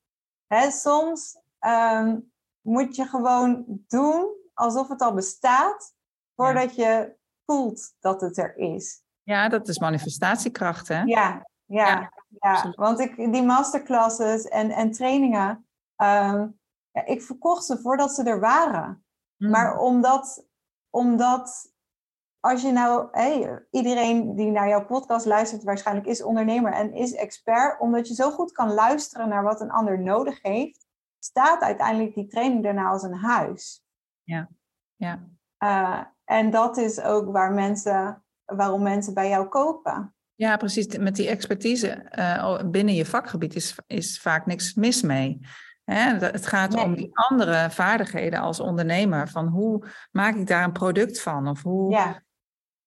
Hè, 0.47 0.72
soms 0.72 1.38
um, 1.68 2.32
moet 2.62 2.95
je 2.95 3.06
gewoon 3.06 3.66
doen 3.88 4.39
alsof 4.60 4.88
het 4.88 5.01
al 5.01 5.14
bestaat, 5.14 5.93
voordat 6.36 6.76
je 6.76 7.16
voelt 7.45 7.93
dat 7.99 8.22
het 8.22 8.38
er 8.38 8.57
is. 8.57 9.03
Ja, 9.24 9.49
dat 9.49 9.68
is 9.68 9.80
manifestatiekracht, 9.80 10.88
hè? 10.88 11.01
Ja, 11.01 11.47
ja, 11.66 11.88
ja. 11.88 12.12
ja. 12.39 12.74
want 12.76 12.99
ik, 12.99 13.16
die 13.16 13.43
masterclasses 13.43 14.43
en, 14.47 14.72
en 14.72 14.91
trainingen, 14.91 15.49
um, 15.97 16.60
ja, 16.91 17.05
ik 17.05 17.22
verkocht 17.22 17.66
ze 17.66 17.80
voordat 17.82 18.12
ze 18.12 18.24
er 18.24 18.39
waren. 18.39 19.05
Mm. 19.38 19.49
Maar 19.49 19.80
omdat, 19.80 20.45
omdat 20.89 21.74
als 22.39 22.62
je 22.62 22.72
nou, 22.72 23.07
hey, 23.12 23.66
iedereen 23.72 24.36
die 24.36 24.51
naar 24.51 24.68
jouw 24.68 24.86
podcast 24.86 25.26
luistert, 25.26 25.64
waarschijnlijk 25.64 26.07
is 26.07 26.24
ondernemer 26.24 26.74
en 26.74 26.93
is 26.93 27.14
expert, 27.14 27.80
omdat 27.80 28.07
je 28.07 28.14
zo 28.14 28.32
goed 28.32 28.51
kan 28.51 28.74
luisteren 28.74 29.30
naar 29.30 29.43
wat 29.43 29.62
een 29.62 29.72
ander 29.72 29.99
nodig 29.99 30.41
heeft, 30.41 30.88
staat 31.20 31.62
uiteindelijk 31.62 32.16
die 32.16 32.28
training 32.28 32.64
daarna 32.64 32.89
als 32.89 33.03
een 33.03 33.18
huis. 33.18 33.84
Ja, 34.30 34.50
ja. 34.96 35.28
Uh, 35.64 36.04
en 36.24 36.50
dat 36.50 36.78
is 36.78 37.02
ook 37.02 37.32
waar 37.32 37.52
mensen, 37.52 38.24
waarom 38.46 38.82
mensen 38.82 39.14
bij 39.14 39.30
jou 39.30 39.48
kopen. 39.48 40.14
Ja, 40.36 40.58
precies. 40.58 40.98
Met 40.98 41.16
die 41.16 41.28
expertise 41.28 42.12
uh, 42.18 42.62
binnen 42.66 42.94
je 42.94 43.06
vakgebied 43.06 43.56
is, 43.56 43.76
is 43.88 44.20
vaak 44.22 44.46
niks 44.46 44.74
mis 44.74 45.02
mee. 45.02 45.40
Hè? 45.84 46.18
Het 46.18 46.46
gaat 46.46 46.84
om 46.84 46.96
die 46.96 47.10
andere 47.14 47.70
vaardigheden 47.70 48.40
als 48.40 48.60
ondernemer. 48.60 49.28
Van 49.28 49.48
hoe 49.48 49.86
maak 50.12 50.36
ik 50.36 50.48
daar 50.48 50.64
een 50.64 50.72
product 50.72 51.22
van? 51.22 51.48
Of 51.48 51.62
hoe, 51.62 51.92
ja. 51.92 52.24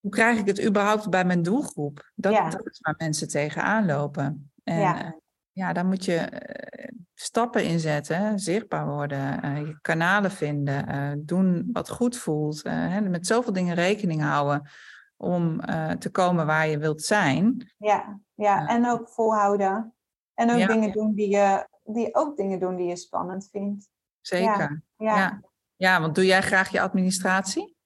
hoe 0.00 0.10
krijg 0.10 0.38
ik 0.38 0.46
het 0.46 0.64
überhaupt 0.64 1.10
bij 1.10 1.24
mijn 1.24 1.42
doelgroep? 1.42 2.12
Dat, 2.14 2.32
ja. 2.32 2.50
dat 2.50 2.66
is 2.66 2.80
waar 2.80 2.94
mensen 2.98 3.28
tegenaan 3.28 3.86
lopen. 3.86 4.52
En 4.64 4.78
ja. 4.78 5.20
Ja, 5.52 5.72
daar 5.72 5.86
moet 5.86 6.04
je 6.04 6.28
uh, 6.32 7.00
stappen 7.14 7.64
in 7.64 7.78
zetten, 7.78 8.38
zichtbaar 8.38 8.86
worden, 8.86 9.56
je 9.66 9.78
kanalen 9.80 10.30
vinden, 10.30 11.22
doen 11.26 11.68
wat 11.72 11.90
goed 11.90 12.16
voelt. 12.16 12.62
Hè? 12.62 13.00
met 13.00 13.26
zoveel 13.26 13.52
dingen 13.52 13.74
rekening 13.74 14.22
houden 14.22 14.70
om 15.16 15.60
te 15.98 16.10
komen 16.10 16.46
waar 16.46 16.68
je 16.68 16.78
wilt 16.78 17.02
zijn. 17.02 17.72
Ja, 17.78 18.20
ja. 18.34 18.66
en 18.66 18.88
ook 18.88 19.08
volhouden. 19.08 19.94
En 20.34 20.50
ook 20.50 20.68
dingen 20.68 20.92
doen 20.92 21.14
die 21.14 21.28
je 21.28 21.66
die 21.84 22.14
ook 22.14 22.36
dingen 22.36 22.58
doen 22.58 22.76
die 22.76 22.86
je 22.86 22.96
spannend 22.96 23.48
vindt. 23.50 23.88
Zeker. 24.20 24.82
Ja, 24.96 25.16
ja. 25.16 25.40
ja. 25.76 26.00
want 26.00 26.14
doe 26.14 26.26
jij 26.26 26.42
graag 26.42 26.68
je 26.68 26.80
administratie? 26.80 27.76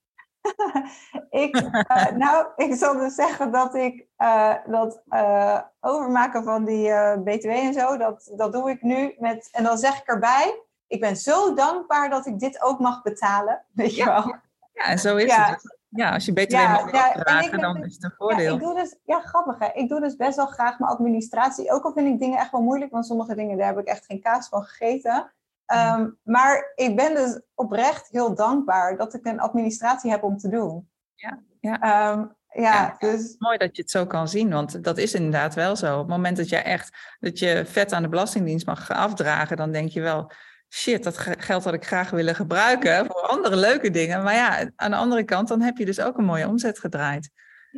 ik, 1.44 1.56
uh, 1.56 2.10
nou, 2.10 2.46
ik 2.56 2.74
zal 2.74 2.98
dus 2.98 3.14
zeggen 3.14 3.52
dat 3.52 3.74
ik 3.74 4.06
uh, 4.18 4.54
dat 4.66 5.02
uh, 5.08 5.60
overmaken 5.80 6.44
van 6.44 6.64
die 6.64 6.90
BTW 7.24 7.48
en 7.48 7.72
zo, 7.72 7.96
dat, 7.96 8.32
dat 8.36 8.52
doe 8.52 8.70
ik 8.70 8.82
nu 8.82 9.14
met, 9.18 9.48
en 9.52 9.64
dan 9.64 9.78
zeg 9.78 10.00
ik 10.00 10.06
erbij, 10.06 10.60
ik 10.86 11.00
ben 11.00 11.16
zo 11.16 11.54
dankbaar 11.54 12.10
dat 12.10 12.26
ik 12.26 12.38
dit 12.38 12.62
ook 12.62 12.78
mag 12.78 13.02
betalen, 13.02 13.64
weet 13.72 13.96
je 13.96 14.04
wel. 14.04 14.34
Ja, 14.72 14.84
en 14.84 14.98
zo 14.98 15.16
is 15.16 15.34
het. 15.34 15.74
Ja, 15.88 16.12
als 16.12 16.24
je 16.24 16.32
BTW 16.32 16.50
ja, 16.50 16.72
mag 16.72 16.92
ja, 16.92 17.56
dan 17.56 17.84
is 17.84 17.94
het 17.94 18.04
een 18.04 18.14
voordeel. 18.16 18.44
Ja, 18.44 18.52
ik 18.52 18.60
doe 18.60 18.74
dus, 18.74 18.96
ja, 19.04 19.20
grappig 19.20 19.58
hè. 19.58 19.68
Ik 19.72 19.88
doe 19.88 20.00
dus 20.00 20.16
best 20.16 20.36
wel 20.36 20.46
graag 20.46 20.78
mijn 20.78 20.92
administratie. 20.92 21.72
Ook 21.72 21.84
al 21.84 21.92
vind 21.92 22.06
ik 22.06 22.18
dingen 22.18 22.38
echt 22.38 22.50
wel 22.50 22.62
moeilijk, 22.62 22.92
want 22.92 23.06
sommige 23.06 23.34
dingen 23.34 23.56
daar 23.56 23.66
heb 23.66 23.78
ik 23.78 23.86
echt 23.86 24.06
geen 24.06 24.20
kaas 24.20 24.48
van 24.48 24.62
gegeten. 24.62 25.32
Um, 25.74 26.18
maar 26.22 26.72
ik 26.74 26.96
ben 26.96 27.14
dus 27.14 27.40
oprecht 27.54 28.08
heel 28.08 28.34
dankbaar 28.34 28.96
dat 28.96 29.14
ik 29.14 29.26
een 29.26 29.40
administratie 29.40 30.10
heb 30.10 30.22
om 30.22 30.36
te 30.36 30.48
doen. 30.48 30.90
Ja, 31.14 31.42
ja. 31.60 32.12
Um, 32.12 32.36
ja, 32.48 32.96
dus... 32.98 33.34
Mooi 33.38 33.58
dat 33.58 33.76
je 33.76 33.82
het 33.82 33.90
zo 33.90 34.06
kan 34.06 34.28
zien, 34.28 34.50
want 34.50 34.84
dat 34.84 34.98
is 34.98 35.14
inderdaad 35.14 35.54
wel 35.54 35.76
zo. 35.76 35.94
Op 35.94 35.98
het 35.98 36.16
moment 36.16 36.36
dat 36.36 36.48
je 36.48 36.56
echt 36.56 37.16
dat 37.20 37.38
je 37.38 37.62
vet 37.66 37.92
aan 37.92 38.02
de 38.02 38.08
Belastingdienst 38.08 38.66
mag 38.66 38.90
afdragen, 38.90 39.56
dan 39.56 39.72
denk 39.72 39.88
je 39.88 40.00
wel, 40.00 40.30
shit, 40.68 41.04
dat 41.04 41.16
geld 41.18 41.64
had 41.64 41.74
ik 41.74 41.86
graag 41.86 42.10
willen 42.10 42.34
gebruiken 42.34 43.06
voor 43.06 43.20
andere 43.20 43.56
leuke 43.56 43.90
dingen. 43.90 44.22
Maar 44.22 44.34
ja, 44.34 44.70
aan 44.76 44.90
de 44.90 44.96
andere 44.96 45.24
kant, 45.24 45.48
dan 45.48 45.60
heb 45.60 45.76
je 45.76 45.84
dus 45.84 46.00
ook 46.00 46.18
een 46.18 46.24
mooie 46.24 46.48
omzet 46.48 46.78
gedraaid. 46.78 47.30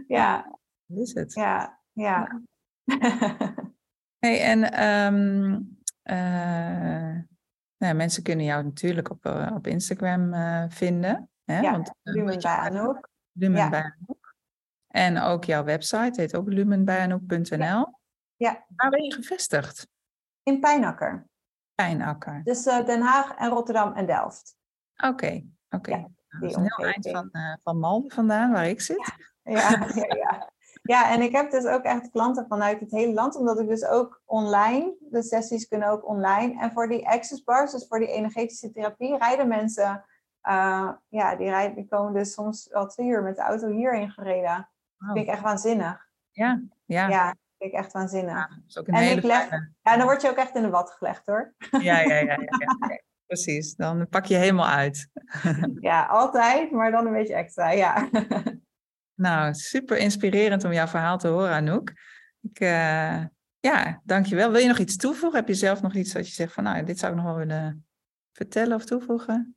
Ja. 0.07 0.57
Dat 0.86 0.99
is 0.99 1.14
het. 1.14 1.34
Ja, 1.34 1.80
ja. 1.93 2.41
hey, 4.18 4.41
en 4.43 4.84
um, 4.84 5.78
uh, 6.05 7.16
nou, 7.79 7.95
mensen 7.95 8.22
kunnen 8.22 8.45
jou 8.45 8.64
natuurlijk 8.64 9.11
op, 9.11 9.26
uh, 9.26 9.51
op 9.55 9.66
Instagram 9.66 10.35
uh, 10.35 10.64
vinden. 10.68 11.31
Hè? 11.45 11.61
Ja, 11.61 11.70
Want, 11.70 11.91
Lumen 12.03 12.41
bij 12.41 12.57
Anouk. 12.57 13.09
Lumen 13.33 13.70
ja. 13.70 13.97
En 14.89 15.18
ook 15.18 15.45
jouw 15.45 15.64
website 15.64 16.20
heet 16.20 16.37
ook 16.37 16.49
lumenbijanouk.nl. 16.49 17.59
Ja. 17.59 17.91
ja. 18.37 18.64
Waar 18.76 18.91
ben 18.91 19.05
je 19.05 19.12
gevestigd? 19.12 19.89
In 20.43 20.61
Pijnakker. 20.61 21.26
Pijnakker. 21.74 22.41
Dus 22.45 22.66
uh, 22.66 22.87
Den 22.87 23.01
Haag 23.01 23.35
en 23.35 23.49
Rotterdam 23.49 23.93
en 23.93 24.07
Delft. 24.07 24.57
Oké, 24.97 25.07
oké. 25.07 25.45
Okay. 25.76 25.99
Ja, 26.01 26.09
dat 26.41 26.51
is 26.51 26.57
een 26.57 26.72
heel 26.76 26.87
eind 26.87 27.11
van, 27.11 27.31
van 27.62 27.79
Malden 27.79 28.11
vandaan, 28.11 28.53
waar 28.53 28.68
ik 28.68 28.81
zit. 28.81 29.14
Ja, 29.43 29.55
ja, 29.95 30.14
ja, 30.14 30.53
ja. 30.89 31.11
en 31.11 31.22
ik 31.22 31.32
heb 31.32 31.51
dus 31.51 31.64
ook 31.64 31.82
echt 31.82 32.11
klanten 32.11 32.47
vanuit 32.49 32.80
het 32.80 32.91
hele 32.91 33.12
land, 33.12 33.36
omdat 33.36 33.61
ik 33.61 33.68
dus 33.68 33.84
ook 33.84 34.22
online, 34.24 34.95
de 35.11 35.22
sessies 35.22 35.68
kunnen 35.68 35.89
ook 35.89 36.09
online. 36.09 36.61
En 36.61 36.72
voor 36.72 36.89
die 36.89 37.09
access 37.09 37.45
bars, 37.45 37.72
dus 37.72 37.86
voor 37.89 37.99
die 37.99 38.12
energetische 38.12 38.72
therapie, 38.72 39.16
rijden 39.16 39.49
mensen, 39.49 40.05
uh, 40.49 40.91
ja, 41.09 41.36
die, 41.36 41.49
rijden, 41.49 41.74
die 41.74 41.89
komen 41.89 42.12
dus 42.12 42.32
soms 42.32 42.68
wel 42.70 42.86
twee 42.86 43.09
uur 43.09 43.22
met 43.22 43.36
de 43.36 43.43
auto 43.43 43.68
hierheen 43.68 44.11
gereden. 44.11 44.68
Dat 44.99 45.09
vind 45.12 45.26
ik 45.26 45.32
echt 45.32 45.43
waanzinnig. 45.43 46.07
Ja, 46.30 46.62
ja. 46.84 47.09
ja 47.09 47.34
vind 47.59 47.72
ik 47.72 47.78
echt 47.78 47.93
waanzinnig. 47.93 48.34
Ja, 48.34 48.49
dat 48.49 48.64
is 48.66 48.78
ook 48.78 48.89
een 48.89 48.95
en 48.95 49.03
hele 49.03 49.26
leg, 49.26 49.49
Ja, 49.82 49.97
dan 49.97 50.07
word 50.07 50.22
je 50.22 50.30
ook 50.30 50.36
echt 50.36 50.55
in 50.55 50.62
de 50.62 50.70
wat 50.70 50.91
gelegd 50.91 51.26
hoor. 51.26 51.55
Ja, 51.70 51.78
ja, 52.01 52.01
ja, 52.01 52.20
ja, 52.20 52.36
ja. 52.39 53.01
precies. 53.26 53.74
Dan 53.74 54.09
pak 54.09 54.24
je 54.24 54.36
helemaal 54.36 54.66
uit. 54.68 55.09
Ja, 55.80 56.07
altijd, 56.07 56.70
maar 56.70 56.91
dan 56.91 57.07
een 57.07 57.12
beetje 57.12 57.34
extra, 57.34 57.70
ja. 57.70 58.09
Nou, 59.18 59.54
super 59.54 59.96
inspirerend 59.96 60.64
om 60.64 60.72
jouw 60.72 60.86
verhaal 60.86 61.18
te 61.18 61.28
horen, 61.28 61.50
Anouk. 61.50 61.92
Ik, 62.40 62.60
uh, 62.60 63.24
ja, 63.60 64.00
dankjewel. 64.04 64.50
Wil 64.50 64.60
je 64.60 64.68
nog 64.68 64.78
iets 64.78 64.96
toevoegen? 64.96 65.38
Heb 65.38 65.48
je 65.48 65.54
zelf 65.54 65.82
nog 65.82 65.94
iets 65.94 66.12
dat 66.12 66.26
je 66.26 66.32
zegt 66.32 66.52
van, 66.52 66.64
nou, 66.64 66.84
dit 66.84 66.98
zou 66.98 67.12
ik 67.12 67.18
nog 67.18 67.26
wel 67.26 67.36
willen 67.36 67.86
vertellen 68.32 68.76
of 68.76 68.84
toevoegen? 68.84 69.56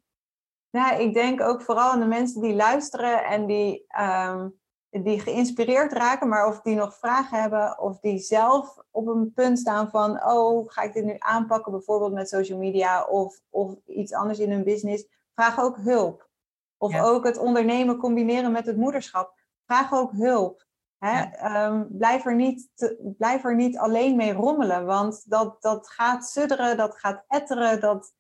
Ja, 0.69 0.91
ik 0.91 1.13
denk 1.13 1.41
ook 1.41 1.61
vooral 1.61 1.91
aan 1.91 1.99
de 1.99 2.05
mensen 2.05 2.41
die 2.41 2.53
luisteren 2.53 3.23
en 3.23 3.45
die 3.45 3.85
um, 3.99 4.59
die 4.89 5.19
geïnspireerd 5.19 5.93
raken, 5.93 6.27
maar 6.27 6.47
of 6.47 6.61
die 6.61 6.75
nog 6.75 6.97
vragen 6.97 7.41
hebben, 7.41 7.79
of 7.79 7.99
die 7.99 8.19
zelf 8.19 8.77
op 8.91 9.07
een 9.07 9.33
punt 9.33 9.59
staan 9.59 9.89
van, 9.89 10.23
oh, 10.25 10.69
ga 10.69 10.81
ik 10.81 10.93
dit 10.93 11.05
nu 11.05 11.15
aanpakken, 11.17 11.71
bijvoorbeeld 11.71 12.13
met 12.13 12.29
social 12.29 12.59
media 12.59 13.03
of, 13.03 13.41
of 13.49 13.75
iets 13.85 14.13
anders 14.13 14.39
in 14.39 14.51
hun 14.51 14.63
business, 14.63 15.05
vraag 15.33 15.59
ook 15.59 15.77
hulp. 15.77 16.29
Of 16.77 16.99
ook 16.99 17.25
het 17.25 17.37
ondernemen 17.37 17.97
combineren 17.97 18.51
met 18.51 18.65
het 18.65 18.77
moederschap. 18.77 19.40
Vraag 19.71 19.93
ook 19.93 20.11
hulp. 20.11 20.65
Hè? 20.97 21.21
Ja. 21.21 21.65
Um, 21.65 21.87
blijf, 21.89 22.25
er 22.25 22.35
niet 22.35 22.69
te, 22.73 23.13
blijf 23.17 23.43
er 23.43 23.55
niet 23.55 23.77
alleen 23.77 24.15
mee 24.15 24.33
rommelen, 24.33 24.85
want 24.85 25.29
dat, 25.29 25.61
dat 25.61 25.89
gaat 25.89 26.29
sudderen, 26.29 26.77
dat 26.77 26.99
gaat 26.99 27.23
etteren, 27.27 27.81
dat 27.81 28.13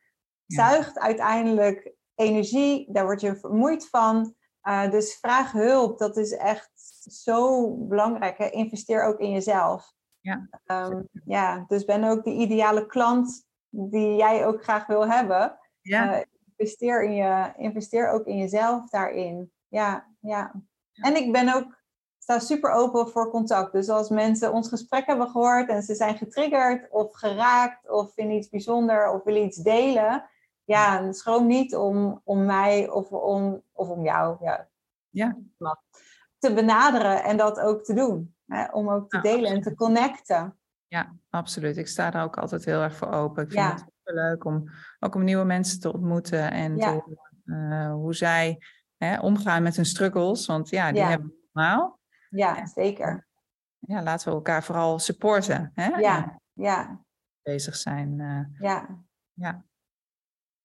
zuigt 0.45 0.99
uiteindelijk 0.99 1.93
energie, 2.15 2.91
daar 2.91 3.03
word 3.03 3.21
je 3.21 3.35
vermoeid 3.35 3.89
van. 3.89 4.35
Uh, 4.63 4.91
dus 4.91 5.15
vraag 5.15 5.51
hulp, 5.51 5.99
dat 5.99 6.17
is 6.17 6.31
echt 6.31 6.71
zo 7.11 7.71
belangrijk. 7.77 8.37
Hè? 8.37 8.49
Investeer 8.49 9.03
ook 9.03 9.19
in 9.19 9.31
jezelf. 9.31 9.93
Ja. 10.19 10.49
Um, 10.65 11.07
ja, 11.25 11.65
dus 11.67 11.85
ben 11.85 12.03
ook 12.03 12.23
de 12.23 12.33
ideale 12.33 12.85
klant 12.85 13.45
die 13.69 14.15
jij 14.15 14.45
ook 14.45 14.63
graag 14.63 14.85
wil 14.85 15.07
hebben. 15.07 15.59
Ja. 15.81 16.15
Uh, 16.15 16.21
investeer, 16.55 17.03
in 17.03 17.13
je, 17.13 17.53
investeer 17.57 18.09
ook 18.09 18.25
in 18.25 18.37
jezelf 18.37 18.89
daarin. 18.89 19.51
Ja, 19.67 20.07
ja. 20.19 20.61
En 20.93 21.15
ik 21.15 21.31
ben 21.31 21.53
ook 21.55 21.79
sta 22.17 22.39
super 22.39 22.71
open 22.71 23.07
voor 23.09 23.29
contact. 23.29 23.71
Dus 23.71 23.89
als 23.89 24.09
mensen 24.09 24.53
ons 24.53 24.67
gesprek 24.69 25.05
hebben 25.05 25.29
gehoord 25.29 25.69
en 25.69 25.83
ze 25.83 25.95
zijn 25.95 26.17
getriggerd 26.17 26.89
of 26.91 27.13
geraakt 27.15 27.89
of 27.89 28.13
vinden 28.13 28.35
iets 28.37 28.49
bijzonder 28.49 29.09
of 29.11 29.23
willen 29.23 29.43
iets 29.43 29.57
delen, 29.57 30.29
ja, 30.63 31.11
schroom 31.13 31.47
niet 31.47 31.75
om, 31.75 32.21
om 32.23 32.45
mij 32.45 32.89
of 32.89 33.11
om, 33.11 33.63
of 33.71 33.89
om 33.89 34.03
jou. 34.03 34.37
Ja, 34.39 34.67
Ja. 35.09 35.37
te 36.37 36.53
benaderen 36.53 37.23
en 37.23 37.37
dat 37.37 37.59
ook 37.59 37.83
te 37.83 37.93
doen. 37.93 38.35
Hè? 38.45 38.65
Om 38.71 38.89
ook 38.89 39.09
te 39.09 39.21
delen 39.21 39.51
en 39.51 39.61
te 39.61 39.75
connecten. 39.75 40.59
Ja, 40.87 41.15
absoluut. 41.29 41.77
Ik 41.77 41.87
sta 41.87 42.11
daar 42.11 42.23
ook 42.23 42.37
altijd 42.37 42.65
heel 42.65 42.81
erg 42.81 42.95
voor 42.95 43.11
open. 43.11 43.43
Ik 43.43 43.51
vind 43.51 43.63
Ja. 43.65 43.71
het 43.71 43.79
super 43.79 44.13
leuk 44.23 44.45
om 44.45 44.69
ook 44.99 45.15
om 45.15 45.23
nieuwe 45.23 45.43
mensen 45.45 45.79
te 45.79 45.93
ontmoeten 45.93 46.51
en 46.51 46.77
Ja. 46.77 46.85
te 46.85 46.91
horen, 46.91 47.71
eh, 47.71 47.93
hoe 47.93 48.15
zij 48.15 48.61
hè, 49.05 49.19
omgaan 49.19 49.63
met 49.63 49.75
hun 49.75 49.85
struggles. 49.85 50.45
Want 50.45 50.69
ja, 50.69 50.91
die 50.91 51.01
Ja. 51.01 51.07
hebben 51.09 51.27
we 51.27 51.59
allemaal. 51.59 51.99
Ja, 52.29 52.65
zeker. 52.67 53.27
Ja, 53.79 54.01
laten 54.03 54.27
we 54.29 54.33
elkaar 54.35 54.63
vooral 54.63 54.99
supporten. 54.99 55.71
Hè? 55.75 55.85
Ja, 55.87 56.39
ja, 56.53 57.01
bezig 57.41 57.75
zijn. 57.75 58.19
eh. 58.19 58.61
ja. 59.33 59.63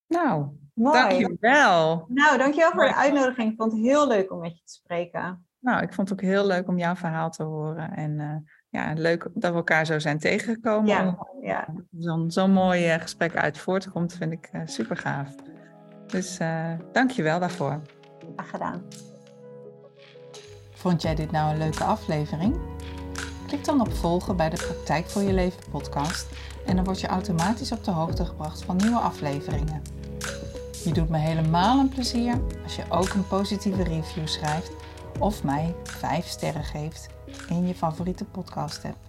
Nou, 0.07 0.47
Mooi. 0.74 0.99
dankjewel. 1.18 2.05
Nou, 2.09 2.39
dankjewel 2.39 2.70
voor 2.70 2.84
de 2.84 2.95
uitnodiging. 2.95 3.51
Ik 3.51 3.57
vond 3.57 3.72
het 3.72 3.80
heel 3.80 4.09
leuk 4.09 4.32
om 4.32 4.39
met 4.41 4.57
je 4.59 4.64
te 4.64 4.72
spreken. 4.72 5.47
Nou, 5.59 5.82
ik 5.82 5.95
vond 5.95 6.09
het 6.09 6.18
ook 6.18 6.24
heel 6.24 6.47
leuk 6.47 6.68
om 6.68 6.78
jouw 6.78 6.95
verhaal 6.95 7.30
te 7.30 7.43
horen. 7.43 7.91
En 7.97 8.20
eh, 8.20 8.37
ja, 8.68 8.93
leuk 8.93 9.28
dat 9.34 9.51
we 9.51 9.57
elkaar 9.57 9.87
zo 9.87 9.99
zijn 9.99 10.18
tegengekomen. 10.18 10.89
Ja, 10.89 11.18
ja. 11.41 11.68
Zo'n 11.99 12.30
zo'n 12.30 12.53
mooi 12.53 12.87
eh, 12.89 13.01
gesprek 13.01 13.37
uit 13.37 13.59
voortkomt, 13.59 14.14
vind 14.14 14.32
ik 14.32 14.49
eh, 14.53 14.61
super 14.64 14.97
gaaf. 14.97 15.34
Dus 16.07 16.39
dank 16.93 17.11
je 17.11 17.22
wel 17.22 17.39
daarvoor. 17.41 17.80
Vond 20.74 21.02
jij 21.02 21.14
dit 21.14 21.30
nou 21.30 21.50
een 21.50 21.58
leuke 21.58 21.84
aflevering? 21.84 22.56
Klik 23.46 23.64
dan 23.64 23.80
op 23.80 23.92
volgen 23.92 24.36
bij 24.36 24.50
de 24.50 24.56
Praktijk 24.56 25.06
voor 25.06 25.22
je 25.22 25.32
Leven 25.32 25.70
podcast 25.70 26.26
en 26.66 26.76
dan 26.76 26.84
word 26.84 27.00
je 27.00 27.06
automatisch 27.06 27.72
op 27.72 27.84
de 27.84 27.90
hoogte 27.90 28.24
gebracht 28.24 28.64
van 28.64 28.76
nieuwe 28.76 28.98
afleveringen. 28.98 29.82
Je 30.84 30.92
doet 30.92 31.08
me 31.08 31.18
helemaal 31.18 31.78
een 31.78 31.88
plezier 31.88 32.40
als 32.62 32.76
je 32.76 32.84
ook 32.88 33.08
een 33.08 33.26
positieve 33.26 33.82
review 33.82 34.26
schrijft 34.26 34.70
of 35.18 35.44
mij 35.44 35.74
5 35.82 36.26
sterren 36.26 36.64
geeft 36.64 37.06
in 37.48 37.66
je 37.66 37.74
favoriete 37.74 38.24
podcast 38.24 38.84
app. 38.84 39.05